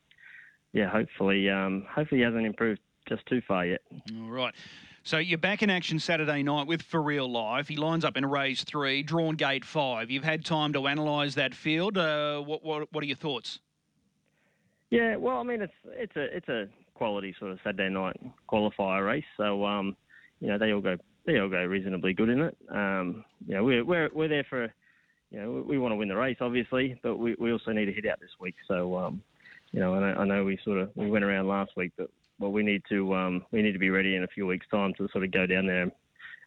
yeah, 0.72 0.88
hopefully 0.88 1.48
um, 1.48 1.86
hopefully 1.88 2.20
he 2.20 2.24
hasn't 2.24 2.46
improved 2.46 2.80
just 3.08 3.24
too 3.26 3.42
far 3.46 3.66
yet. 3.66 3.80
All 4.16 4.30
right. 4.30 4.54
So 5.02 5.16
you're 5.16 5.38
back 5.38 5.62
in 5.62 5.70
action 5.70 5.98
Saturday 5.98 6.42
night 6.42 6.66
with 6.66 6.82
For 6.82 7.00
Real 7.00 7.30
Life. 7.30 7.68
He 7.68 7.76
lines 7.76 8.04
up 8.04 8.18
in 8.18 8.24
a 8.24 8.28
race 8.28 8.64
three, 8.64 9.02
drawn 9.02 9.34
gate 9.34 9.64
five. 9.64 10.10
You've 10.10 10.24
had 10.24 10.44
time 10.44 10.74
to 10.74 10.86
analyse 10.86 11.34
that 11.36 11.54
field. 11.54 11.96
Uh, 11.96 12.40
what, 12.40 12.62
what 12.62 12.92
what 12.92 13.02
are 13.02 13.06
your 13.06 13.16
thoughts? 13.16 13.60
Yeah, 14.90 15.16
well, 15.16 15.38
I 15.38 15.42
mean, 15.42 15.62
it's 15.62 15.72
it's 15.86 16.16
a 16.16 16.36
it's 16.36 16.48
a 16.48 16.68
quality 16.94 17.34
sort 17.38 17.52
of 17.52 17.58
Saturday 17.64 17.88
night 17.88 18.16
qualifier 18.48 19.06
race. 19.06 19.24
So 19.36 19.64
um, 19.64 19.96
you 20.40 20.48
know 20.48 20.58
they 20.58 20.72
all 20.72 20.82
go 20.82 20.98
they 21.26 21.38
all 21.38 21.48
go 21.48 21.64
reasonably 21.64 22.12
good 22.12 22.28
in 22.28 22.40
it. 22.40 22.56
Um, 22.70 23.24
you 23.46 23.54
know, 23.54 23.64
we're 23.64 23.84
we're 23.84 24.10
we're 24.14 24.28
there 24.28 24.46
for, 24.48 24.72
you 25.30 25.40
know, 25.40 25.50
we, 25.50 25.60
we 25.62 25.78
want 25.78 25.92
to 25.92 25.96
win 25.96 26.08
the 26.08 26.16
race, 26.16 26.38
obviously, 26.40 26.98
but 27.02 27.16
we, 27.16 27.36
we 27.38 27.52
also 27.52 27.72
need 27.72 27.86
to 27.86 27.92
hit 27.92 28.06
out 28.06 28.20
this 28.20 28.30
week. 28.40 28.54
So, 28.66 28.96
um, 28.96 29.22
you 29.72 29.80
know, 29.80 29.94
I 29.94 30.00
know, 30.00 30.20
I 30.20 30.24
know 30.24 30.44
we 30.44 30.58
sort 30.64 30.78
of 30.78 30.90
we 30.94 31.10
went 31.10 31.24
around 31.24 31.48
last 31.48 31.72
week, 31.76 31.92
but 31.96 32.10
well, 32.38 32.52
we 32.52 32.62
need 32.62 32.82
to 32.88 33.14
um, 33.14 33.44
we 33.52 33.62
need 33.62 33.72
to 33.72 33.78
be 33.78 33.90
ready 33.90 34.16
in 34.16 34.24
a 34.24 34.28
few 34.28 34.46
weeks' 34.46 34.66
time 34.70 34.92
to 34.98 35.08
sort 35.12 35.24
of 35.24 35.32
go 35.32 35.46
down 35.46 35.66
there. 35.66 35.82
and 35.82 35.92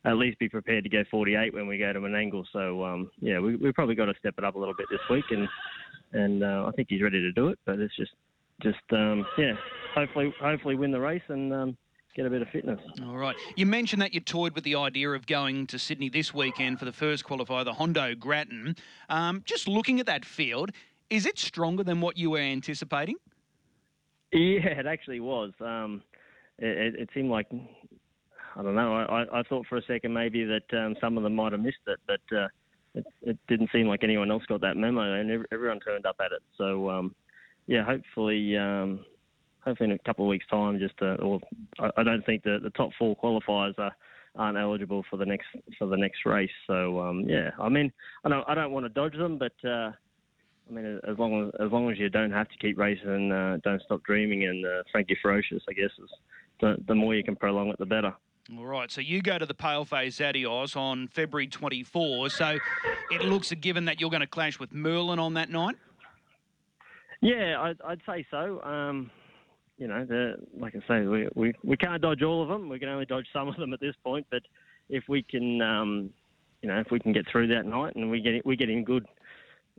At 0.05 0.17
least 0.17 0.39
be 0.39 0.49
prepared 0.49 0.83
to 0.83 0.89
go 0.89 1.03
48 1.09 1.53
when 1.53 1.67
we 1.67 1.77
go 1.77 1.93
to 1.93 1.99
Menangle. 1.99 2.45
So 2.51 2.83
um, 2.83 3.12
yeah, 3.19 3.39
we 3.39 3.55
we 3.55 3.71
probably 3.71 3.95
got 3.95 4.05
to 4.05 4.15
step 4.19 4.36
it 4.38 4.43
up 4.43 4.55
a 4.55 4.59
little 4.59 4.75
bit 4.75 4.88
this 4.89 4.99
week, 5.09 5.25
and 5.29 5.47
and 6.13 6.43
uh, 6.43 6.65
I 6.67 6.71
think 6.71 6.88
he's 6.89 7.01
ready 7.01 7.21
to 7.21 7.31
do 7.31 7.49
it. 7.49 7.59
But 7.65 7.79
it's 7.79 7.95
just 7.95 8.12
just 8.62 8.81
um, 8.91 9.25
yeah, 9.38 9.53
hopefully 9.93 10.33
hopefully 10.41 10.75
win 10.75 10.91
the 10.91 10.99
race 10.99 11.21
and 11.29 11.53
um, 11.53 11.77
get 12.15 12.26
a 12.26 12.30
bit 12.30 12.41
of 12.41 12.49
fitness. 12.49 12.80
All 13.06 13.17
right. 13.17 13.36
You 13.56 13.65
mentioned 13.65 14.02
that 14.02 14.13
you 14.13 14.19
toyed 14.19 14.54
with 14.54 14.63
the 14.63 14.76
idea 14.76 15.10
of 15.12 15.26
going 15.26 15.67
to 15.67 15.80
Sydney 15.80 16.10
this 16.10 16.34
weekend 16.34 16.80
for 16.80 16.86
the 16.86 16.91
first 16.91 17.26
qualifier, 17.26 17.65
the 17.65 17.73
Hondo 17.73 18.15
Grattan. 18.15 18.76
Um, 19.10 19.41
just 19.45 19.67
looking 19.67 19.99
at 19.99 20.06
that 20.06 20.26
field, 20.26 20.71
is 21.10 21.26
it 21.26 21.39
stronger 21.39 21.84
than 21.84 22.02
what 22.02 22.17
you 22.17 22.32
were 22.32 22.39
anticipating? 22.39 23.15
Yeah, 24.32 24.80
it 24.80 24.88
actually 24.88 25.19
was. 25.19 25.52
Um, 25.60 26.02
it, 26.58 26.95
it, 26.95 27.10
seemed 27.13 27.30
like 27.30 27.47
I 28.56 28.63
don't 28.63 28.76
know. 28.76 28.95
I, 28.95 29.39
I 29.39 29.43
thought 29.43 29.67
for 29.67 29.78
a 29.78 29.84
second 29.84 30.13
maybe 30.13 30.43
that 30.43 30.78
um, 30.78 30.95
some 30.99 31.17
of 31.17 31.23
them 31.23 31.36
might 31.36 31.52
have 31.52 31.62
missed 31.62 31.78
it, 31.88 31.99
but 32.08 32.36
uh, 32.36 32.47
it, 32.95 33.06
it, 33.21 33.38
didn't 33.47 33.69
seem 33.71 33.88
like 33.88 34.04
anyone 34.04 34.32
else 34.32 34.43
got 34.47 34.62
that 34.62 34.78
memo, 34.78 35.02
and 35.13 35.45
everyone 35.52 35.80
turned 35.80 36.06
up 36.06 36.15
at 36.19 36.32
it. 36.32 36.41
So 36.58 36.89
um, 36.89 37.15
yeah, 37.67 37.84
hopefully 37.84 38.58
um, 38.58 39.06
hopefully 39.63 39.89
in 39.89 39.95
a 39.95 39.99
couple 39.99 40.26
of 40.26 40.30
weeks' 40.30 40.45
time. 40.49 40.80
Just 40.80 40.97
to, 40.99 41.15
or 41.15 41.39
I, 41.97 42.04
don't 42.04 42.26
think 42.26 42.43
the 42.43 42.60
the 42.62 42.69
top 42.71 42.91
four 42.97 43.15
qualifiers 43.15 43.78
are 43.78 43.95
aren't 44.36 44.58
eligible 44.58 45.04
for 45.10 45.17
the 45.17 45.26
next 45.26 45.47
for 45.78 45.88
the 45.88 45.97
next 45.97 46.26
race. 46.26 46.52
So 46.67 46.99
um, 46.99 47.26
yeah, 47.28 47.52
I 47.60 47.69
mean, 47.69 47.91
I 48.23 48.30
don't 48.30 48.47
I 48.47 48.56
don't 48.56 48.71
want 48.71 48.86
to 48.86 48.89
dodge 48.89 49.17
them, 49.17 49.38
but 49.38 49.54
uh, 49.63 49.91
I 50.69 50.71
mean, 50.71 50.99
as 51.08 51.17
long 51.17 51.47
as 51.47 51.65
as 51.65 51.71
long 51.71 51.91
as 51.91 51.97
you 51.97 52.10
don't 52.10 52.32
have 52.32 52.49
to 52.49 52.58
keep 52.58 52.78
racing, 52.78 53.32
uh, 53.32 53.58
don't 53.63 53.82
stop 53.84 54.04
dreaming, 54.04 54.45
and 54.45 54.65
uh, 54.65 54.84
Frankie 54.91 55.17
Ferocious, 55.21 55.63
I 55.69 55.73
guess, 55.73 55.91
is 56.02 56.10
the, 56.62 56.78
the 56.88 56.95
more 56.95 57.15
you 57.15 57.23
can 57.23 57.36
prolong 57.36 57.69
it, 57.69 57.78
the 57.78 57.86
better. 57.86 58.13
All 58.58 58.65
right, 58.65 58.91
so 58.91 58.99
you 58.99 59.21
go 59.21 59.38
to 59.38 59.45
the 59.45 59.54
Paleface 59.54 60.19
Adios 60.26 60.76
on 60.76 61.08
February 61.08 61.47
24. 61.47 62.30
So 62.30 62.58
it 63.10 63.21
looks 63.21 63.54
a 63.54 63.56
given 63.56 63.86
that 63.86 64.02
you're 64.02 64.10
going 64.10 64.19
to 64.19 64.28
clash 64.28 64.60
with 64.60 64.73
Merlin 64.73 65.17
on 65.17 65.36
that 65.36 65.49
night. 65.49 65.78
Yeah, 67.21 67.62
I'd, 67.62 67.82
I'd 67.86 68.02
say 68.06 68.26
so. 68.30 68.62
Um, 68.63 69.10
you 69.77 69.88
know, 69.88 70.36
like 70.57 70.75
I 70.75 70.88
say, 70.88 71.05
we, 71.05 71.27
we, 71.36 71.53
we 71.63 71.77
can't 71.77 72.01
dodge 72.01 72.21
all 72.21 72.43
of 72.43 72.49
them. 72.49 72.69
We 72.69 72.79
can 72.79 72.89
only 72.89 73.05
dodge 73.05 73.27
some 73.33 73.47
of 73.47 73.55
them 73.57 73.73
at 73.73 73.79
this 73.79 73.95
point. 74.03 74.25
But 74.31 74.43
if 74.89 75.03
we 75.07 75.23
can, 75.23 75.62
um, 75.62 76.09
you 76.62 76.69
know, 76.69 76.79
if 76.79 76.91
we 76.91 76.99
can 76.99 77.13
get 77.13 77.27
through 77.31 77.47
that 77.47 77.65
night 77.65 77.95
and 77.95 78.09
we 78.09 78.21
get 78.21 78.45
we 78.45 78.55
get 78.55 78.69
in 78.69 78.83
good 78.83 79.05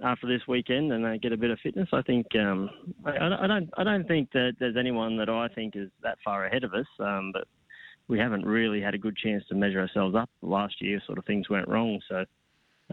after 0.02 0.26
this 0.26 0.42
weekend 0.48 0.92
and 0.92 1.04
they 1.04 1.18
get 1.18 1.32
a 1.32 1.36
bit 1.36 1.50
of 1.50 1.58
fitness, 1.60 1.88
I 1.92 2.02
think 2.02 2.26
um, 2.36 2.68
I, 3.04 3.44
I, 3.44 3.46
don't 3.46 3.70
I 3.76 3.84
don't 3.84 4.06
think 4.08 4.32
that 4.32 4.54
there's 4.58 4.76
anyone 4.76 5.16
that 5.18 5.28
I 5.28 5.48
think 5.48 5.76
is 5.76 5.88
that 6.02 6.18
far 6.24 6.46
ahead 6.46 6.64
of 6.64 6.74
us. 6.74 6.86
Um, 6.98 7.30
but 7.32 7.46
we 8.08 8.18
haven't 8.18 8.44
really 8.44 8.80
had 8.80 8.94
a 8.94 8.98
good 8.98 9.16
chance 9.16 9.44
to 9.48 9.54
measure 9.54 9.80
ourselves 9.80 10.14
up. 10.14 10.28
Last 10.42 10.80
year, 10.80 11.00
sort 11.06 11.18
of 11.18 11.24
things 11.24 11.48
went 11.48 11.68
wrong. 11.68 12.00
So 12.08 12.24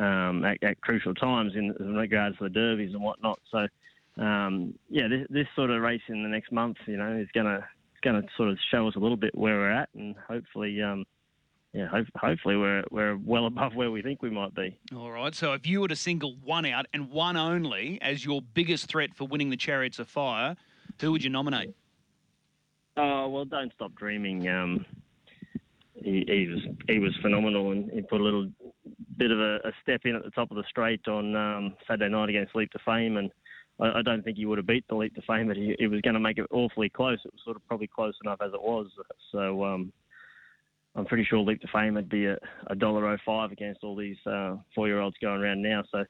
um, 0.01 0.45
at, 0.45 0.63
at, 0.63 0.79
crucial 0.81 1.13
times 1.13 1.53
in, 1.55 1.75
in 1.79 1.95
regards 1.95 2.37
to 2.37 2.45
the 2.45 2.49
derbies 2.49 2.93
and 2.93 3.03
whatnot. 3.03 3.39
So 3.51 3.67
um, 4.17 4.73
yeah, 4.89 5.07
this, 5.07 5.27
this 5.29 5.47
sort 5.55 5.69
of 5.69 5.81
race 5.81 6.01
in 6.07 6.23
the 6.23 6.29
next 6.29 6.51
month, 6.51 6.77
you 6.85 6.97
know, 6.97 7.17
is 7.17 7.29
gonna 7.33 7.67
gonna 8.01 8.23
sort 8.35 8.49
of 8.49 8.57
show 8.69 8.87
us 8.87 8.95
a 8.95 8.99
little 8.99 9.17
bit 9.17 9.35
where 9.35 9.57
we're 9.57 9.71
at, 9.71 9.89
and 9.95 10.15
hopefully, 10.27 10.81
um, 10.81 11.05
yeah, 11.73 11.87
ho- 11.87 12.05
hopefully 12.15 12.57
we're 12.57 12.83
we're 12.91 13.17
well 13.17 13.45
above 13.45 13.73
where 13.75 13.91
we 13.91 14.01
think 14.01 14.21
we 14.21 14.29
might 14.29 14.53
be. 14.53 14.77
All 14.95 15.11
right. 15.11 15.33
So 15.33 15.53
if 15.53 15.65
you 15.65 15.81
were 15.81 15.87
to 15.87 15.95
single 15.95 16.35
one 16.43 16.65
out 16.65 16.87
and 16.93 17.09
one 17.09 17.37
only 17.37 17.99
as 18.01 18.25
your 18.25 18.41
biggest 18.41 18.87
threat 18.87 19.15
for 19.15 19.27
winning 19.27 19.49
the 19.49 19.57
Chariots 19.57 19.99
of 19.99 20.09
Fire, 20.09 20.55
who 20.99 21.11
would 21.11 21.23
you 21.23 21.29
nominate? 21.29 21.73
Oh 22.97 23.29
well, 23.29 23.45
don't 23.45 23.71
stop 23.73 23.95
dreaming. 23.95 24.47
Um, 24.49 24.85
he, 25.95 26.25
he, 26.27 26.47
was 26.47 26.59
he 26.87 26.99
was 26.99 27.15
phenomenal, 27.21 27.71
and 27.71 27.89
he 27.91 28.01
put 28.01 28.19
a 28.19 28.23
little 28.23 28.51
bit 29.17 29.31
of 29.31 29.39
a, 29.39 29.55
a 29.63 29.71
step 29.81 30.01
in 30.03 30.15
at 30.15 30.23
the 30.23 30.31
top 30.31 30.51
of 30.51 30.57
the 30.57 30.63
straight 30.67 31.07
on 31.07 31.35
um, 31.35 31.75
Saturday 31.87 32.09
night 32.09 32.29
against 32.29 32.55
Leap 32.55 32.71
to 32.71 32.79
Fame, 32.79 33.17
and 33.17 33.31
I, 33.81 33.99
I 33.99 34.01
don't 34.01 34.23
think 34.23 34.37
he 34.37 34.45
would 34.45 34.57
have 34.57 34.67
beat 34.67 34.87
the 34.87 34.95
leap 34.95 35.15
to 35.15 35.21
fame, 35.23 35.47
but 35.47 35.57
he, 35.57 35.75
he 35.79 35.87
was 35.87 36.01
going 36.01 36.13
to 36.13 36.19
make 36.19 36.37
it 36.37 36.47
awfully 36.51 36.89
close. 36.89 37.19
It 37.25 37.33
was 37.33 37.41
sort 37.43 37.57
of 37.57 37.67
probably 37.67 37.87
close 37.87 38.13
enough 38.23 38.39
as 38.41 38.53
it 38.53 38.61
was. 38.61 38.87
So 39.31 39.63
um, 39.65 39.91
I'm 40.95 41.05
pretty 41.05 41.25
sure 41.25 41.39
leap 41.39 41.61
to 41.61 41.67
fame 41.73 41.95
would 41.95 42.09
be 42.09 42.25
a 42.25 42.75
dollar 42.77 43.07
oh 43.07 43.17
five 43.25 43.51
against 43.51 43.83
all 43.83 43.95
these 43.95 44.17
uh, 44.25 44.55
four 44.75 44.87
year 44.87 44.99
olds 44.99 45.17
going 45.21 45.41
around 45.41 45.61
now. 45.61 45.83
So 45.91 46.05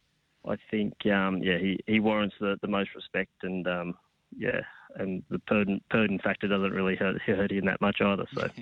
I 0.47 0.55
think 0.69 0.93
um, 1.05 1.41
yeah, 1.41 1.57
he, 1.57 1.79
he 1.88 1.99
warrants 1.99 2.36
the, 2.39 2.57
the 2.62 2.67
most 2.67 2.89
respect 2.95 3.31
and 3.43 3.67
um, 3.67 3.95
yeah, 4.38 4.62
and 4.95 5.23
the 5.29 5.39
Purdon, 5.39 5.81
Purdon 5.89 6.19
factor 6.19 6.47
doesn't 6.47 6.71
really 6.71 6.95
hurt, 6.95 7.21
hurt 7.21 7.51
him 7.51 7.65
that 7.65 7.81
much 7.81 8.01
either. 8.01 8.25
So. 8.34 8.47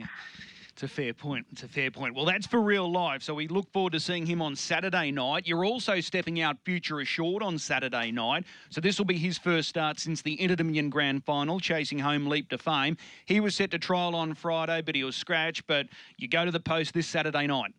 It's 0.82 0.90
a 0.90 0.96
fair 0.96 1.14
point. 1.14 1.46
It's 1.52 1.64
a 1.64 1.68
fair 1.68 1.92
point. 1.92 2.16
Well, 2.16 2.24
that's 2.24 2.48
for 2.48 2.62
real 2.62 2.90
life. 2.90 3.22
So 3.22 3.34
we 3.34 3.50
look 3.50 3.70
forward 3.74 3.92
to 3.92 4.00
seeing 4.00 4.26
him 4.26 4.42
on 4.42 4.56
Saturday 4.56 5.12
night. 5.12 5.46
You're 5.46 5.66
also 5.66 6.00
stepping 6.00 6.40
out 6.40 6.56
Future 6.64 7.02
Assured 7.02 7.44
on 7.44 7.60
Saturday 7.60 8.14
night. 8.14 8.46
So 8.70 8.80
this 8.80 8.98
will 8.98 9.06
be 9.06 9.18
his 9.18 9.38
first 9.38 9.68
start 9.68 10.00
since 10.00 10.22
the 10.22 10.42
Inter 10.42 10.56
Grand 10.90 11.26
Final, 11.26 11.60
chasing 11.60 12.00
home 12.00 12.28
Leap 12.28 12.48
to 12.52 12.58
Fame. 12.58 12.96
He 13.26 13.42
was 13.42 13.58
set 13.58 13.72
to 13.72 13.78
trial 13.78 14.16
on 14.16 14.36
Friday, 14.36 14.82
but 14.82 14.96
he 14.96 15.04
was 15.04 15.18
scratched. 15.18 15.68
But 15.68 15.88
you 16.16 16.30
go 16.30 16.46
to 16.46 16.52
the 16.52 16.62
post 16.62 16.94
this 16.94 17.08
Saturday 17.08 17.46
night. 17.46 17.74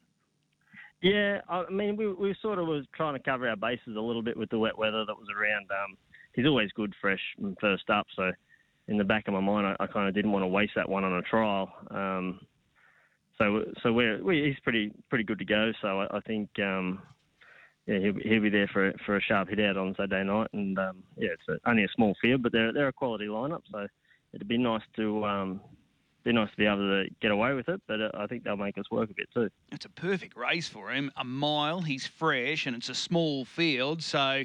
Yeah, 1.01 1.41
I 1.49 1.71
mean, 1.71 1.97
we, 1.97 2.13
we 2.13 2.37
sort 2.43 2.59
of 2.59 2.67
was 2.67 2.85
trying 2.95 3.15
to 3.15 3.21
cover 3.21 3.49
our 3.49 3.57
bases 3.57 3.97
a 3.97 4.01
little 4.01 4.21
bit 4.21 4.37
with 4.37 4.51
the 4.51 4.59
wet 4.59 4.77
weather 4.77 5.07
that 5.07 5.17
was 5.17 5.29
around. 5.35 5.71
Um, 5.71 5.97
he's 6.35 6.45
always 6.45 6.71
good, 6.73 6.93
fresh, 7.01 7.23
and 7.39 7.57
first 7.63 7.89
up. 7.89 8.09
So 8.15 8.31
in 8.89 8.99
the 8.99 9.05
back 9.05 9.27
of 9.27 9.33
my 9.33 9.41
mind, 9.41 9.67
I, 9.67 9.85
I 9.85 9.87
kind 9.87 10.07
of 10.07 10.15
didn't 10.15 10.33
want 10.33 10.43
to 10.43 10.49
waste 10.49 10.73
that 10.77 10.87
one 10.87 11.05
on 11.05 11.15
a 11.15 11.23
trial. 11.23 11.73
Um, 11.91 12.41
so 13.41 13.65
so 13.83 13.93
we're 13.93 14.23
we, 14.23 14.45
he's 14.45 14.61
pretty 14.61 14.93
pretty 15.09 15.25
good 15.25 15.39
to 15.39 15.45
go. 15.45 15.73
So 15.81 16.01
I, 16.01 16.19
I 16.19 16.21
think 16.21 16.51
um, 16.59 17.01
yeah 17.87 17.99
he'll, 17.99 18.15
he'll, 18.23 18.43
be 18.43 18.51
there 18.51 18.69
for 18.69 18.93
for 19.07 19.17
a 19.17 19.23
sharp 19.23 19.49
hit 19.49 19.61
out 19.61 19.77
on 19.77 19.95
Saturday 19.97 20.25
night, 20.25 20.49
and 20.53 20.79
um, 20.79 21.03
yeah 21.17 21.31
it's 21.33 21.49
a, 21.49 21.69
only 21.69 21.85
a 21.85 21.89
small 21.95 22.15
field, 22.21 22.43
but 22.43 22.53
they're 22.53 22.73
they're 22.73 22.89
a 22.89 22.93
quality 22.93 23.27
lineup. 23.27 23.63
So 23.73 23.87
it'd 24.35 24.47
be 24.47 24.59
nice 24.59 24.83
to 24.97 25.25
um, 25.25 25.61
be 26.23 26.33
nice 26.33 26.51
to 26.51 26.57
be 26.57 26.67
able 26.67 26.77
to 26.77 27.07
get 27.23 27.31
away 27.31 27.55
with 27.55 27.69
it, 27.69 27.81
but 27.87 28.01
uh, 28.01 28.11
I 28.15 28.27
think 28.27 28.45
they'll 28.45 28.57
make 28.57 28.77
us 28.77 28.91
work 28.91 29.11
a 29.11 29.15
bit 29.15 29.29
too. 29.33 29.49
It's 29.73 29.87
a 29.87 29.91
perfect 29.91 30.37
race 30.37 30.69
for 30.69 30.91
him. 30.91 31.11
A 31.17 31.25
mile, 31.25 31.81
he's 31.81 32.07
fresh, 32.07 32.67
and 32.67 32.77
it's 32.77 32.91
a 32.91 32.95
small 32.95 33.47
field, 33.47 34.03
so 34.03 34.45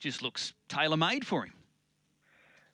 just 0.00 0.22
looks 0.22 0.52
tailor 0.68 0.96
made 0.96 1.24
for 1.24 1.44
him. 1.44 1.52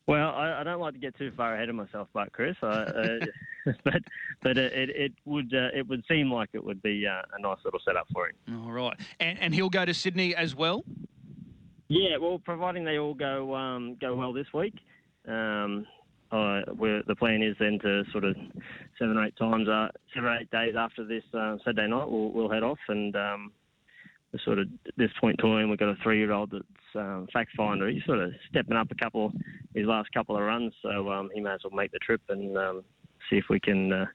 Well, 0.07 0.31
I, 0.31 0.61
I, 0.61 0.65
don't 0.65 0.81
like 0.81 0.95
to 0.95 0.99
get 0.99 1.19
too 1.19 1.31
far 1.37 1.55
ahead 1.55 1.69
of 1.69 1.75
myself, 1.75 2.09
but 2.15 2.33
Chris, 2.33 2.57
I, 2.63 2.67
uh, 2.67 3.19
but 3.85 4.03
but 4.43 4.59
it, 4.59 4.91
it 4.91 5.13
would 5.25 5.53
uh, 5.55 5.69
it 5.75 5.87
would 5.89 6.05
seem 6.09 6.33
like 6.33 6.51
it 6.53 6.65
would 6.65 6.83
be 6.83 7.07
uh, 7.07 7.23
a 7.37 7.41
nice 7.41 7.59
little 7.65 7.81
setup 7.85 8.07
for 8.13 8.29
him. 8.29 8.65
All 8.65 8.73
right, 8.73 8.97
and 9.21 9.39
and 9.41 9.55
he'll 9.55 9.71
go 9.71 9.85
to 9.85 9.95
Sydney 9.95 10.35
as 10.35 10.55
well. 10.55 10.85
Yeah, 11.89 12.19
well, 12.19 12.39
providing 12.39 12.85
they 12.85 12.99
all 12.99 13.15
go 13.15 13.55
um, 13.55 13.97
go 14.01 14.15
well 14.15 14.33
this 14.33 14.53
week, 14.53 14.75
um, 15.27 15.87
uh, 16.31 16.61
the 17.07 17.17
plan 17.19 17.43
is 17.43 17.57
then 17.59 17.79
to 17.81 18.05
sort 18.13 18.25
of 18.25 18.37
seven 18.99 19.17
or 19.17 19.25
eight 19.25 19.37
times, 19.37 19.69
uh, 19.69 19.89
seven 20.15 20.29
or 20.29 20.37
eight 20.37 20.51
days 20.51 20.75
after 20.77 21.05
this 21.05 21.23
uh, 21.33 21.57
Saturday 21.65 21.89
night, 21.89 22.11
we'll, 22.11 22.31
we'll 22.31 22.51
head 22.51 22.63
off 22.63 22.79
and 22.89 23.17
um, 23.17 23.53
we're 24.33 24.41
sort 24.45 24.59
of 24.59 24.69
at 24.87 24.95
this 24.99 25.11
point 25.21 25.41
in 25.43 25.51
time, 25.51 25.71
we've 25.71 25.79
got 25.79 25.89
a 25.89 25.97
three-year-old 26.03 26.51
that's 26.51 26.97
um, 26.97 27.29
fact 27.33 27.51
finder. 27.57 27.89
He's 27.89 28.05
sort 28.05 28.19
of 28.19 28.33
stepping 28.51 28.77
up 28.77 28.91
a 28.91 28.95
couple 28.95 29.33
his 29.75 29.87
last 29.87 30.13
couple 30.13 30.37
of 30.37 30.43
runs, 30.43 30.75
so 30.83 31.11
um, 31.11 31.31
he 31.33 31.41
may 31.41 31.53
as 31.53 31.61
well 31.65 31.75
make 31.75 31.93
the 31.93 31.99
trip 31.99 32.21
and 32.29 32.57
um, 32.59 32.85
see 33.29 33.37
if 33.37 33.45
we 33.49 33.61
can 33.61 33.93
uh, 33.93 34.07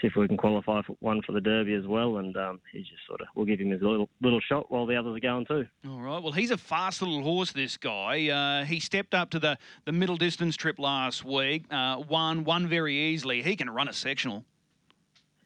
see 0.00 0.06
if 0.06 0.14
we 0.16 0.26
can 0.26 0.36
qualify 0.36 0.82
for 0.82 0.96
one 1.00 1.22
for 1.22 1.32
the 1.32 1.40
Derby 1.40 1.74
as 1.74 1.86
well. 1.86 2.18
And 2.18 2.36
um, 2.36 2.60
he's 2.72 2.86
just 2.86 3.06
sort 3.06 3.20
of 3.20 3.28
we'll 3.34 3.46
give 3.46 3.60
him 3.60 3.70
his 3.70 3.82
little 3.82 4.08
little 4.20 4.40
shot 4.40 4.70
while 4.70 4.86
the 4.86 4.96
others 4.96 5.16
are 5.16 5.20
going 5.20 5.46
too. 5.46 5.66
All 5.88 6.00
right. 6.00 6.22
Well, 6.22 6.32
he's 6.32 6.50
a 6.50 6.58
fast 6.58 7.02
little 7.02 7.22
horse. 7.22 7.52
This 7.52 7.76
guy. 7.76 8.28
Uh, 8.28 8.64
he 8.64 8.80
stepped 8.80 9.14
up 9.14 9.30
to 9.30 9.38
the 9.38 9.58
the 9.84 9.92
middle 9.92 10.16
distance 10.16 10.56
trip 10.56 10.78
last 10.78 11.24
week. 11.24 11.64
Uh, 11.70 12.02
won 12.08 12.44
won 12.44 12.68
very 12.68 12.96
easily. 12.96 13.42
He 13.42 13.56
can 13.56 13.70
run 13.70 13.88
a 13.88 13.92
sectional. 13.92 14.44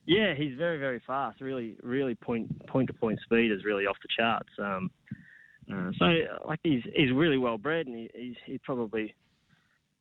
Yeah, 0.07 0.35
he's 0.35 0.55
very 0.57 0.79
very 0.79 1.01
fast. 1.07 1.41
Really 1.41 1.77
really 1.83 2.15
point 2.15 2.67
point 2.67 2.89
to 2.89 2.93
point 2.93 3.19
speed 3.25 3.51
is 3.51 3.65
really 3.65 3.87
off 3.87 3.97
the 4.03 4.09
charts. 4.17 4.51
Um, 4.59 4.91
uh, 5.73 5.91
so 5.99 6.05
like 6.47 6.61
he's 6.63 6.83
he's 6.95 7.11
really 7.13 7.39
well 7.39 7.57
bred 7.57 7.87
and 7.87 7.97
he, 7.97 8.11
he's 8.15 8.37
he 8.45 8.59
probably 8.59 9.15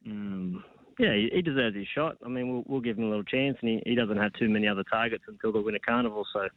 um, 0.06 0.64
yeah, 1.00 1.14
he, 1.14 1.30
he, 1.34 1.42
deserves 1.42 1.76
his 1.76 1.88
shot. 1.88 2.18
I 2.26 2.30
mean, 2.30 2.52
we'll, 2.52 2.64
we'll 2.68 2.82
give 2.82 2.98
him 2.98 3.06
a 3.06 3.10
little 3.10 3.24
chance, 3.24 3.58
and 3.62 3.70
he, 3.70 3.84
he 3.86 3.96
doesn't 3.96 4.18
have 4.18 4.34
too 4.34 4.50
many 4.50 4.68
other 4.68 4.84
targets 4.84 5.24
until 5.28 5.52
the 5.52 5.62
Winter 5.62 5.80
Carnival. 5.86 6.26
So 6.34 6.48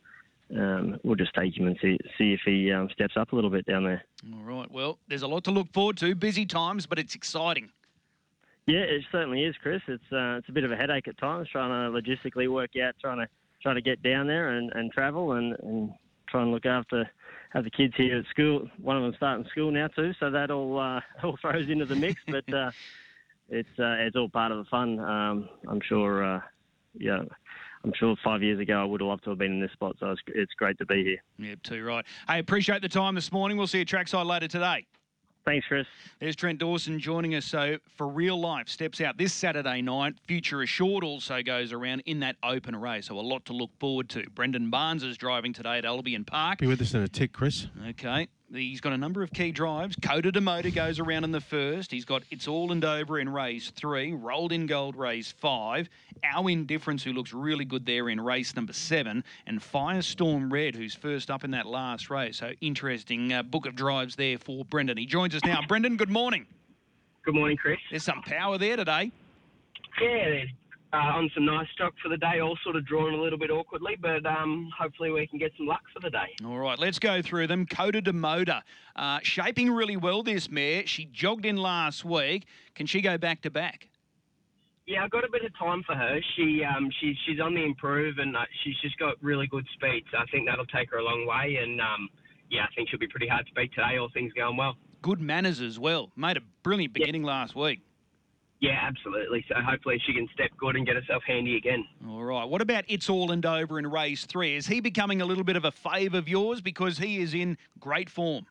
um, 0.58 0.98
we'll 1.02 1.16
just 1.16 1.34
take 1.34 1.56
him 1.56 1.66
and 1.66 1.76
see 1.80 1.98
see 2.18 2.32
if 2.32 2.40
he 2.44 2.70
um, 2.72 2.88
steps 2.92 3.14
up 3.16 3.32
a 3.32 3.34
little 3.34 3.50
bit 3.50 3.66
down 3.66 3.84
there. 3.84 4.04
All 4.32 4.44
right. 4.44 4.70
Well, 4.70 4.98
there's 5.08 5.22
a 5.22 5.28
lot 5.28 5.44
to 5.44 5.50
look 5.50 5.72
forward 5.72 5.96
to. 5.98 6.14
Busy 6.14 6.46
times, 6.46 6.86
but 6.86 6.98
it's 6.98 7.14
exciting. 7.14 7.70
Yeah, 8.66 8.80
it 8.80 9.04
certainly 9.12 9.44
is, 9.44 9.54
Chris. 9.62 9.82
It's 9.86 10.12
uh, 10.12 10.38
it's 10.38 10.48
a 10.48 10.52
bit 10.52 10.64
of 10.64 10.72
a 10.72 10.76
headache 10.76 11.08
at 11.08 11.18
times 11.18 11.48
trying 11.50 11.70
to 11.70 12.00
logistically 12.00 12.50
work 12.50 12.70
out, 12.82 12.94
trying 13.00 13.18
to 13.18 13.28
trying 13.62 13.76
to 13.76 13.82
get 13.82 14.02
down 14.02 14.26
there 14.26 14.50
and, 14.50 14.70
and 14.74 14.92
travel 14.92 15.32
and, 15.32 15.56
and 15.62 15.90
try 16.28 16.42
and 16.42 16.52
look 16.52 16.66
after 16.66 17.08
have 17.50 17.64
the 17.64 17.70
kids 17.70 17.94
here 17.96 18.18
at 18.18 18.26
school. 18.26 18.68
One 18.80 18.96
of 18.96 19.02
them 19.02 19.14
starting 19.16 19.46
school 19.50 19.70
now 19.70 19.88
too, 19.88 20.12
so 20.20 20.30
that 20.30 20.50
all 20.50 20.78
uh, 20.78 21.00
all 21.24 21.36
throws 21.40 21.68
into 21.68 21.86
the 21.86 21.96
mix. 21.96 22.20
But 22.26 22.52
uh, 22.52 22.70
it's 23.48 23.68
uh, 23.78 23.96
it's 23.98 24.16
all 24.16 24.28
part 24.28 24.52
of 24.52 24.58
the 24.58 24.64
fun. 24.64 24.98
Um, 25.00 25.48
I'm 25.68 25.80
sure. 25.80 26.24
Uh, 26.24 26.40
yeah. 26.98 27.22
I'm 27.84 27.92
sure 27.96 28.16
five 28.24 28.42
years 28.42 28.58
ago 28.58 28.80
I 28.80 28.84
would 28.84 29.00
have 29.00 29.06
loved 29.06 29.24
to 29.24 29.30
have 29.30 29.38
been 29.38 29.52
in 29.52 29.60
this 29.60 29.70
spot, 29.70 29.94
so 30.00 30.10
it's, 30.10 30.20
it's 30.26 30.52
great 30.54 30.76
to 30.78 30.86
be 30.86 31.04
here. 31.04 31.22
Yep, 31.38 31.62
too 31.62 31.84
right. 31.84 32.04
Hey, 32.26 32.40
appreciate 32.40 32.82
the 32.82 32.88
time 32.88 33.14
this 33.14 33.30
morning. 33.30 33.56
We'll 33.56 33.68
see 33.68 33.78
you 33.78 33.84
trackside 33.84 34.26
later 34.26 34.48
today. 34.48 34.86
Thanks, 35.44 35.64
Chris. 35.68 35.86
There's 36.18 36.34
Trent 36.34 36.58
Dawson 36.58 36.98
joining 36.98 37.36
us. 37.36 37.44
So, 37.44 37.76
for 37.96 38.08
real 38.08 38.40
life, 38.40 38.68
steps 38.68 39.00
out 39.00 39.16
this 39.16 39.32
Saturday 39.32 39.80
night. 39.80 40.14
Future 40.26 40.62
Assured 40.62 41.04
also 41.04 41.40
goes 41.40 41.72
around 41.72 42.02
in 42.06 42.18
that 42.20 42.34
open 42.42 42.74
race. 42.74 43.06
So, 43.06 43.16
a 43.16 43.20
lot 43.20 43.44
to 43.44 43.52
look 43.52 43.70
forward 43.78 44.08
to. 44.08 44.28
Brendan 44.30 44.70
Barnes 44.70 45.04
is 45.04 45.16
driving 45.16 45.52
today 45.52 45.78
at 45.78 45.84
Albion 45.84 46.24
Park. 46.24 46.58
Be 46.58 46.66
with 46.66 46.80
us 46.80 46.94
in 46.94 47.02
a 47.02 47.06
tick, 47.06 47.32
Chris. 47.32 47.68
Okay. 47.90 48.26
He's 48.52 48.80
got 48.80 48.92
a 48.92 48.96
number 48.96 49.22
of 49.24 49.32
key 49.32 49.50
drives. 49.50 49.96
Coda 50.00 50.30
de 50.30 50.40
Motor 50.40 50.70
goes 50.70 51.00
around 51.00 51.24
in 51.24 51.32
the 51.32 51.40
first. 51.40 51.90
He's 51.90 52.04
got 52.04 52.22
It's 52.30 52.46
All 52.46 52.70
and 52.70 52.84
Over 52.84 53.18
in 53.18 53.28
race 53.28 53.70
three. 53.70 54.12
Rolled 54.12 54.52
in 54.52 54.66
Gold 54.66 54.94
race 54.94 55.32
five. 55.32 55.88
Our 56.22 56.48
Indifference, 56.48 57.02
who 57.02 57.12
looks 57.12 57.32
really 57.32 57.64
good 57.64 57.84
there 57.84 58.08
in 58.08 58.20
race 58.20 58.54
number 58.54 58.72
seven. 58.72 59.24
And 59.46 59.60
Firestorm 59.60 60.52
Red, 60.52 60.76
who's 60.76 60.94
first 60.94 61.28
up 61.28 61.42
in 61.42 61.50
that 61.50 61.66
last 61.66 62.08
race. 62.08 62.36
So 62.36 62.52
interesting 62.60 63.32
uh, 63.32 63.42
book 63.42 63.66
of 63.66 63.74
drives 63.74 64.14
there 64.14 64.38
for 64.38 64.64
Brendan. 64.64 64.96
He 64.96 65.06
joins 65.06 65.34
us 65.34 65.44
now. 65.44 65.60
Brendan, 65.66 65.96
good 65.96 66.10
morning. 66.10 66.46
Good 67.24 67.34
morning, 67.34 67.56
Chris. 67.56 67.78
There's 67.90 68.04
some 68.04 68.22
power 68.22 68.58
there 68.58 68.76
today. 68.76 69.10
Yeah, 70.00 70.24
there's 70.28 70.50
uh, 70.92 70.96
on 70.96 71.30
some 71.34 71.44
nice 71.44 71.66
stock 71.74 71.94
for 72.02 72.08
the 72.08 72.16
day, 72.16 72.40
all 72.40 72.56
sort 72.62 72.76
of 72.76 72.86
drawn 72.86 73.12
a 73.14 73.20
little 73.20 73.38
bit 73.38 73.50
awkwardly, 73.50 73.96
but 74.00 74.24
um, 74.24 74.70
hopefully 74.76 75.10
we 75.10 75.26
can 75.26 75.38
get 75.38 75.52
some 75.56 75.66
luck 75.66 75.82
for 75.92 76.00
the 76.00 76.10
day. 76.10 76.34
All 76.44 76.58
right, 76.58 76.78
let's 76.78 76.98
go 76.98 77.22
through 77.22 77.48
them. 77.48 77.66
Coda 77.66 78.00
de 78.00 78.12
Moda, 78.12 78.62
uh, 78.94 79.18
shaping 79.22 79.70
really 79.70 79.96
well 79.96 80.22
this 80.22 80.50
mare. 80.50 80.86
She 80.86 81.06
jogged 81.06 81.44
in 81.44 81.56
last 81.56 82.04
week. 82.04 82.46
Can 82.74 82.86
she 82.86 83.00
go 83.00 83.18
back 83.18 83.42
to 83.42 83.50
back? 83.50 83.88
Yeah, 84.86 85.02
I've 85.02 85.10
got 85.10 85.24
a 85.24 85.30
bit 85.30 85.44
of 85.44 85.56
time 85.58 85.82
for 85.84 85.96
her. 85.96 86.20
She 86.36 86.62
um, 86.62 86.88
she's 87.00 87.16
she's 87.26 87.40
on 87.40 87.54
the 87.54 87.64
improve 87.64 88.18
and 88.18 88.36
uh, 88.36 88.44
she's 88.62 88.76
just 88.80 88.96
got 88.98 89.14
really 89.20 89.48
good 89.48 89.66
speed. 89.74 90.04
So 90.12 90.18
I 90.18 90.26
think 90.30 90.46
that'll 90.46 90.66
take 90.66 90.90
her 90.92 90.98
a 90.98 91.02
long 91.02 91.26
way. 91.26 91.58
And 91.60 91.80
um, 91.80 92.08
yeah, 92.50 92.62
I 92.62 92.74
think 92.76 92.88
she'll 92.88 93.00
be 93.00 93.08
pretty 93.08 93.26
hard 93.26 93.46
to 93.46 93.52
beat 93.54 93.74
today. 93.74 93.98
All 93.98 94.08
things 94.14 94.32
going 94.34 94.56
well. 94.56 94.76
Good 95.02 95.20
manners 95.20 95.60
as 95.60 95.76
well. 95.76 96.12
Made 96.14 96.36
a 96.36 96.40
brilliant 96.62 96.94
beginning 96.94 97.24
last 97.24 97.56
week. 97.56 97.80
Yeah, 98.60 98.78
absolutely. 98.82 99.44
So 99.48 99.54
hopefully 99.60 100.00
she 100.06 100.14
can 100.14 100.28
step 100.32 100.50
good 100.58 100.76
and 100.76 100.86
get 100.86 100.96
herself 100.96 101.22
handy 101.26 101.56
again. 101.56 101.84
All 102.08 102.22
right. 102.22 102.44
What 102.44 102.62
about 102.62 102.84
It's 102.88 103.10
All 103.10 103.30
and 103.30 103.44
Over 103.44 103.78
in 103.78 103.86
race 103.86 104.24
three? 104.24 104.56
Is 104.56 104.66
he 104.66 104.80
becoming 104.80 105.20
a 105.20 105.26
little 105.26 105.44
bit 105.44 105.56
of 105.56 105.64
a 105.64 105.72
fave 105.72 106.14
of 106.14 106.28
yours 106.28 106.60
because 106.60 106.98
he 106.98 107.20
is 107.20 107.34
in 107.34 107.58
great 107.78 108.08
form? 108.08 108.46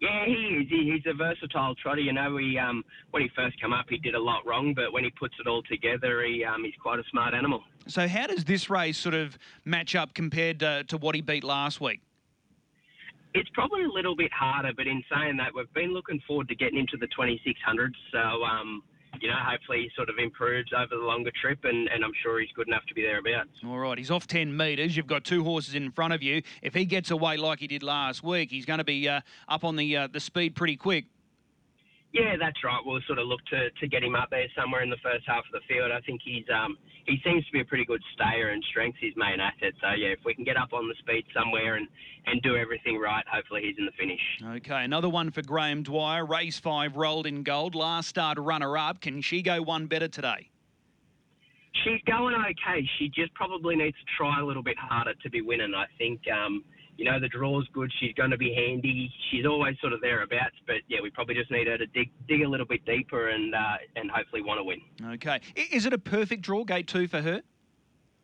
Yeah, 0.00 0.24
he 0.26 0.32
is. 0.32 0.66
He, 0.68 0.92
he's 0.92 1.06
a 1.06 1.14
versatile 1.14 1.74
trotter. 1.76 2.00
You 2.00 2.12
know, 2.12 2.36
he 2.36 2.58
um, 2.58 2.82
when 3.10 3.22
he 3.22 3.30
first 3.36 3.60
came 3.60 3.72
up, 3.72 3.86
he 3.88 3.98
did 3.98 4.14
a 4.14 4.20
lot 4.20 4.46
wrong, 4.46 4.74
but 4.74 4.92
when 4.92 5.04
he 5.04 5.10
puts 5.10 5.34
it 5.38 5.46
all 5.46 5.62
together, 5.62 6.22
he 6.24 6.44
um, 6.44 6.64
he's 6.64 6.74
quite 6.82 6.98
a 6.98 7.04
smart 7.10 7.32
animal. 7.32 7.62
So, 7.86 8.08
how 8.08 8.26
does 8.26 8.44
this 8.44 8.68
race 8.68 8.98
sort 8.98 9.14
of 9.14 9.38
match 9.64 9.94
up 9.94 10.14
compared 10.14 10.60
to, 10.60 10.84
to 10.84 10.96
what 10.96 11.14
he 11.14 11.20
beat 11.20 11.44
last 11.44 11.80
week? 11.80 12.00
It's 13.34 13.48
probably 13.52 13.84
a 13.84 13.88
little 13.88 14.14
bit 14.14 14.32
harder, 14.32 14.72
but 14.76 14.86
in 14.86 15.02
saying 15.12 15.36
that, 15.38 15.54
we've 15.54 15.72
been 15.74 15.92
looking 15.92 16.20
forward 16.26 16.48
to 16.48 16.54
getting 16.54 16.78
into 16.78 16.96
the 16.96 17.08
2600s. 17.08 17.90
So, 18.12 18.44
um, 18.44 18.82
you 19.20 19.28
know, 19.28 19.36
hopefully 19.38 19.82
he 19.82 19.90
sort 19.96 20.08
of 20.08 20.16
improves 20.18 20.70
over 20.72 20.96
the 20.96 21.06
longer 21.06 21.30
trip, 21.40 21.58
and, 21.64 21.88
and 21.88 22.04
I'm 22.04 22.12
sure 22.22 22.40
he's 22.40 22.50
good 22.54 22.68
enough 22.68 22.84
to 22.88 22.94
be 22.94 23.02
thereabouts. 23.02 23.50
All 23.66 23.78
right, 23.78 23.98
he's 23.98 24.10
off 24.10 24.26
10 24.26 24.56
metres. 24.56 24.96
You've 24.96 25.06
got 25.06 25.24
two 25.24 25.44
horses 25.44 25.74
in 25.74 25.90
front 25.90 26.12
of 26.12 26.22
you. 26.22 26.42
If 26.62 26.74
he 26.74 26.84
gets 26.84 27.10
away 27.10 27.36
like 27.36 27.60
he 27.60 27.66
did 27.66 27.82
last 27.82 28.22
week, 28.22 28.50
he's 28.50 28.64
going 28.64 28.78
to 28.78 28.84
be 28.84 29.08
uh, 29.08 29.20
up 29.48 29.64
on 29.64 29.76
the 29.76 29.96
uh, 29.96 30.08
the 30.08 30.20
speed 30.20 30.54
pretty 30.54 30.76
quick. 30.76 31.06
Yeah, 32.12 32.36
that's 32.38 32.62
right. 32.62 32.80
We'll 32.84 33.00
sort 33.08 33.18
of 33.18 33.26
look 33.26 33.44
to, 33.50 33.70
to 33.70 33.88
get 33.88 34.04
him 34.04 34.14
up 34.14 34.30
there 34.30 34.46
somewhere 34.56 34.82
in 34.82 34.90
the 34.90 35.02
first 35.02 35.24
half 35.26 35.44
of 35.46 35.52
the 35.52 35.60
field. 35.68 35.90
I 35.90 36.00
think 36.00 36.20
he's 36.24 36.44
um, 36.54 36.78
he 37.06 37.18
seems 37.24 37.44
to 37.46 37.52
be 37.52 37.60
a 37.60 37.64
pretty 37.64 37.84
good 37.84 38.02
stayer 38.14 38.50
and 38.50 38.64
strength's 38.70 38.98
his 39.00 39.12
main 39.16 39.40
asset. 39.40 39.72
So 39.80 39.88
yeah, 39.96 40.08
if 40.08 40.20
we 40.24 40.34
can 40.34 40.44
get 40.44 40.56
up 40.56 40.72
on 40.72 40.88
the 40.88 40.94
speed 40.98 41.24
somewhere 41.36 41.76
and, 41.76 41.86
and 42.26 42.40
do 42.42 42.56
everything 42.56 42.98
right, 42.98 43.24
hopefully 43.30 43.62
he's 43.64 43.76
in 43.78 43.86
the 43.86 43.92
finish. 43.92 44.20
Okay, 44.56 44.84
another 44.84 45.08
one 45.08 45.30
for 45.30 45.42
Graham 45.42 45.82
Dwyer. 45.82 46.24
Race 46.24 46.58
five 46.58 46.96
rolled 46.96 47.26
in 47.26 47.42
gold. 47.42 47.74
Last 47.74 48.08
start 48.08 48.38
runner 48.38 48.76
up. 48.78 49.00
Can 49.00 49.20
she 49.20 49.42
go 49.42 49.62
one 49.62 49.86
better 49.86 50.08
today? 50.08 50.50
She's 51.82 52.00
going 52.06 52.34
okay. 52.34 52.88
She 52.98 53.08
just 53.08 53.34
probably 53.34 53.76
needs 53.76 53.96
to 53.96 54.04
try 54.16 54.40
a 54.40 54.44
little 54.44 54.62
bit 54.62 54.78
harder 54.78 55.12
to 55.22 55.30
be 55.30 55.40
winning. 55.40 55.74
I 55.74 55.86
think 55.98 56.20
um, 56.32 56.64
you 56.96 57.04
know, 57.04 57.18
the 57.18 57.28
draw's 57.28 57.66
good. 57.72 57.92
She's 58.00 58.12
going 58.14 58.30
to 58.30 58.36
be 58.36 58.54
handy. 58.54 59.10
She's 59.30 59.46
always 59.46 59.76
sort 59.80 59.92
of 59.92 60.00
thereabouts, 60.00 60.56
but 60.66 60.76
yeah, 60.88 61.00
we 61.02 61.10
probably 61.10 61.34
just 61.34 61.50
need 61.50 61.66
her 61.66 61.78
to 61.78 61.86
dig 61.86 62.10
dig 62.28 62.42
a 62.42 62.48
little 62.48 62.66
bit 62.66 62.84
deeper 62.84 63.28
and 63.28 63.54
uh, 63.54 63.76
and 63.96 64.10
hopefully 64.10 64.42
want 64.42 64.58
to 64.58 64.64
win. 64.64 64.80
Okay, 65.14 65.40
is 65.56 65.86
it 65.86 65.92
a 65.92 65.98
perfect 65.98 66.42
draw 66.42 66.64
gate 66.64 66.86
two 66.86 67.08
for 67.08 67.20
her? 67.20 67.42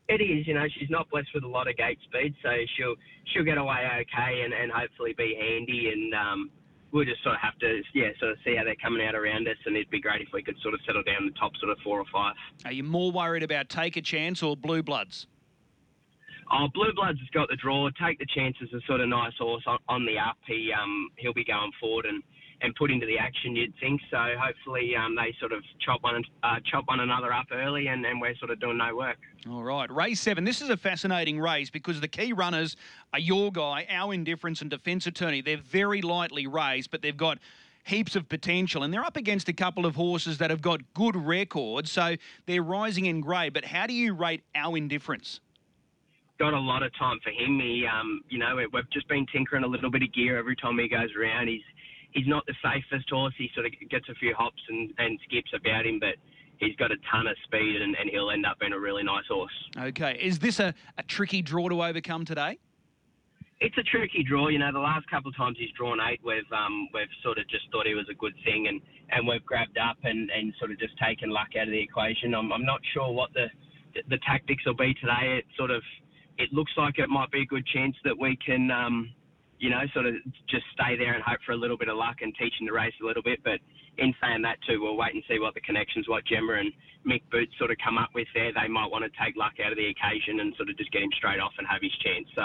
It 0.09 0.21
is. 0.21 0.47
You 0.47 0.55
know, 0.55 0.66
she's 0.79 0.91
not 0.91 1.09
blessed 1.11 1.29
with 1.35 1.45
a 1.45 1.49
lot 1.49 1.68
of 1.68 1.77
gate 1.77 1.99
speed, 2.05 2.35
so 2.43 2.51
she'll 2.77 2.95
she'll 3.33 3.45
get 3.45 3.59
away 3.59 3.87
okay 4.03 4.43
and, 4.43 4.53
and 4.53 4.71
hopefully 4.73 5.14
be 5.16 5.37
handy. 5.39 5.91
And 5.93 6.14
um, 6.14 6.51
we'll 6.93 7.05
just 7.05 7.23
sort 7.23 7.37
of 7.37 7.41
have 7.41 7.59
to 7.61 7.83
yeah 7.95 8.11
sort 8.18 8.33
of 8.33 8.39
see 8.45 8.57
how 8.57 8.64
they're 8.64 8.75
coming 8.83 9.05
out 9.07 9.14
around 9.14 9.49
us, 9.49 9.57
and 9.66 9.77
it'd 9.77 9.91
be 9.91 10.01
great 10.01 10.23
if 10.23 10.29
we 10.33 10.43
could 10.43 10.57
sort 10.62 10.75
of 10.75 10.81
settle 10.87 11.03
down 11.03 11.27
the 11.27 11.39
top 11.39 11.57
sort 11.57 11.71
of 11.71 11.79
four 11.85 11.99
or 11.99 12.07
five. 12.12 12.35
Are 12.64 12.73
you 12.73 12.85
more 12.85 13.11
worried 13.11 13.43
about 13.43 13.68
take 13.68 13.97
a 13.97 14.03
chance 14.03 14.43
or 14.43 14.57
blue 14.57 14.83
bloods? 14.83 15.27
Oh, 16.53 16.67
Blue 16.75 16.93
Bloods 16.95 17.21
has 17.21 17.29
got 17.33 17.49
the 17.49 17.57
draw. 17.57 17.89
Take 17.91 18.19
the 18.19 18.27
chances. 18.27 18.69
A 18.73 18.81
sort 18.87 19.01
of 19.01 19.09
nice 19.09 19.33
horse 19.39 19.63
on, 19.67 19.79
on 19.89 20.05
the 20.05 20.19
up. 20.19 20.37
He 20.47 20.71
um 20.73 21.09
he'll 21.17 21.33
be 21.33 21.45
going 21.45 21.71
forward 21.81 22.07
and, 22.07 22.23
and 22.61 22.75
put 22.75 22.91
into 22.91 23.07
the 23.07 23.19
action. 23.19 23.55
You'd 23.55 23.73
think 23.79 24.01
so. 24.11 24.19
Hopefully 24.39 24.95
um 24.97 25.15
they 25.15 25.35
sort 25.39 25.53
of 25.53 25.63
chop 25.85 26.03
one 26.03 26.25
uh, 26.43 26.57
chop 26.65 26.89
one 26.89 27.01
another 27.01 27.33
up 27.33 27.47
early 27.53 27.87
and, 27.87 28.05
and 28.05 28.21
we're 28.21 28.37
sort 28.37 28.51
of 28.51 28.61
doing 28.61 28.79
no 28.79 28.97
work. 28.97 29.19
All 29.49 29.63
right, 29.63 29.91
race 29.91 30.21
seven. 30.21 30.45
This 30.45 30.61
is 30.61 30.71
a 30.71 30.77
fascinating 30.77 31.39
race 31.39 31.71
because 31.71 32.01
the 32.01 32.09
key 32.09 32.33
runners 32.33 32.77
are 33.13 33.21
your 33.21 33.53
guy, 33.53 33.87
our 33.89 34.13
indifference 34.13 34.61
and 34.61 34.71
defence 34.71 35.07
attorney. 35.07 35.43
They're 35.43 35.57
very 35.57 36.03
lightly 36.03 36.47
raced, 36.49 36.91
but 36.91 37.01
they've 37.01 37.17
got 37.17 37.39
heaps 37.85 38.17
of 38.17 38.29
potential, 38.29 38.83
and 38.83 38.93
they're 38.93 39.05
up 39.05 39.17
against 39.17 39.49
a 39.49 39.53
couple 39.53 39.87
of 39.87 39.95
horses 39.95 40.39
that 40.39 40.51
have 40.51 40.61
got 40.61 40.81
good 40.95 41.17
records, 41.17 41.91
so 41.91 42.17
they're 42.47 42.63
rising 42.63 43.07
in 43.07 43.21
grade. 43.21 43.55
But 43.55 43.65
how 43.65 43.87
do 43.87 43.95
you 43.95 44.13
rate 44.13 44.43
our 44.55 44.77
indifference? 44.77 45.41
Got 46.41 46.55
a 46.55 46.59
lot 46.59 46.82
of 46.82 46.91
time 46.99 47.18
for 47.22 47.30
him. 47.30 47.61
He, 47.61 47.84
um, 47.86 48.22
you 48.30 48.38
know, 48.38 48.57
we've 48.57 48.91
just 48.91 49.07
been 49.09 49.26
tinkering 49.30 49.62
a 49.62 49.66
little 49.66 49.91
bit 49.91 50.03
of 50.03 50.12
gear 50.14 50.38
every 50.38 50.57
time 50.57 50.78
he 50.78 50.88
goes 50.88 51.11
around. 51.14 51.49
He's 51.49 51.62
he's 52.12 52.26
not 52.26 52.45
the 52.47 52.55
safest 52.64 53.09
horse. 53.11 53.34
He 53.36 53.51
sort 53.55 53.66
of 53.66 53.72
gets 53.91 54.09
a 54.09 54.14
few 54.14 54.34
hops 54.34 54.62
and, 54.70 54.93
and 54.99 55.20
skips 55.28 55.53
about 55.55 55.86
him, 55.86 56.01
but 56.01 56.16
he's 56.57 56.74
got 56.76 56.91
a 56.91 56.97
ton 57.12 57.26
of 57.26 57.36
speed 57.45 57.82
and, 57.82 57.95
and 57.95 58.11
he'll 58.11 58.30
end 58.30 58.47
up 58.47 58.59
being 58.59 58.72
a 58.72 58.80
really 58.80 59.05
nice 59.05 59.26
horse. 59.28 59.53
Okay. 59.78 60.18
Is 60.20 60.38
this 60.38 60.59
a, 60.59 60.74
a 60.97 61.03
tricky 61.03 61.43
draw 61.43 61.68
to 61.68 61.84
overcome 61.84 62.24
today? 62.24 62.59
It's 63.61 63.76
a 63.76 63.82
tricky 63.82 64.24
draw, 64.24 64.49
you 64.49 64.59
know. 64.59 64.72
The 64.72 64.80
last 64.80 65.09
couple 65.11 65.28
of 65.28 65.36
times 65.36 65.59
he's 65.61 65.70
drawn 65.76 66.01
eight, 66.01 66.20
we've 66.24 66.51
um, 66.51 66.88
we've 66.95 67.12
sort 67.22 67.36
of 67.36 67.47
just 67.51 67.70
thought 67.70 67.86
he 67.86 67.95
was 67.95 68.09
a 68.11 68.14
good 68.14 68.32
thing, 68.43 68.68
and, 68.68 68.80
and 69.11 69.28
we've 69.28 69.45
grabbed 69.45 69.76
up 69.76 69.99
and, 70.03 70.30
and 70.30 70.55
sort 70.59 70.70
of 70.70 70.80
just 70.80 70.97
taken 70.97 71.28
luck 71.28 71.49
out 71.61 71.68
of 71.68 71.72
the 71.72 71.82
equation. 71.82 72.34
I'm, 72.34 72.51
I'm 72.51 72.64
not 72.64 72.80
sure 72.95 73.12
what 73.12 73.28
the 73.34 73.53
the 74.09 74.18
tactics 74.24 74.64
will 74.64 74.74
be 74.74 74.95
today. 74.95 75.38
It 75.38 75.45
sort 75.59 75.70
of 75.70 75.82
it 76.41 76.53
looks 76.53 76.72
like 76.76 76.99
it 76.99 77.09
might 77.09 77.30
be 77.30 77.43
a 77.43 77.47
good 77.47 77.66
chance 77.66 77.95
that 78.05 78.16
we 78.18 78.36
can, 78.45 78.70
um, 78.70 79.12
you 79.59 79.68
know, 79.68 79.82
sort 79.93 80.07
of 80.07 80.14
just 80.49 80.64
stay 80.72 80.97
there 80.97 81.12
and 81.12 81.22
hope 81.22 81.38
for 81.45 81.53
a 81.53 81.57
little 81.57 81.76
bit 81.76 81.88
of 81.88 81.97
luck 81.97 82.16
and 82.22 82.34
teach 82.41 82.55
him 82.59 82.66
to 82.66 82.72
race 82.72 82.95
a 83.03 83.07
little 83.07 83.22
bit. 83.22 83.41
But 83.45 83.61
in 83.99 84.14
saying 84.22 84.43
that 84.43 84.57
too, 84.66 84.80
we'll 84.80 84.97
wait 84.97 85.14
and 85.14 85.22
see 85.28 85.38
what 85.38 85.53
the 85.55 85.61
connections, 85.61 86.09
what 86.09 86.24
Gemma 86.24 86.55
and 86.55 86.72
Mick 87.07 87.22
Boots 87.30 87.53
sort 87.59 87.70
of 87.70 87.76
come 87.84 87.99
up 87.99 88.11
with 88.14 88.28
there. 88.34 88.53
They 88.53 88.68
might 88.68 88.91
want 88.91 89.05
to 89.05 89.11
take 89.22 89.36
luck 89.36 89.55
out 89.64 89.72
of 89.72 89.78
the 89.78 89.93
occasion 89.93 90.41
and 90.41 90.55
sort 90.57 90.70
of 90.70 90.78
just 90.78 90.91
get 90.93 91.03
him 91.03 91.11
straight 91.16 91.41
off 91.41 91.53
and 91.59 91.66
have 91.68 91.82
his 91.82 91.93
chance. 92.01 92.26
So 92.34 92.45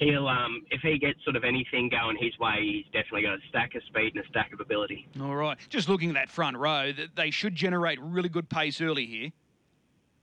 he'll 0.00 0.28
um, 0.28 0.62
if 0.70 0.82
he 0.82 0.98
gets 0.98 1.24
sort 1.24 1.36
of 1.36 1.44
anything 1.44 1.88
going 1.88 2.18
his 2.20 2.38
way, 2.38 2.60
he's 2.60 2.84
definitely 2.92 3.22
got 3.22 3.34
a 3.34 3.42
stack 3.48 3.74
of 3.74 3.82
speed 3.84 4.14
and 4.14 4.24
a 4.24 4.28
stack 4.28 4.52
of 4.52 4.60
ability. 4.60 5.08
All 5.20 5.34
right. 5.34 5.56
Just 5.70 5.88
looking 5.88 6.10
at 6.10 6.14
that 6.14 6.28
front 6.28 6.58
row, 6.58 6.92
they 7.14 7.30
should 7.30 7.54
generate 7.54 7.98
really 8.02 8.28
good 8.28 8.50
pace 8.50 8.82
early 8.82 9.06
here. 9.06 9.30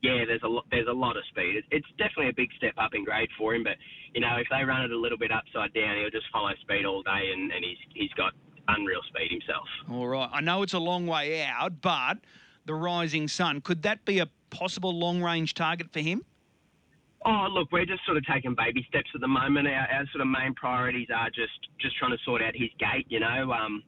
Yeah, 0.02 0.26
there's 0.26 0.42
a 0.44 0.48
lot, 0.48 0.66
there's 0.72 0.88
a 0.88 0.94
lot 0.94 1.16
of 1.16 1.24
speed. 1.30 1.64
It's 1.70 1.88
definitely 1.98 2.30
a 2.30 2.34
big 2.36 2.50
step 2.58 2.74
up 2.78 2.92
in 2.96 3.06
grade 3.06 3.30
for 3.38 3.54
him, 3.54 3.64
but 3.64 3.78
you 4.14 4.22
know 4.22 4.38
if 4.38 4.48
they 4.50 4.64
run 4.64 4.82
it 4.84 4.92
a 4.92 4.98
little 4.98 5.18
bit 5.18 5.32
upside 5.32 5.74
down, 5.74 5.98
he'll 5.98 6.10
just 6.10 6.26
follow 6.32 6.52
speed 6.62 6.86
all 6.86 7.04
day, 7.04 7.32
and, 7.34 7.52
and 7.52 7.64
he's 7.64 7.78
he's 7.94 8.14
got 8.14 8.34
unreal 8.68 9.02
speed 9.08 9.32
himself. 9.32 9.68
All 9.90 10.08
right. 10.08 10.30
I 10.32 10.42
know 10.42 10.64
it's 10.64 10.74
a 10.74 10.80
long 10.80 11.08
way 11.08 11.44
out, 11.44 11.82
but 11.82 12.18
the 12.66 12.74
rising 12.74 13.28
sun 13.28 13.62
could 13.62 13.84
that 13.84 14.06
be 14.06 14.20
a 14.20 14.28
possible 14.50 14.98
long 14.98 15.22
range 15.22 15.54
target 15.54 15.92
for 15.92 16.00
him? 16.00 16.24
Oh, 17.24 17.48
look, 17.52 17.72
we're 17.72 17.86
just 17.86 18.04
sort 18.06 18.18
of 18.18 18.26
taking 18.26 18.56
baby 18.56 18.84
steps 18.90 19.10
at 19.14 19.22
the 19.22 19.28
moment. 19.28 19.68
Our, 19.68 19.74
our 19.74 20.06
sort 20.12 20.22
of 20.22 20.28
main 20.28 20.56
priorities 20.56 21.08
are 21.14 21.30
just 21.30 21.54
just 21.80 21.96
trying 21.98 22.12
to 22.12 22.18
sort 22.26 22.42
out 22.42 22.54
his 22.56 22.70
gait. 22.80 23.06
You 23.10 23.20
know, 23.20 23.52
um, 23.52 23.84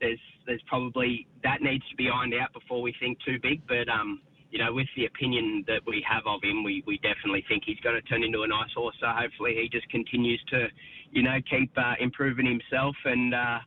there's 0.00 0.20
there's 0.46 0.62
probably 0.68 1.26
that 1.42 1.62
needs 1.62 1.82
to 1.90 1.96
be 1.96 2.08
ironed 2.08 2.34
out 2.34 2.52
before 2.52 2.82
we 2.82 2.94
think 3.00 3.18
too 3.26 3.38
big. 3.42 3.66
But 3.66 3.88
um, 3.88 4.20
you 4.50 4.58
know, 4.58 4.72
with 4.72 4.86
the 4.96 5.06
opinion 5.06 5.64
that 5.66 5.80
we 5.86 6.04
have 6.08 6.22
of 6.26 6.42
him, 6.42 6.62
we, 6.62 6.82
we 6.86 6.98
definitely 6.98 7.44
think 7.48 7.64
he's 7.66 7.80
going 7.80 7.96
to 7.96 8.02
turn 8.02 8.22
into 8.22 8.42
a 8.42 8.48
nice 8.48 8.72
horse. 8.74 8.96
So 9.00 9.06
hopefully 9.08 9.56
he 9.60 9.68
just 9.68 9.88
continues 9.90 10.42
to, 10.50 10.68
you 11.10 11.22
know, 11.22 11.38
keep 11.50 11.72
uh, 11.76 11.94
improving 12.00 12.46
himself 12.46 12.96
and. 13.04 13.34
Uh, 13.34 13.58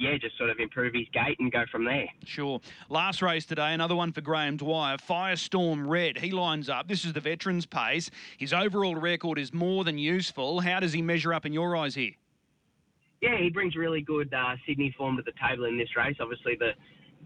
yeah, 0.00 0.16
just 0.16 0.38
sort 0.38 0.48
of 0.48 0.60
improve 0.60 0.94
his 0.94 1.06
gait 1.12 1.38
and 1.40 1.50
go 1.50 1.64
from 1.70 1.84
there. 1.84 2.06
Sure. 2.24 2.60
Last 2.88 3.20
race 3.20 3.44
today, 3.44 3.74
another 3.74 3.96
one 3.96 4.12
for 4.12 4.20
Graham 4.20 4.56
Dwyer. 4.56 4.96
Firestorm 4.96 5.88
Red. 5.88 6.18
He 6.18 6.30
lines 6.30 6.68
up. 6.68 6.86
This 6.86 7.04
is 7.04 7.12
the 7.14 7.20
veterans' 7.20 7.66
pace. 7.66 8.08
His 8.38 8.52
overall 8.52 8.94
record 8.94 9.38
is 9.38 9.52
more 9.52 9.82
than 9.82 9.98
useful. 9.98 10.60
How 10.60 10.78
does 10.78 10.92
he 10.92 11.02
measure 11.02 11.34
up 11.34 11.44
in 11.44 11.52
your 11.52 11.76
eyes 11.76 11.96
here? 11.96 12.12
Yeah, 13.20 13.36
he 13.38 13.50
brings 13.50 13.74
really 13.74 14.00
good 14.00 14.32
uh, 14.32 14.54
Sydney 14.66 14.94
form 14.96 15.16
to 15.16 15.22
the 15.22 15.32
table 15.44 15.64
in 15.64 15.76
this 15.76 15.88
race. 15.96 16.16
Obviously, 16.20 16.54
the 16.54 16.70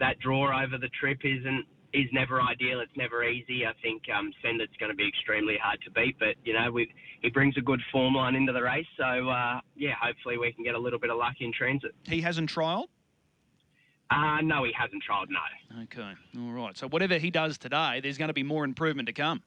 that 0.00 0.18
draw 0.20 0.62
over 0.62 0.78
the 0.78 0.88
trip 0.98 1.18
isn't 1.22 1.66
is 1.92 2.06
never 2.12 2.40
ideal. 2.40 2.80
It's 2.80 2.96
never 2.96 3.24
easy. 3.24 3.66
I 3.66 3.72
think 3.82 4.02
um, 4.16 4.32
Sendit's 4.42 4.72
going 4.78 4.90
to 4.90 4.96
be 4.96 5.06
extremely 5.06 5.56
hard 5.62 5.78
to 5.84 5.90
beat, 5.90 6.18
but 6.18 6.36
you 6.44 6.54
know 6.54 6.74
he 7.20 7.30
brings 7.30 7.56
a 7.56 7.60
good 7.60 7.80
form 7.90 8.14
line 8.14 8.34
into 8.34 8.52
the 8.52 8.62
race. 8.62 8.86
So 8.96 9.28
uh, 9.28 9.60
yeah, 9.76 9.94
hopefully 10.00 10.38
we 10.38 10.52
can 10.52 10.64
get 10.64 10.74
a 10.74 10.78
little 10.78 10.98
bit 10.98 11.10
of 11.10 11.18
luck 11.18 11.34
in 11.40 11.52
transit. 11.52 11.94
He 12.04 12.20
hasn't 12.20 12.50
trialled. 12.50 12.86
Uh, 14.10 14.40
no, 14.42 14.64
he 14.64 14.72
hasn't 14.78 15.02
trialled. 15.08 15.28
No. 15.30 15.82
Okay, 15.84 16.12
all 16.38 16.52
right. 16.52 16.76
So 16.76 16.88
whatever 16.88 17.18
he 17.18 17.30
does 17.30 17.56
today, 17.56 18.00
there's 18.02 18.18
going 18.18 18.28
to 18.28 18.34
be 18.34 18.42
more 18.42 18.64
improvement 18.64 19.06
to 19.06 19.12
come. 19.12 19.42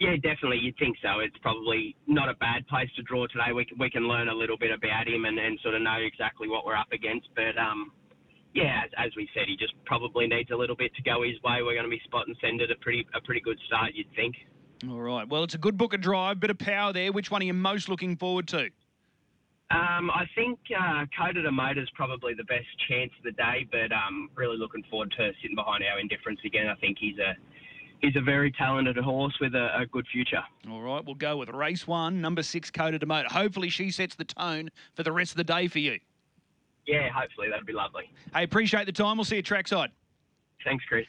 Yeah, 0.00 0.16
definitely. 0.16 0.58
You'd 0.58 0.76
think 0.78 0.96
so. 1.02 1.20
It's 1.20 1.36
probably 1.38 1.94
not 2.06 2.28
a 2.28 2.34
bad 2.34 2.66
place 2.66 2.90
to 2.96 3.02
draw 3.02 3.26
today. 3.28 3.52
We 3.54 3.64
can, 3.64 3.78
we 3.78 3.90
can 3.90 4.08
learn 4.08 4.28
a 4.28 4.34
little 4.34 4.58
bit 4.58 4.72
about 4.72 5.06
him 5.06 5.24
and, 5.24 5.38
and 5.38 5.58
sort 5.62 5.74
of 5.74 5.82
know 5.82 5.98
exactly 6.02 6.48
what 6.48 6.66
we're 6.66 6.76
up 6.76 6.90
against. 6.92 7.28
But 7.36 7.56
um, 7.58 7.92
yeah, 8.54 8.82
as, 8.84 8.90
as, 9.06 9.16
we 9.16 9.28
said, 9.34 9.44
he 9.48 9.56
just 9.56 9.74
probably 9.84 10.26
needs 10.26 10.50
a 10.52 10.56
little 10.56 10.76
bit 10.76 10.94
to 10.94 11.02
go 11.02 11.22
his 11.22 11.34
way. 11.42 11.62
We're 11.62 11.74
going 11.74 11.84
to 11.84 11.90
be 11.90 12.00
spot 12.04 12.28
and 12.28 12.36
send 12.40 12.60
it 12.60 12.70
a 12.70 12.76
pretty 12.76 13.06
a 13.14 13.20
pretty 13.20 13.40
good 13.40 13.58
start, 13.66 13.92
you'd 13.94 14.06
think. 14.14 14.36
All 14.88 15.00
right. 15.00 15.28
Well, 15.28 15.42
it's 15.44 15.54
a 15.54 15.58
good 15.58 15.76
book 15.76 15.92
of 15.92 16.00
drive, 16.00 16.40
bit 16.40 16.50
of 16.50 16.58
power 16.58 16.92
there. 16.92 17.10
Which 17.12 17.30
one 17.30 17.42
are 17.42 17.44
you 17.44 17.54
most 17.54 17.88
looking 17.88 18.16
forward 18.16 18.46
to? 18.48 18.70
Um, 19.70 20.10
I 20.10 20.24
think 20.36 20.58
uh, 20.78 21.04
Coda 21.18 21.50
Motor 21.50 21.82
is 21.82 21.88
probably 21.94 22.34
the 22.34 22.44
best 22.44 22.66
chance 22.88 23.10
of 23.18 23.24
the 23.24 23.32
day, 23.32 23.66
but 23.72 23.92
um, 23.92 24.30
really 24.36 24.56
looking 24.56 24.84
forward 24.88 25.12
to 25.16 25.32
sitting 25.42 25.56
behind 25.56 25.82
our 25.90 25.98
indifference 25.98 26.38
again. 26.44 26.68
I 26.68 26.76
think 26.76 26.98
he's 27.00 27.18
a 27.18 27.34
he's 28.02 28.14
a 28.14 28.20
very 28.20 28.52
talented 28.52 28.96
horse 28.98 29.34
with 29.40 29.54
a, 29.54 29.80
a, 29.80 29.86
good 29.86 30.06
future. 30.12 30.42
All 30.70 30.82
right, 30.82 31.04
we'll 31.04 31.14
go 31.14 31.38
with 31.38 31.48
race 31.48 31.86
one, 31.86 32.20
number 32.20 32.42
six, 32.42 32.70
Coda 32.70 33.04
Motor. 33.04 33.28
Hopefully, 33.30 33.70
she 33.70 33.90
sets 33.90 34.14
the 34.14 34.26
tone 34.26 34.70
for 34.94 35.02
the 35.02 35.12
rest 35.12 35.32
of 35.32 35.38
the 35.38 35.44
day 35.44 35.66
for 35.66 35.80
you 35.80 35.98
yeah, 36.86 37.08
hopefully 37.10 37.48
that'd 37.50 37.66
be 37.66 37.72
lovely. 37.72 38.10
Hey, 38.34 38.44
appreciate 38.44 38.86
the 38.86 38.92
time. 38.92 39.16
We'll 39.16 39.24
see 39.24 39.36
you 39.36 39.42
trackside. 39.42 39.90
Thanks, 40.64 40.84
Chris. 40.88 41.06